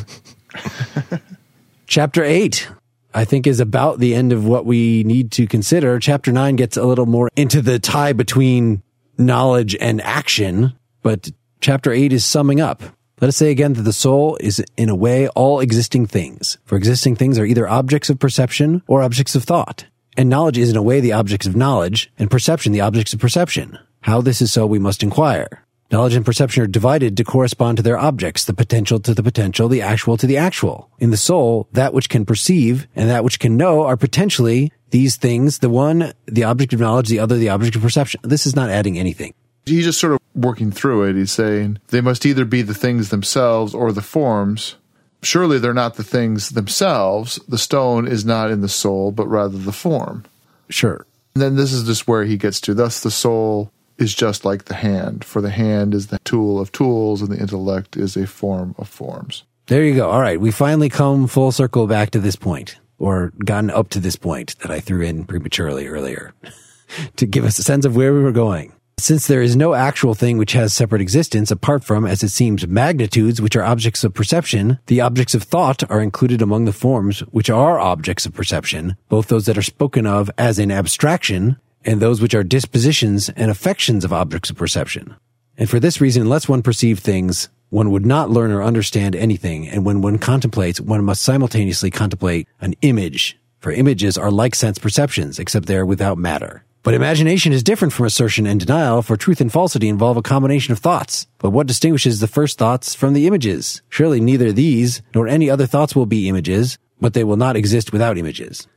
[1.87, 2.69] Chapter eight.
[3.11, 5.97] I think is about the end of what we need to consider.
[5.97, 8.83] Chapter nine gets a little more into the tie between
[9.17, 12.83] knowledge and action, but chapter eight is summing up.
[13.19, 16.59] Let us say again that the soul is in a way all existing things.
[16.65, 19.85] For existing things are either objects of perception or objects of thought.
[20.17, 23.19] And knowledge is in a way the objects of knowledge and perception the objects of
[23.19, 23.79] perception.
[24.05, 25.65] How this is so we must inquire.
[25.91, 29.67] Knowledge and perception are divided to correspond to their objects, the potential to the potential,
[29.67, 30.91] the actual to the actual.
[30.99, 35.15] In the soul, that which can perceive and that which can know are potentially these
[35.15, 38.21] things, the one, the object of knowledge, the other, the object of perception.
[38.23, 39.33] This is not adding anything.
[39.65, 41.15] He's just sort of working through it.
[41.15, 44.75] He's saying they must either be the things themselves or the forms.
[45.23, 47.39] Surely they're not the things themselves.
[47.47, 50.25] The stone is not in the soul, but rather the form.
[50.69, 51.07] Sure.
[51.33, 52.75] And then this is just where he gets to.
[52.75, 56.71] Thus, the soul is just like the hand, for the hand is the tool of
[56.71, 59.43] tools, and the intellect is a form of forms.
[59.67, 60.09] There you go.
[60.09, 60.39] All right.
[60.39, 64.57] We finally come full circle back to this point or gotten up to this point
[64.59, 66.33] that I threw in prematurely earlier
[67.15, 68.73] to give us a sense of where we were going.
[68.97, 72.65] Since there is no actual thing which has separate existence apart from, as it seems,
[72.65, 77.19] magnitudes which are objects of perception, the objects of thought are included among the forms
[77.31, 82.01] which are objects of perception, both those that are spoken of as in abstraction and
[82.01, 85.15] those which are dispositions and affections of objects of perception.
[85.57, 89.67] And for this reason, unless one perceive things, one would not learn or understand anything.
[89.67, 93.37] And when one contemplates, one must simultaneously contemplate an image.
[93.59, 96.63] For images are like sense perceptions, except they are without matter.
[96.83, 100.71] But imagination is different from assertion and denial, for truth and falsity involve a combination
[100.71, 101.25] of thoughts.
[101.39, 103.81] But what distinguishes the first thoughts from the images?
[103.89, 107.91] Surely neither these nor any other thoughts will be images, but they will not exist
[107.91, 108.67] without images.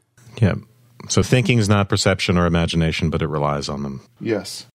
[0.40, 0.54] Yeah.
[1.08, 4.06] So thinking is not perception or imagination, but it relies on them.
[4.20, 4.66] Yes.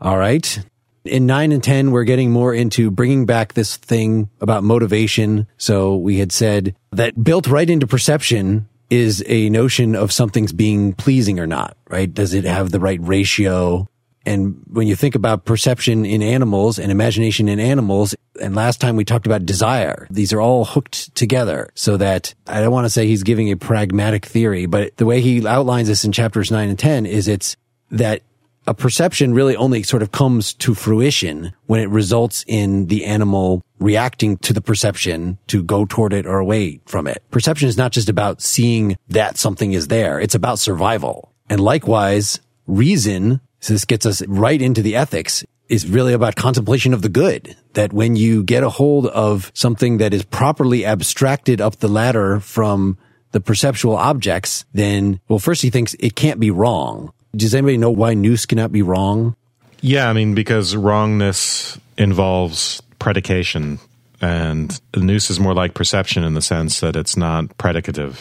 [0.00, 0.60] All right.
[1.04, 5.46] In 9 and 10, we're getting more into bringing back this thing about motivation.
[5.56, 10.94] So we had said that built right into perception is a notion of something's being
[10.94, 12.12] pleasing or not, right?
[12.12, 13.88] Does it have the right ratio?
[14.28, 18.94] And when you think about perception in animals and imagination in animals, and last time
[18.94, 22.90] we talked about desire, these are all hooked together so that I don't want to
[22.90, 26.68] say he's giving a pragmatic theory, but the way he outlines this in chapters nine
[26.68, 27.56] and 10 is it's
[27.90, 28.20] that
[28.66, 33.62] a perception really only sort of comes to fruition when it results in the animal
[33.78, 37.22] reacting to the perception to go toward it or away from it.
[37.30, 40.20] Perception is not just about seeing that something is there.
[40.20, 41.32] It's about survival.
[41.48, 46.94] And likewise, reason, so this gets us right into the ethics, is really about contemplation
[46.94, 47.54] of the good.
[47.74, 52.40] That when you get a hold of something that is properly abstracted up the ladder
[52.40, 52.96] from
[53.32, 57.12] the perceptual objects, then, well, first he thinks it can't be wrong.
[57.36, 59.36] Does anybody know why nous cannot be wrong?
[59.80, 63.78] Yeah, I mean, because wrongness involves predication,
[64.20, 68.16] and nous is more like perception in the sense that it's not predicative.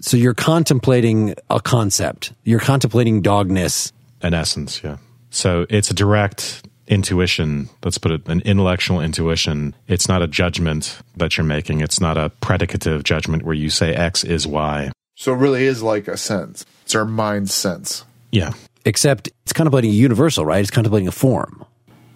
[0.00, 2.32] So you're contemplating a concept.
[2.44, 3.92] You're contemplating dogness.
[4.22, 4.98] In essence, yeah.
[5.30, 7.68] So it's a direct intuition.
[7.84, 9.74] Let's put it an intellectual intuition.
[9.88, 11.80] It's not a judgment that you're making.
[11.80, 14.92] It's not a predicative judgment where you say X is Y.
[15.16, 16.64] So it really is like a sense.
[16.82, 18.04] It's our mind's sense.
[18.30, 18.52] Yeah.
[18.84, 20.60] Except it's contemplating a universal, right?
[20.60, 21.64] It's contemplating a form.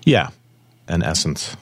[0.05, 0.29] Yeah.
[0.89, 1.57] An essence.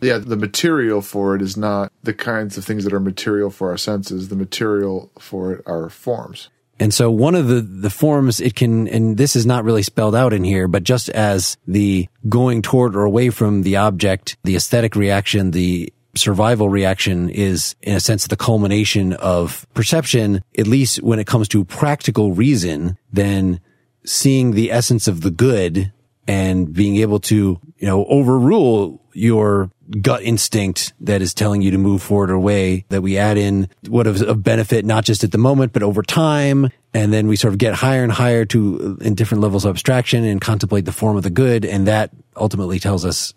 [0.00, 3.70] Yeah, the material for it is not the kinds of things that are material for
[3.70, 4.28] our senses.
[4.28, 6.48] The material for it are forms.
[6.78, 10.14] And so one of the, the forms it can, and this is not really spelled
[10.14, 14.56] out in here, but just as the going toward or away from the object, the
[14.56, 21.02] aesthetic reaction, the survival reaction is in a sense the culmination of perception, at least
[21.02, 23.60] when it comes to practical reason, then
[24.04, 25.92] seeing the essence of the good
[26.28, 29.70] and being able to, you know, overrule your
[30.00, 33.68] gut instinct that is telling you to move forward or away that we add in
[33.88, 36.70] what is of benefit, not just at the moment, but over time.
[36.94, 40.24] And then we sort of get higher and higher to in different levels of abstraction
[40.24, 41.64] and contemplate the form of the good.
[41.64, 43.34] And that ultimately tells us.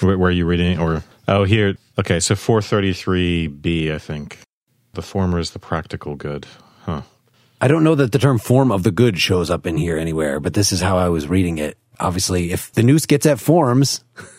[0.00, 0.78] Where, where are you reading?
[0.78, 1.76] Or, oh, here.
[1.98, 2.20] Okay.
[2.20, 4.38] So 433b, I think.
[4.94, 6.46] The former is the practical good.
[6.82, 7.02] Huh.
[7.60, 10.38] I don't know that the term form of the good shows up in here anywhere,
[10.38, 11.78] but this is how I was reading it.
[12.00, 14.04] Obviously, if the nous gets at forms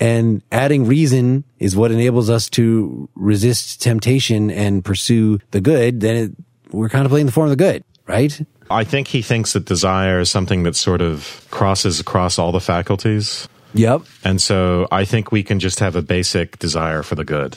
[0.00, 6.16] and adding reason is what enables us to resist temptation and pursue the good, then
[6.16, 6.32] it,
[6.72, 8.40] we're contemplating the form of the good, right?
[8.70, 12.60] I think he thinks that desire is something that sort of crosses across all the
[12.60, 13.48] faculties.
[13.74, 14.02] Yep.
[14.24, 17.56] And so I think we can just have a basic desire for the good.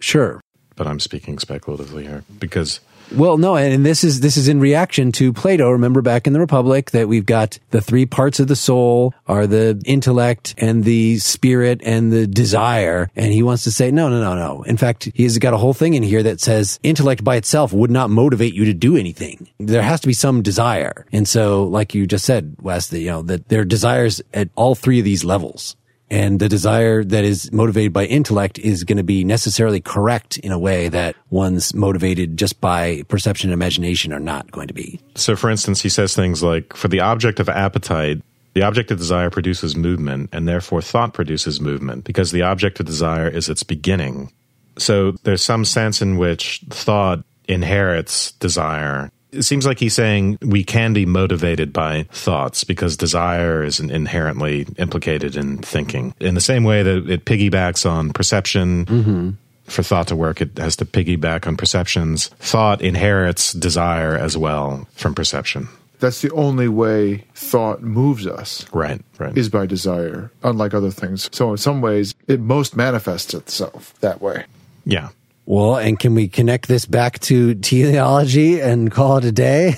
[0.00, 0.40] Sure.
[0.76, 2.80] But I'm speaking speculatively here because
[3.14, 5.70] Well, no, and this is this is in reaction to Plato.
[5.70, 9.46] Remember back in the Republic that we've got the three parts of the soul are
[9.46, 14.20] the intellect and the spirit and the desire, and he wants to say no, no,
[14.20, 14.62] no, no.
[14.64, 17.90] In fact, he's got a whole thing in here that says intellect by itself would
[17.90, 19.48] not motivate you to do anything.
[19.58, 23.10] There has to be some desire, and so, like you just said, Wes, that you
[23.10, 25.76] know that there are desires at all three of these levels.
[26.10, 30.52] And the desire that is motivated by intellect is going to be necessarily correct in
[30.52, 35.00] a way that one's motivated just by perception and imagination are not going to be.
[35.14, 38.22] So, for instance, he says things like For the object of appetite,
[38.54, 42.86] the object of desire produces movement, and therefore thought produces movement, because the object of
[42.86, 44.32] desire is its beginning.
[44.78, 49.10] So, there's some sense in which thought inherits desire.
[49.32, 54.66] It seems like he's saying we can be motivated by thoughts because desire is inherently
[54.78, 56.14] implicated in thinking.
[56.20, 59.30] In the same way that it piggybacks on perception, mm-hmm.
[59.64, 62.28] for thought to work, it has to piggyback on perceptions.
[62.38, 65.68] Thought inherits desire as well from perception.
[66.00, 68.66] That's the only way thought moves us.
[68.72, 69.36] Right, right.
[69.36, 71.28] Is by desire, unlike other things.
[71.32, 74.44] So, in some ways, it most manifests itself that way.
[74.84, 75.08] yeah.
[75.50, 79.76] Well, and can we connect this back to teleology and call it a day?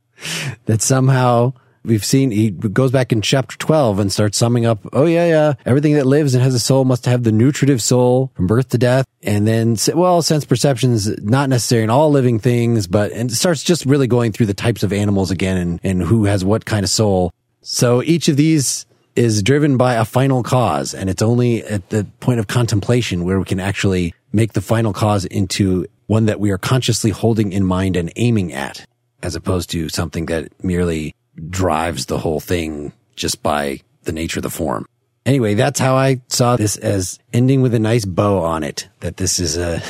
[0.66, 1.54] that somehow
[1.86, 5.54] We've seen he goes back in chapter 12 and starts summing up, oh yeah, yeah,
[5.66, 8.78] everything that lives and has a soul must have the nutritive soul from birth to
[8.78, 9.04] death.
[9.22, 13.84] And then, well, sense perceptions, not necessary in all living things, but, and starts just
[13.84, 16.90] really going through the types of animals again and, and who has what kind of
[16.90, 17.32] soul.
[17.60, 20.94] So each of these is driven by a final cause.
[20.94, 24.92] And it's only at the point of contemplation where we can actually make the final
[24.92, 28.84] cause into one that we are consciously holding in mind and aiming at,
[29.22, 31.14] as opposed to something that merely
[31.48, 34.86] drives the whole thing just by the nature of the form.
[35.24, 39.16] Anyway, that's how I saw this as ending with a nice bow on it, that
[39.16, 39.82] this is a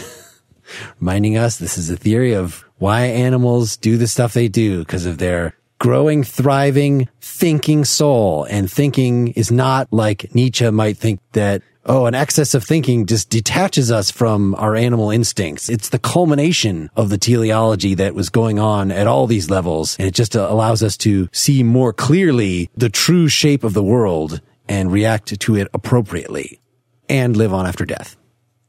[1.00, 5.06] reminding us this is a theory of why animals do the stuff they do because
[5.06, 8.46] of their growing, thriving, thinking soul.
[8.48, 13.30] And thinking is not like Nietzsche might think that oh, an excess of thinking just
[13.30, 15.68] detaches us from our animal instincts.
[15.68, 19.96] It's the culmination of the teleology that was going on at all these levels.
[19.98, 23.82] And it just uh, allows us to see more clearly the true shape of the
[23.82, 26.60] world and react to it appropriately
[27.08, 28.16] and live on after death.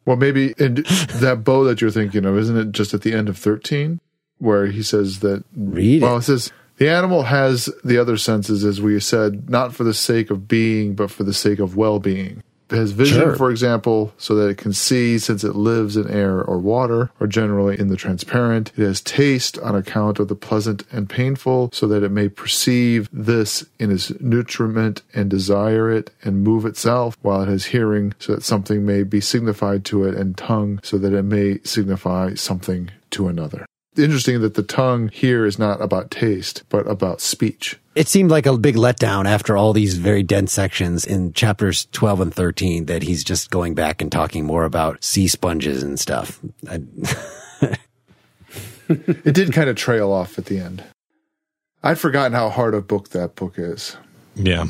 [0.06, 3.30] Well, maybe and that bow that you're thinking of, isn't it just at the end
[3.30, 4.00] of 13
[4.38, 5.44] where he says that?
[5.56, 6.20] Read well, it.
[6.20, 10.30] it says, the animal has the other senses, as we said, not for the sake
[10.30, 12.44] of being, but for the sake of well being.
[12.72, 13.36] It has vision, Sure.
[13.36, 17.28] for example, so that it can see since it lives in air or water, or
[17.28, 18.72] generally in the transparent.
[18.76, 23.08] It has taste on account of the pleasant and painful, so that it may perceive
[23.14, 28.34] this in its nutriment and desire it and move itself, while it has hearing, so
[28.34, 32.90] that something may be signified to it, and tongue, so that it may signify something
[33.12, 33.66] to another.
[33.98, 37.80] Interesting that the tongue here is not about taste, but about speech.
[37.96, 42.22] It seemed like a big letdown after all these very dense sections in chapters 12
[42.22, 46.42] and 13 that he's just going back and talking more about sea sponges and stuff.
[46.70, 46.82] I,
[48.88, 50.84] It did kind of trail off at the end.
[51.84, 53.98] I'd forgotten how hard a book that book is.
[54.36, 54.66] Yeah.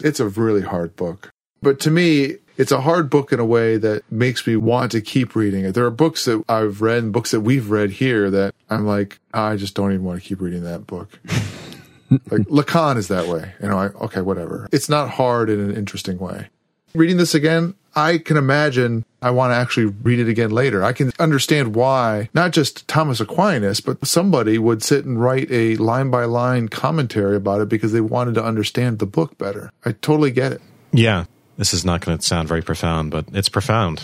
[0.00, 1.30] It's a really hard book.
[1.62, 5.00] But to me, it's a hard book in a way that makes me want to
[5.00, 5.72] keep reading it.
[5.72, 9.18] There are books that I've read and books that we've read here that I'm like,
[9.32, 11.18] ah, I just don't even want to keep reading that book.
[12.10, 13.54] like Lacan is that way.
[13.62, 14.68] You know, I, okay, whatever.
[14.72, 16.50] It's not hard in an interesting way.
[16.92, 20.84] Reading this again, I can imagine I want to actually read it again later.
[20.84, 25.76] I can understand why not just Thomas Aquinas, but somebody would sit and write a
[25.76, 29.72] line by line commentary about it because they wanted to understand the book better.
[29.86, 30.60] I totally get it.
[30.92, 31.24] Yeah.
[31.60, 34.02] This is not going to sound very profound, but it's profound.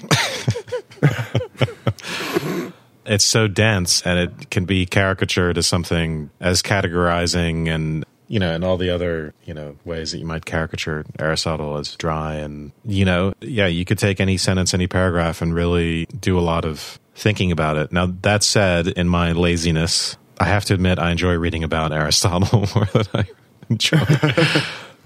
[3.06, 8.52] it's so dense and it can be caricatured as something as categorizing and you know
[8.52, 12.72] and all the other you know ways that you might caricature aristotle as dry and
[12.84, 16.66] you know yeah you could take any sentence any paragraph and really do a lot
[16.66, 21.10] of thinking about it now that said in my laziness i have to admit i
[21.10, 23.24] enjoy reading about aristotle more than i
[23.70, 24.04] enjoy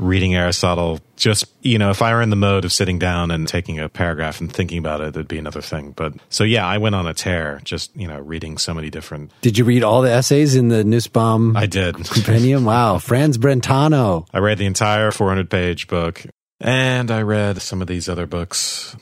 [0.01, 1.01] reading Aristotle.
[1.17, 3.89] Just, you know, if I were in the mode of sitting down and taking a
[3.89, 5.93] paragraph and thinking about it, it'd be another thing.
[5.93, 9.31] But so, yeah, I went on a tear just, you know, reading so many different.
[9.43, 11.95] did you read all the essays in the Nussbaum I did.
[12.11, 12.65] compendium?
[12.65, 12.99] Wow.
[12.99, 14.27] Franz Brentano.
[14.33, 16.25] I read the entire 400 page book
[16.61, 18.97] and I read some of these other books.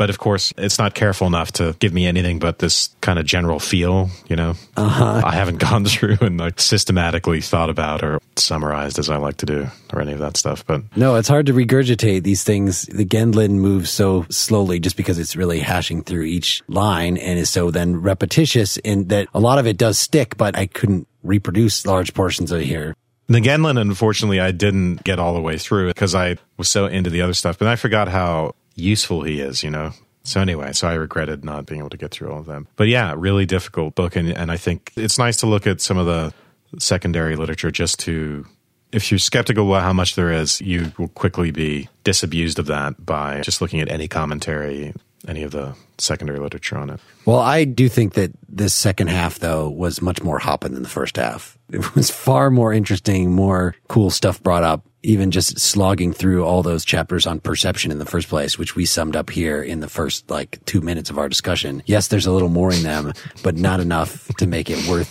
[0.00, 3.26] But of course, it's not careful enough to give me anything but this kind of
[3.26, 4.54] general feel, you know?
[4.74, 5.20] Uh-huh.
[5.22, 9.46] I haven't gone through and like systematically thought about or summarized as I like to
[9.46, 10.64] do or any of that stuff.
[10.64, 12.84] But No, it's hard to regurgitate these things.
[12.84, 17.50] The Gendlin moves so slowly just because it's really hashing through each line and is
[17.50, 21.84] so then repetitious in that a lot of it does stick, but I couldn't reproduce
[21.84, 22.96] large portions of it here.
[23.26, 27.10] The Gendlin, unfortunately, I didn't get all the way through because I was so into
[27.10, 29.92] the other stuff, but I forgot how useful he is, you know?
[30.22, 32.68] So anyway, so I regretted not being able to get through all of them.
[32.76, 34.16] But yeah, really difficult book.
[34.16, 36.32] And, and I think it's nice to look at some of the
[36.78, 38.46] secondary literature just to,
[38.92, 43.04] if you're skeptical about how much there is, you will quickly be disabused of that
[43.04, 44.92] by just looking at any commentary,
[45.26, 47.00] any of the secondary literature on it.
[47.24, 50.88] Well, I do think that this second half, though, was much more hopping than the
[50.88, 51.58] first half.
[51.72, 56.62] It was far more interesting, more cool stuff brought up, even just slogging through all
[56.62, 59.88] those chapters on perception in the first place, which we summed up here in the
[59.88, 61.82] first like two minutes of our discussion.
[61.86, 63.12] Yes, there's a little more in them,
[63.42, 65.08] but not enough to make it worth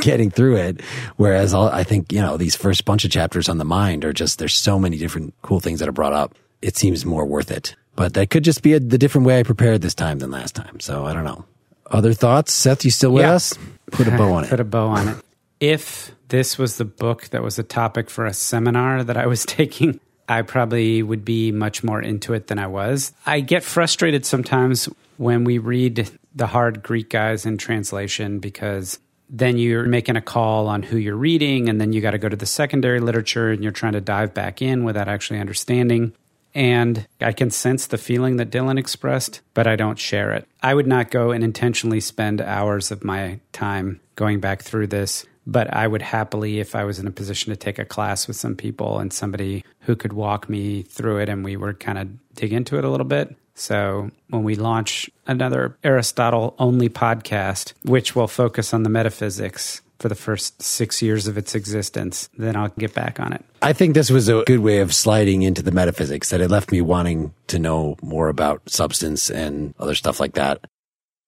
[0.02, 0.80] getting through it.
[1.16, 4.12] Whereas all, I think, you know, these first bunch of chapters on the mind are
[4.12, 6.34] just, there's so many different cool things that are brought up.
[6.62, 7.74] It seems more worth it.
[7.96, 10.54] But that could just be a, the different way I prepared this time than last
[10.54, 10.80] time.
[10.80, 11.44] So I don't know.
[11.90, 12.52] Other thoughts?
[12.52, 13.32] Seth, you still with Yeah.
[13.34, 13.54] us?
[13.92, 14.50] Put a bow on it.
[14.50, 15.16] Put a bow on it.
[15.60, 19.44] If this was the book that was a topic for a seminar that I was
[19.46, 23.12] taking, I probably would be much more into it than I was.
[23.24, 28.98] I get frustrated sometimes when we read the hard Greek guys in translation because
[29.28, 32.28] then you're making a call on who you're reading, and then you got to go
[32.28, 36.12] to the secondary literature and you're trying to dive back in without actually understanding.
[36.54, 40.46] And I can sense the feeling that Dylan expressed, but I don't share it.
[40.62, 45.26] I would not go and intentionally spend hours of my time going back through this,
[45.46, 48.36] but I would happily, if I was in a position to take a class with
[48.36, 52.34] some people and somebody who could walk me through it and we would kind of
[52.34, 53.36] dig into it a little bit.
[53.54, 60.08] So when we launch another Aristotle only podcast, which will focus on the metaphysics, for
[60.08, 63.44] the first six years of its existence, then I'll get back on it.
[63.62, 66.70] I think this was a good way of sliding into the metaphysics that it left
[66.70, 70.60] me wanting to know more about substance and other stuff like that.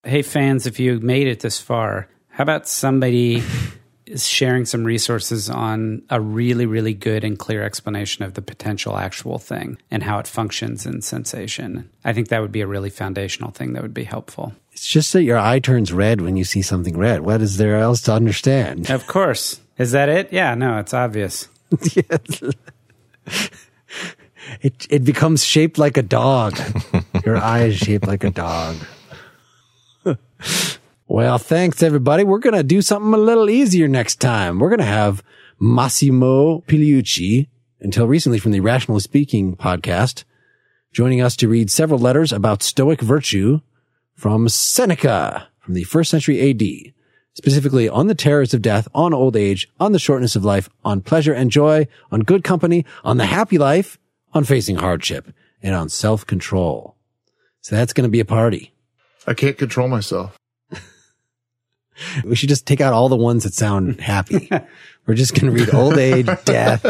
[0.03, 3.43] Hey, fans, if you made it this far, how about somebody
[4.17, 9.39] sharing some resources on a really, really good and clear explanation of the potential actual
[9.39, 11.89] thing and how it functions in sensation?
[12.03, 14.53] I think that would be a really foundational thing that would be helpful.
[14.71, 17.21] It's just that your eye turns red when you see something red.
[17.21, 18.89] What is there else to understand?
[18.89, 19.59] Of course.
[19.77, 20.31] Is that it?
[20.33, 21.47] Yeah, no, it's obvious.
[24.61, 26.57] It it becomes shaped like a dog.
[27.25, 28.77] your eye is shaped like a dog.
[31.09, 32.23] well, thanks everybody.
[32.23, 34.59] We're going to do something a little easier next time.
[34.59, 35.23] We're going to have
[35.59, 37.47] Massimo Pigliucci,
[37.79, 40.23] until recently from the Rationally Speaking podcast,
[40.93, 43.61] joining us to read several letters about Stoic virtue
[44.13, 46.93] from Seneca from the first century AD,
[47.33, 51.01] specifically on the terrors of death, on old age, on the shortness of life, on
[51.01, 53.97] pleasure and joy, on good company, on the happy life,
[54.31, 55.33] on facing hardship,
[55.63, 56.95] and on self-control.
[57.61, 58.73] So that's going to be a party.
[59.25, 60.38] I can't control myself.
[62.23, 64.49] We should just take out all the ones that sound happy.
[65.05, 66.83] We're just going to read old age, death,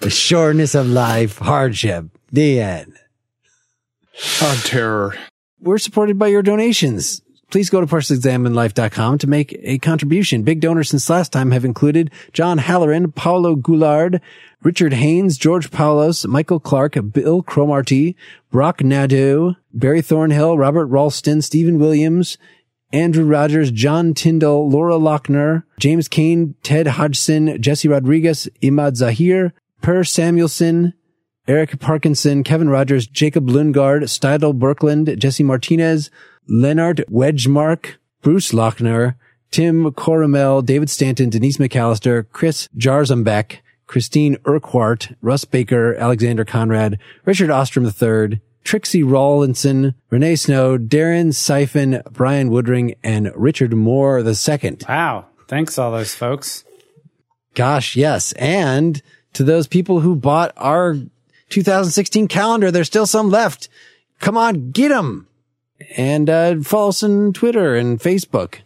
[0.00, 2.94] the shortness of life, hardship, the end.
[4.42, 5.16] On terror.
[5.58, 7.22] We're supported by your donations.
[7.50, 10.42] Please go to partiallyexaminedlife.com to make a contribution.
[10.42, 14.20] Big donors since last time have included John Halloran, Paulo Goulard,
[14.62, 18.16] Richard Haynes, George Paulos, Michael Clark, Bill Cromarty,
[18.50, 22.38] Brock Nadeau, Barry Thornhill, Robert Ralston, Stephen Williams,
[22.92, 30.04] Andrew Rogers, John Tyndall, Laura Lochner, James Kane, Ted Hodgson, Jesse Rodriguez, Imad Zahir, Per
[30.04, 30.92] Samuelson,
[31.48, 36.10] Eric Parkinson, Kevin Rogers, Jacob Lundgaard, Stidel Berkland, Jesse Martinez,
[36.46, 39.16] Leonard Wedgemark, Bruce Lochner,
[39.50, 47.50] Tim Coramel, David Stanton, Denise McAllister, Chris Jarzambek, Christine Urquhart, Russ Baker, Alexander Conrad, Richard
[47.50, 54.76] Ostrom III, Trixie Rawlinson, Renee Snow, Darren Siphon, Brian Woodring, and Richard Moore II.
[54.88, 55.26] Wow.
[55.48, 56.64] Thanks, all those folks.
[57.54, 58.32] Gosh, yes.
[58.32, 59.02] And
[59.34, 60.96] to those people who bought our
[61.52, 62.70] 2016 calendar.
[62.70, 63.68] There's still some left.
[64.18, 65.28] Come on, get them.
[65.96, 68.60] And uh, follow us on Twitter and Facebook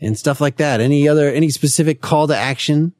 [0.00, 0.80] and stuff like that.
[0.80, 2.92] Any other, any specific call to action?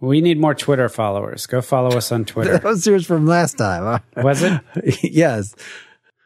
[0.00, 1.46] We need more Twitter followers.
[1.46, 2.52] Go follow us on Twitter.
[2.52, 4.00] that was yours from last time.
[4.16, 4.60] Was it?
[5.02, 5.54] yes.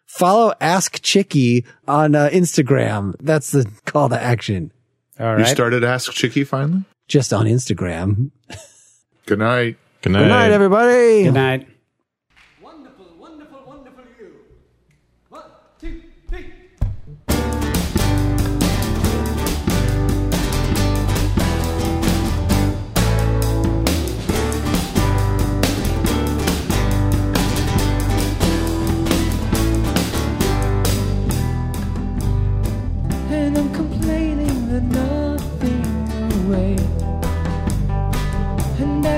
[0.06, 3.14] Follow Ask Chicky on uh, Instagram.
[3.20, 4.72] That's the call to action.
[5.18, 5.38] All right.
[5.38, 6.84] You started Ask Chicky finally?
[7.08, 8.30] Just on Instagram.
[9.26, 9.78] Good night.
[10.02, 10.22] Good night.
[10.22, 11.24] Good night, everybody.
[11.24, 11.68] Good night.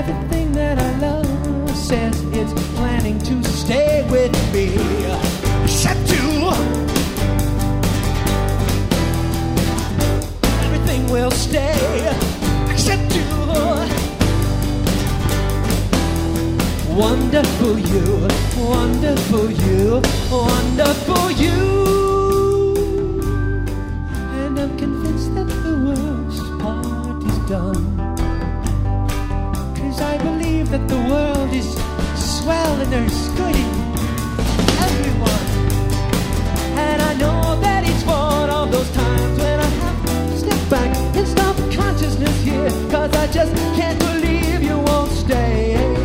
[0.07, 4.67] Everything that I love says it's planning to stay with me.
[5.63, 6.51] Except you.
[10.65, 12.13] Everything will stay.
[12.69, 13.25] Except you.
[16.95, 18.27] Wonderful you.
[18.57, 20.01] Wonderful you.
[20.29, 21.59] Wonderful you.
[24.39, 28.14] And I'm convinced that the worst part is done.
[29.95, 31.71] Cause I believe that the world is
[32.19, 33.69] swell and there's good in
[34.83, 35.45] everyone.
[36.77, 40.97] And I know that it's one of those times when I have to step back
[41.15, 42.69] and stop consciousness here.
[42.91, 46.04] Cause I just can't believe you won't stay.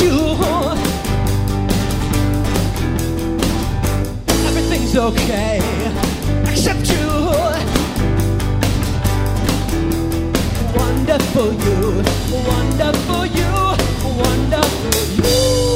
[0.00, 0.36] you.
[4.48, 5.60] Everything's okay,
[6.50, 7.06] except you.
[10.74, 12.02] Wonderful you,
[12.46, 13.52] wonderful you,
[14.18, 15.75] wonderful you.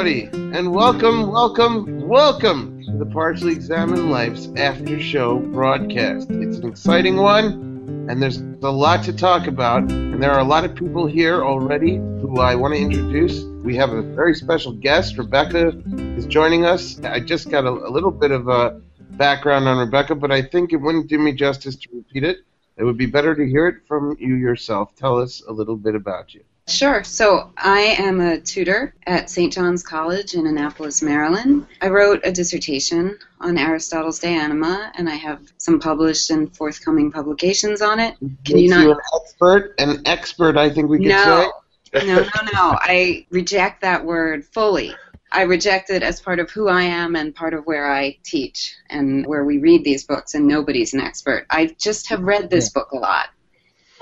[0.00, 6.30] Everybody, and welcome, welcome, welcome to the Partially Examined Life's after show broadcast.
[6.30, 10.44] It's an exciting one, and there's a lot to talk about, and there are a
[10.44, 13.42] lot of people here already who I want to introduce.
[13.62, 15.18] We have a very special guest.
[15.18, 15.78] Rebecca
[16.16, 16.98] is joining us.
[17.04, 18.80] I just got a, a little bit of a
[19.18, 22.38] background on Rebecca, but I think it wouldn't do me justice to repeat it.
[22.78, 24.94] It would be better to hear it from you yourself.
[24.96, 26.42] Tell us a little bit about you.
[26.70, 27.02] Sure.
[27.04, 29.52] So I am a tutor at St.
[29.52, 31.66] John's College in Annapolis, Maryland.
[31.82, 37.10] I wrote a dissertation on Aristotle's De Anima, and I have some published and forthcoming
[37.10, 38.16] publications on it.
[38.44, 38.86] Can you not?
[38.86, 39.74] an expert?
[39.78, 41.50] An expert, I think we could No,
[41.92, 42.06] say.
[42.06, 42.78] no, no, no.
[42.80, 44.94] I reject that word fully.
[45.32, 48.74] I reject it as part of who I am and part of where I teach
[48.88, 51.46] and where we read these books, and nobody's an expert.
[51.50, 53.28] I just have read this book a lot.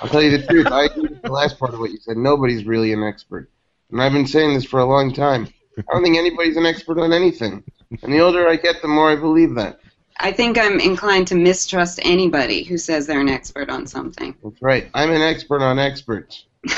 [0.00, 0.66] I'll tell you the truth.
[0.68, 2.16] I agree with the last part of what you said.
[2.16, 3.50] Nobody's really an expert.
[3.90, 5.48] And I've been saying this for a long time.
[5.78, 7.64] I don't think anybody's an expert on anything.
[8.02, 9.80] And the older I get, the more I believe that.
[10.20, 14.34] I think I'm inclined to mistrust anybody who says they're an expert on something.
[14.42, 14.88] That's right.
[14.94, 16.44] I'm an expert on experts.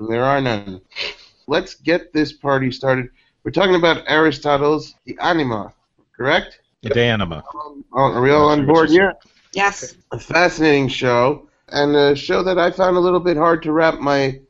[0.00, 0.80] There are none.
[1.48, 3.08] Let's get this party started.
[3.42, 5.72] We're talking about Aristotle's The Anima,
[6.16, 6.60] correct?
[6.82, 7.42] De Anima.
[7.52, 9.14] Oh, are we all on board here?
[9.52, 9.96] Yes.
[10.12, 13.98] a fascinating show and a show that I found a little bit hard to wrap
[13.98, 14.40] my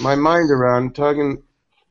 [0.00, 0.94] my mind around.
[0.94, 1.42] Talking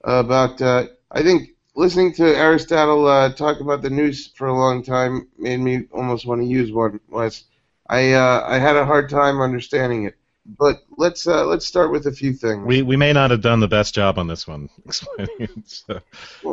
[0.03, 4.83] about, uh, I think listening to Aristotle uh, talk about the noose for a long
[4.83, 6.99] time made me almost want to use one.
[7.09, 7.45] Was
[7.89, 10.15] I uh, I had a hard time understanding it.
[10.45, 12.65] But let's uh, let's start with a few things.
[12.65, 15.69] We we may not have done the best job on this one explaining it.
[15.69, 16.01] So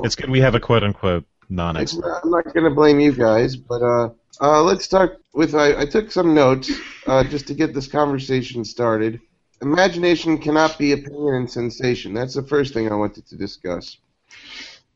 [0.04, 2.20] it's good we have a quote unquote non-expert.
[2.22, 3.80] I'm not going to blame you guys, but
[4.40, 5.54] uh, uh, let's start with.
[5.54, 6.70] I, I took some notes
[7.06, 9.20] uh, just to get this conversation started.
[9.62, 12.14] Imagination cannot be opinion and sensation.
[12.14, 13.98] That's the first thing I wanted to discuss.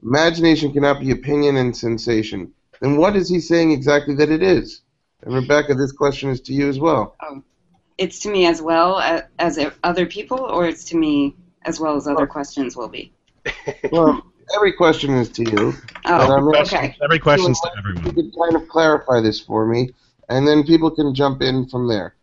[0.03, 2.53] Imagination cannot be opinion and sensation.
[2.81, 4.83] Then what is he saying exactly that it is?
[5.23, 7.17] And Rebecca, this question is to you as well.
[7.99, 11.35] It's to me as well a- as e- other people, or it's to me
[11.67, 13.13] as well as other questions will be.
[13.93, 14.23] Well,
[14.55, 15.75] every question is to you.
[16.05, 16.97] But Oh, I'm okay.
[17.03, 18.15] Every question's to You everyone.
[18.15, 19.91] could kind of clarify this for me,
[20.29, 22.15] and then people can jump in from there.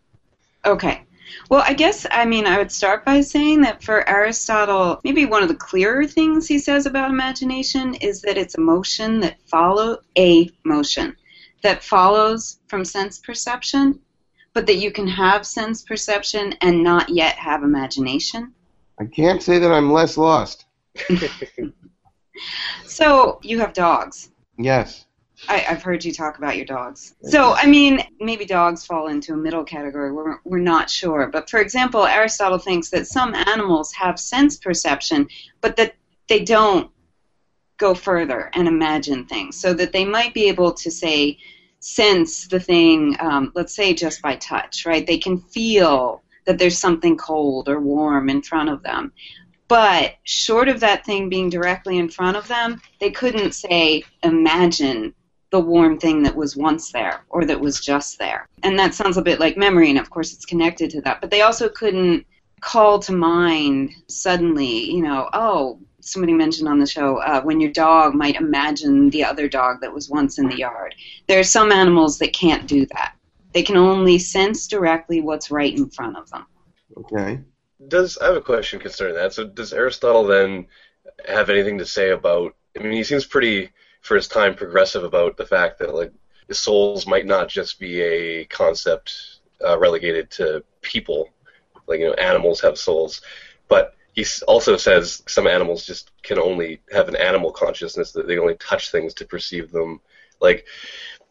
[0.65, 1.03] Okay.
[1.49, 5.43] Well, I guess, I mean, I would start by saying that for Aristotle, maybe one
[5.43, 9.97] of the clearer things he says about imagination is that it's a motion that follow
[10.17, 11.15] a motion
[11.63, 13.99] that follows from sense perception,
[14.53, 18.53] but that you can have sense perception and not yet have imagination.
[18.99, 20.65] I can't say that I'm less lost.
[22.85, 24.29] So you have dogs.
[24.57, 25.05] Yes.
[25.47, 27.13] I, I've heard you talk about your dogs.
[27.21, 30.11] So, I mean, maybe dogs fall into a middle category.
[30.11, 31.27] We're, we're not sure.
[31.27, 35.27] But for example, Aristotle thinks that some animals have sense perception,
[35.61, 35.95] but that
[36.27, 36.89] they don't
[37.77, 39.59] go further and imagine things.
[39.59, 41.37] So that they might be able to, say,
[41.79, 45.05] sense the thing, um, let's say just by touch, right?
[45.05, 49.11] They can feel that there's something cold or warm in front of them.
[49.67, 55.13] But short of that thing being directly in front of them, they couldn't say, imagine
[55.49, 58.47] the warm thing that was once there or that was just there.
[58.63, 61.21] And that sounds a bit like memory, and of course it's connected to that.
[61.21, 62.25] But they also couldn't
[62.59, 67.71] call to mind suddenly, you know, oh, somebody mentioned on the show uh, when your
[67.71, 70.95] dog might imagine the other dog that was once in the yard.
[71.27, 73.13] There are some animals that can't do that.
[73.53, 76.45] They can only sense directly what's right in front of them.
[76.97, 77.39] Okay.
[77.85, 79.33] Does I have a question concerning that?
[79.33, 80.67] So does Aristotle then
[81.27, 82.55] have anything to say about?
[82.75, 83.69] I mean, he seems pretty
[84.01, 86.11] for his time progressive about the fact that like
[86.51, 91.29] souls might not just be a concept uh, relegated to people,
[91.87, 93.21] like you know animals have souls,
[93.67, 98.39] but he also says some animals just can only have an animal consciousness that they
[98.39, 99.99] only touch things to perceive them.
[100.39, 100.65] Like,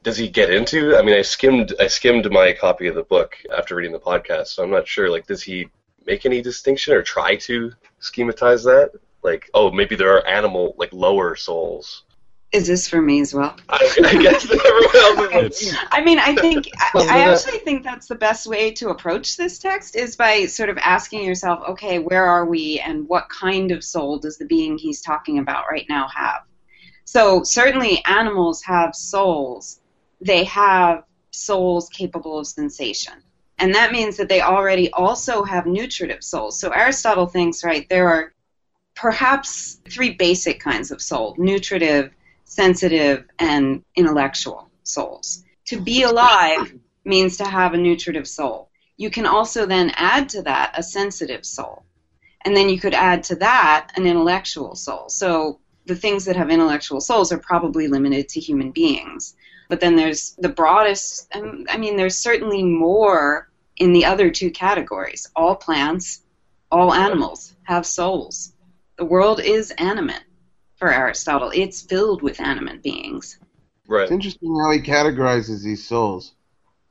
[0.04, 0.96] does he get into?
[0.96, 4.48] I mean, I skimmed I skimmed my copy of the book after reading the podcast,
[4.48, 5.10] so I'm not sure.
[5.10, 5.68] Like, does he
[6.06, 8.92] make any distinction or try to schematize that?
[9.22, 12.04] Like, oh, maybe there are animal like lower souls.
[12.52, 13.56] Is this for me as well?
[13.68, 15.76] I, I guess everyone else is.
[15.90, 19.58] I mean, I think I, I actually think that's the best way to approach this
[19.58, 23.82] text is by sort of asking yourself, okay, where are we, and what kind of
[23.82, 26.42] soul does the being he's talking about right now have?
[27.04, 29.80] So certainly, animals have souls.
[30.20, 31.02] They have
[31.32, 33.14] souls capable of sensation.
[33.58, 36.60] And that means that they already also have nutritive souls.
[36.60, 38.34] So Aristotle thinks, right, there are
[38.94, 42.12] perhaps three basic kinds of soul nutritive,
[42.44, 45.44] sensitive, and intellectual souls.
[45.66, 46.74] To be alive
[47.04, 48.70] means to have a nutritive soul.
[48.96, 51.84] You can also then add to that a sensitive soul.
[52.44, 55.08] And then you could add to that an intellectual soul.
[55.08, 59.34] So the things that have intellectual souls are probably limited to human beings.
[59.68, 64.50] But then there's the broadest, um, I mean, there's certainly more in the other two
[64.50, 65.28] categories.
[65.34, 66.22] All plants,
[66.70, 68.52] all animals have souls.
[68.96, 70.24] The world is animate
[70.76, 71.50] for Aristotle.
[71.54, 73.38] It's filled with animate beings.
[73.88, 74.02] Right.
[74.02, 76.34] It's interesting how he categorizes these souls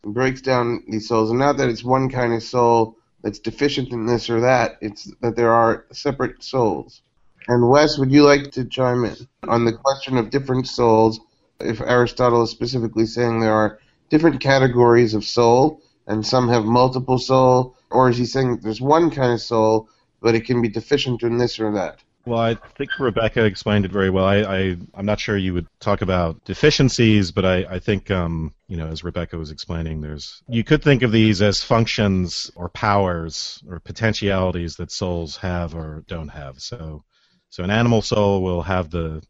[0.04, 1.30] and breaks down these souls.
[1.30, 5.12] And not that it's one kind of soul that's deficient in this or that, it's
[5.22, 7.02] that there are separate souls.
[7.48, 9.16] And Wes, would you like to chime in
[9.48, 11.20] on the question of different souls?
[11.60, 13.80] If Aristotle is specifically saying there are
[14.10, 19.10] different categories of soul and some have multiple soul, or is he saying there's one
[19.10, 19.90] kind of soul,
[20.22, 22.00] but it can be deficient in this or that?
[22.26, 24.26] Well, I think Rebecca explained it very well.
[24.26, 28.54] I, I I'm not sure you would talk about deficiencies, but I, I think um,
[28.68, 32.70] you know, as Rebecca was explaining, there's you could think of these as functions or
[32.70, 36.60] powers or potentialities that souls have or don't have.
[36.60, 37.04] So
[37.50, 39.22] so an animal soul will have the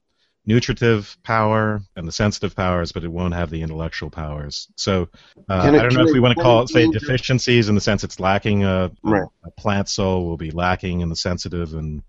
[0.47, 4.67] nutritive power and the sensitive powers, but it won't have the intellectual powers.
[4.75, 5.09] So
[5.49, 7.67] uh, Can I don't know if we it- want to call it it, say, deficiencies
[7.69, 9.27] in the sense it's lacking a, Right.
[9.43, 12.03] a plant soul will be lacking in the sensitive and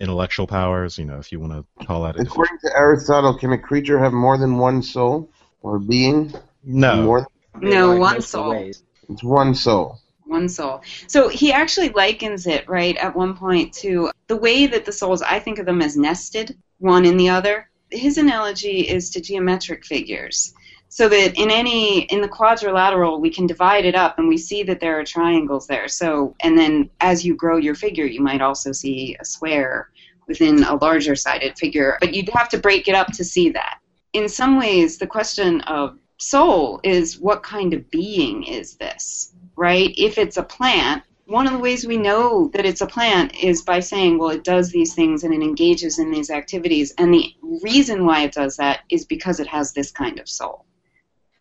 [0.00, 0.98] intellectual powers.
[0.98, 2.22] You know, if you want to call that a.
[2.22, 5.28] According to Aristotle, can a creature have more than one soul
[5.62, 6.32] or being?
[6.64, 7.02] No.
[7.02, 7.26] More
[7.60, 8.50] No, Like one soul.
[8.50, 8.82] ways.
[9.08, 9.98] it's one soul.
[10.24, 10.80] one soul.
[11.08, 15.20] So he actually likens it, right, at one point to the way that the souls,
[15.20, 17.68] I think of them as nested, one in the other.
[17.92, 20.54] His analogy is to geometric figures.
[20.88, 24.62] So that in any, in the quadrilateral, we can divide it up and we see
[24.64, 25.88] that there are triangles there.
[25.88, 29.88] So, and then as you grow your figure, you might also see a square
[30.28, 33.78] within a larger sided figure, but you'd have to break it up to see that.
[34.12, 39.32] In some ways, the question of soul is what kind of being is this?
[39.56, 39.94] right?
[39.96, 41.02] If it's a plant,
[41.32, 44.44] one of the ways we know that it's a plant is by saying, well, it
[44.44, 46.92] does these things and it engages in these activities.
[46.98, 50.66] And the reason why it does that is because it has this kind of soul.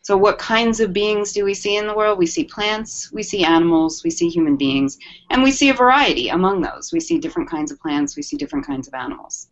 [0.04, 2.18] So, what kinds of beings do we see in the world?
[2.18, 4.98] We see plants, we see animals, we see human beings,
[5.30, 6.92] and we see a variety among those.
[6.92, 9.50] We see different kinds of plants, we see different kinds of animals.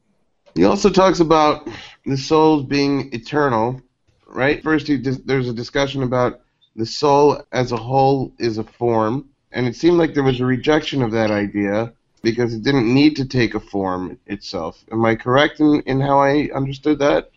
[0.55, 1.67] He also talks about
[2.05, 3.79] the souls being eternal,
[4.25, 4.63] right?
[4.63, 6.41] First, he there's a discussion about
[6.75, 10.45] the soul as a whole is a form, and it seemed like there was a
[10.45, 14.83] rejection of that idea because it didn't need to take a form itself.
[14.91, 17.31] Am I correct in, in how I understood that?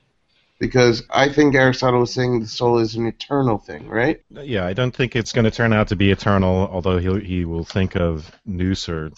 [0.58, 4.22] Because I think Aristotle was saying the soul is an eternal thing, right?
[4.30, 7.44] Yeah, I don't think it's going to turn out to be eternal, although he he
[7.44, 9.10] will think of nous or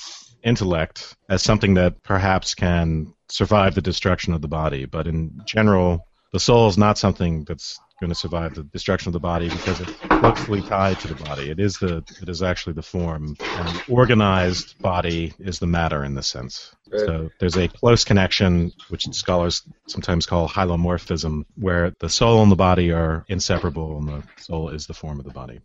[0.42, 4.86] intellect as something that perhaps can survive the destruction of the body.
[4.86, 9.14] But in general, the soul is not something that's going to survive the destruction of
[9.14, 11.51] the body because it's closely tied to the body.
[11.51, 16.05] It is the it is actually the form, and the organized body is the matter
[16.05, 16.74] in this sense.
[16.94, 22.56] So there's a close connection, which scholars sometimes call hylomorphism, where the soul and the
[22.56, 25.60] body are inseparable, and the soul is the form of the body.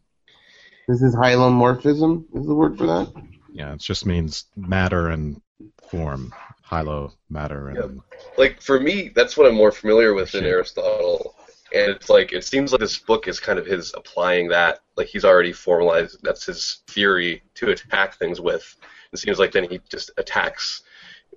[0.88, 3.11] This is hylomorphism, is the word for that?
[3.52, 5.41] Yeah, it just means matter and
[5.90, 6.34] form.
[6.61, 8.02] Hylo, matter, and
[8.38, 11.34] like for me, that's what I'm more familiar with in Aristotle.
[11.74, 15.08] And it's like it seems like this book is kind of his applying that, like
[15.08, 18.76] he's already formalized that's his theory to attack things with.
[19.12, 20.84] It seems like then he just attacks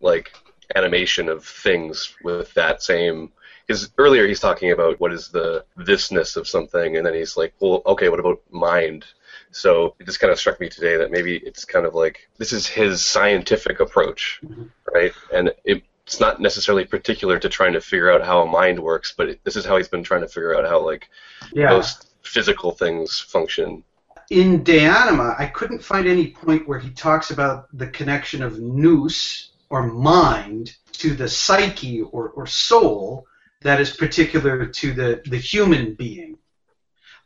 [0.01, 0.33] like
[0.75, 3.31] animation of things with that same
[3.67, 7.55] because earlier he's talking about what is the thisness of something and then he's like,
[7.61, 9.05] Well, okay, what about mind?
[9.51, 12.53] So it just kind of struck me today that maybe it's kind of like this
[12.53, 14.65] is his scientific approach, mm-hmm.
[14.93, 15.13] right?
[15.33, 19.15] And it, it's not necessarily particular to trying to figure out how a mind works,
[19.17, 21.09] but it, this is how he's been trying to figure out how like
[21.53, 21.71] Yeah.
[21.71, 23.85] most physical things function.
[24.31, 28.59] in De Anima, I couldn't find any point where he talks about the connection of
[28.61, 33.27] nous or mind to the psyche or, or soul
[33.61, 36.39] that is particular to the, the human being.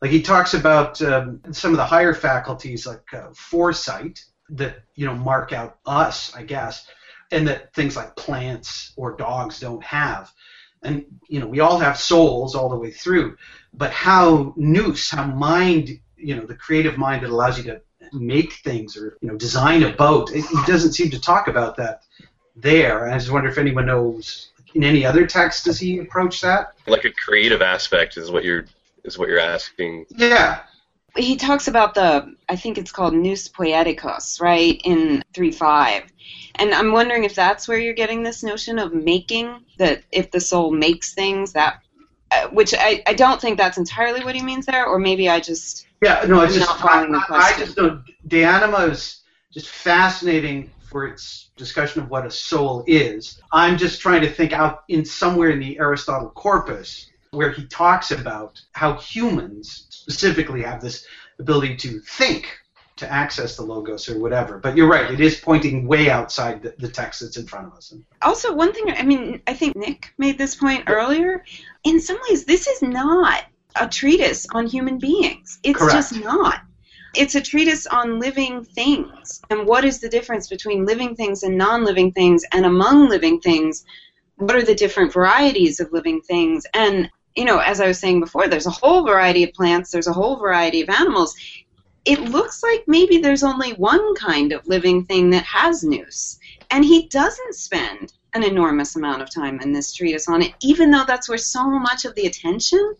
[0.02, 5.06] Like he talks about um, some of the higher faculties like uh, foresight that you
[5.06, 6.86] know mark out us, I guess,
[7.32, 10.32] and that things like plants or dogs don't have.
[10.82, 13.36] And you know we all have souls all the way through,
[13.74, 17.80] but how nous, how mind you know the creative mind that allows you to
[18.12, 21.76] make things or you know design a boat it, he doesn't seem to talk about
[21.76, 22.02] that
[22.54, 26.40] there and i just wonder if anyone knows in any other text does he approach
[26.40, 28.66] that Like a creative aspect is what you're
[29.06, 30.06] is what you're asking.
[30.10, 30.60] Yeah.
[31.16, 36.04] He talks about the I think it's called nous poeticos, right, in three five.
[36.56, 40.40] And I'm wondering if that's where you're getting this notion of making that if the
[40.40, 41.80] soul makes things that
[42.30, 45.40] uh, which I, I don't think that's entirely what he means there, or maybe I
[45.40, 49.22] just Yeah, no, it's just I, I- I just know De Anima is
[49.52, 53.40] just fascinating for its discussion of what a soul is.
[53.52, 58.12] I'm just trying to think out in somewhere in the Aristotle corpus where he talks
[58.12, 61.06] about how humans specifically have this
[61.38, 62.46] ability to think,
[62.96, 64.58] to access the logos or whatever.
[64.58, 67.74] But you're right; it is pointing way outside the, the text that's in front of
[67.74, 67.92] us.
[68.22, 71.44] also one thing I mean I think Nick made this point earlier.
[71.84, 73.44] In some ways, this is not
[73.78, 75.58] a treatise on human beings.
[75.62, 75.94] It's Correct.
[75.94, 76.60] just not.
[77.14, 81.56] It's a treatise on living things and what is the difference between living things and
[81.56, 83.84] non-living things, and among living things,
[84.36, 88.20] what are the different varieties of living things and you know as i was saying
[88.20, 91.34] before there's a whole variety of plants there's a whole variety of animals
[92.04, 96.38] it looks like maybe there's only one kind of living thing that has nous
[96.70, 100.90] and he doesn't spend an enormous amount of time in this treatise on it even
[100.90, 102.94] though that's where so much of the attention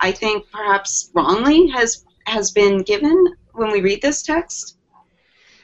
[0.00, 4.78] i think perhaps wrongly has has been given when we read this text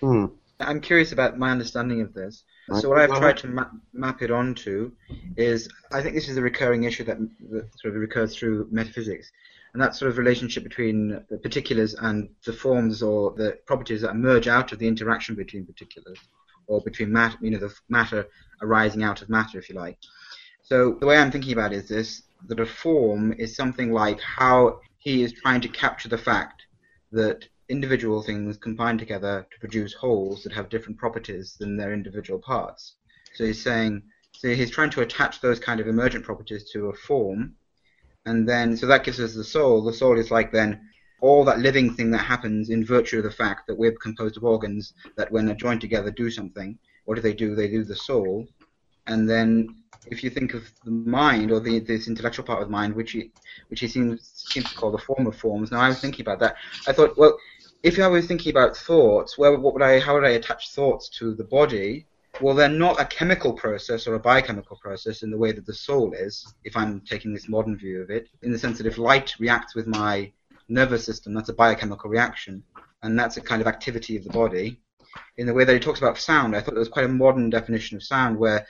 [0.05, 0.27] Hmm.
[0.61, 2.45] I'm curious about my understanding of this.
[2.73, 4.93] So what I've tried to ma- map it onto
[5.37, 7.19] is I think this is a recurring issue that,
[7.51, 9.31] that sort of recurs through metaphysics,
[9.73, 14.13] and that sort of relationship between the particulars and the forms or the properties that
[14.13, 16.19] emerge out of the interaction between particulars,
[16.67, 18.27] or between matter, you know, the matter
[18.63, 19.99] arising out of matter, if you like.
[20.63, 24.21] So the way I'm thinking about it is this: that a form is something like
[24.21, 26.63] how he is trying to capture the fact
[27.13, 32.39] that individual things combined together to produce wholes that have different properties than their individual
[32.39, 32.95] parts.
[33.35, 36.95] So he's saying, so he's trying to attach those kind of emergent properties to a
[36.95, 37.55] form,
[38.27, 39.83] and then so that gives us the soul.
[39.83, 40.89] The soul is like then
[41.21, 44.45] all that living thing that happens in virtue of the fact that we're composed of
[44.45, 46.79] organs that when they're joined together do something.
[47.05, 47.55] What do they do?
[47.55, 48.47] They do the soul,
[49.07, 49.77] and then
[50.07, 53.13] if you think of the mind or the this intellectual part of the mind, which
[53.13, 53.31] he
[53.69, 55.71] which he seems seems to call the form of forms.
[55.71, 56.57] Now I was thinking about that.
[56.87, 57.39] I thought, well,
[57.85, 61.11] if I was thinking about thoughts, well, what would I, how would I attach thoughts
[61.19, 62.07] to the body?
[62.41, 65.75] Well, they're not a chemical process or a biochemical process in the way that the
[65.75, 68.97] soul is, if I'm taking this modern view of it, in the sense that if
[68.97, 70.33] light reacts with my
[70.69, 72.65] nervous system, that's a biochemical reaction,
[73.03, 74.81] and that's a kind of activity of the body.
[75.37, 77.51] In the way that he talks about sound, I thought there was quite a modern
[77.51, 78.67] definition of sound where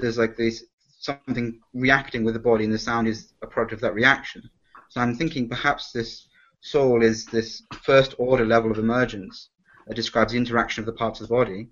[0.00, 0.64] there's like this
[0.98, 4.48] something reacting with the body, and the sound is a product of that reaction.
[4.88, 6.28] So I'm thinking perhaps this
[6.64, 9.50] soul is this first order level of emergence
[9.86, 11.68] that describes the interaction of the parts of the body,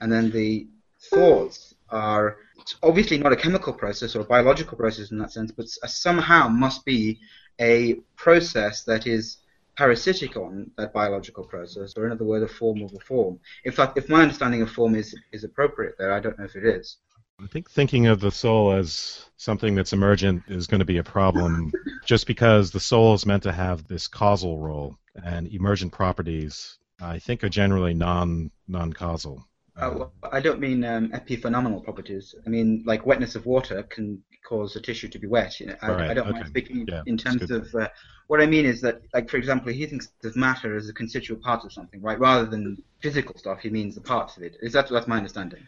[0.00, 0.68] and then the
[1.10, 2.36] thoughts are
[2.82, 6.84] obviously not a chemical process or a biological process in that sense, but somehow must
[6.84, 7.18] be
[7.58, 9.38] a process that is
[9.76, 13.40] parasitic on that biological process, or in other words, a form of a form.
[13.64, 16.54] In fact, if my understanding of form is is appropriate there, I don't know if
[16.54, 16.98] it is.
[17.42, 21.04] I think thinking of the soul as something that's emergent is going to be a
[21.04, 21.72] problem
[22.04, 27.18] just because the soul is meant to have this causal role and emergent properties I
[27.18, 29.46] think are generally non non causal.
[29.76, 32.34] Uh, well, I don't mean um, epiphenomenal properties.
[32.46, 35.58] I mean, like wetness of water can cause a tissue to be wet.
[35.58, 36.38] You know, I, Right, I don't okay.
[36.38, 37.88] mind speaking Yeah, in terms of uh,
[38.28, 41.42] what I mean is that, like for example, he thinks of matter as a constituent
[41.42, 42.18] part of something, right?
[42.20, 44.56] Rather than physical stuff, he means the parts of it.
[44.62, 45.66] Is that that's my understanding?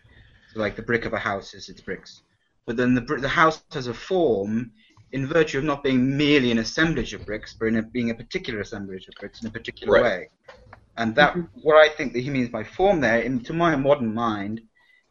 [0.56, 2.22] So, like the brick of a house is its bricks,
[2.64, 4.72] but then the the house has a form
[5.12, 8.14] in virtue of not being merely an assemblage of bricks, but in a, being a
[8.14, 10.02] particular assemblage of bricks in a particular Right.
[10.02, 10.30] way.
[10.96, 11.60] And that, mm-hmm.
[11.60, 14.62] what I think that he means by form there, in, to my modern mind,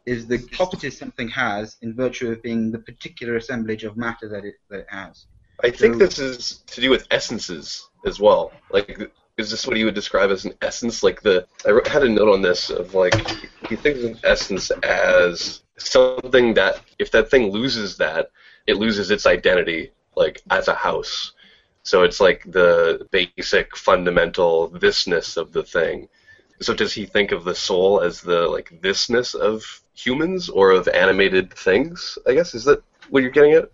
[0.04, 4.44] is the properties something has in virtue of being the particular assemblage of matter that
[4.44, 5.26] it, that it has.
[5.62, 8.50] I think this is to do with essences as well.
[8.72, 11.02] Like, is this what you would describe as an essence?
[11.02, 13.14] Like the I had a note on this of like
[13.68, 18.30] he thinks of essence as something that if that thing loses that,
[18.66, 21.32] it loses its identity, like as a house.
[21.82, 26.08] So it's like the basic fundamental thisness of the thing.
[26.60, 30.88] So does he think of the soul as the like thisness of humans or of
[30.88, 32.18] animated things?
[32.26, 33.70] I guess is that what you're getting at?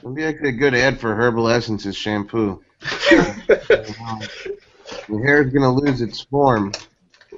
[0.00, 2.62] It'd be actually a good ad for Herbal Essences shampoo.
[5.08, 6.72] Your hair is going to lose its form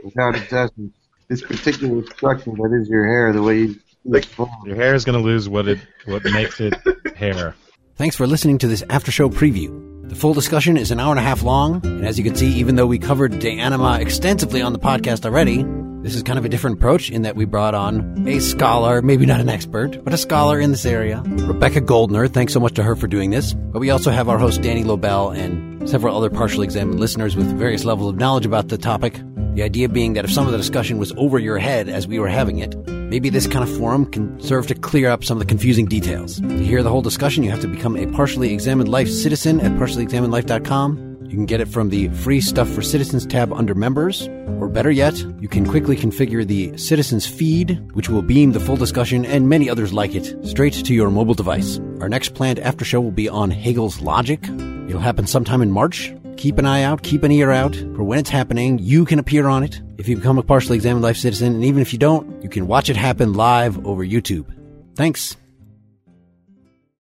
[0.04, 0.92] without its essence.
[1.28, 4.48] This particular structure that is your hair, the way you Like- form.
[4.66, 6.74] Your hair is going to lose what it what makes it
[7.16, 7.54] hair.
[7.96, 10.08] Thanks for listening to this after show preview.
[10.08, 12.48] The full discussion is an hour and a half long, and as you can see,
[12.54, 15.64] even though we covered De Anima extensively on the podcast already,
[16.02, 19.26] this is kind of a different approach in that we brought on a scholar, maybe
[19.26, 22.26] not an expert, but a scholar in this area, Rebecca Goldner.
[22.26, 23.52] Thanks so much to her for doing this.
[23.54, 27.46] But we also have our host Danny Lobel and several other partially examined listeners with
[27.58, 29.20] various levels of knowledge about the topic.
[29.54, 32.18] The idea being that if some of the discussion was over your head as we
[32.18, 35.40] were having it, maybe this kind of forum can serve to clear up some of
[35.40, 36.40] the confusing details.
[36.40, 39.72] To hear the whole discussion, you have to become a partially examined life citizen at
[39.72, 41.09] partiallyexaminedlife.com.
[41.30, 44.26] You can get it from the free Stuff for Citizens tab under members,
[44.58, 48.74] or better yet, you can quickly configure the Citizens feed, which will beam the full
[48.74, 51.78] discussion and many others like it straight to your mobile device.
[52.00, 54.42] Our next planned after show will be on Hegel's Logic.
[54.88, 56.12] It'll happen sometime in March.
[56.36, 58.80] Keep an eye out, keep an ear out for when it's happening.
[58.80, 61.80] You can appear on it if you become a partially examined life citizen, and even
[61.80, 64.52] if you don't, you can watch it happen live over YouTube.
[64.96, 65.36] Thanks.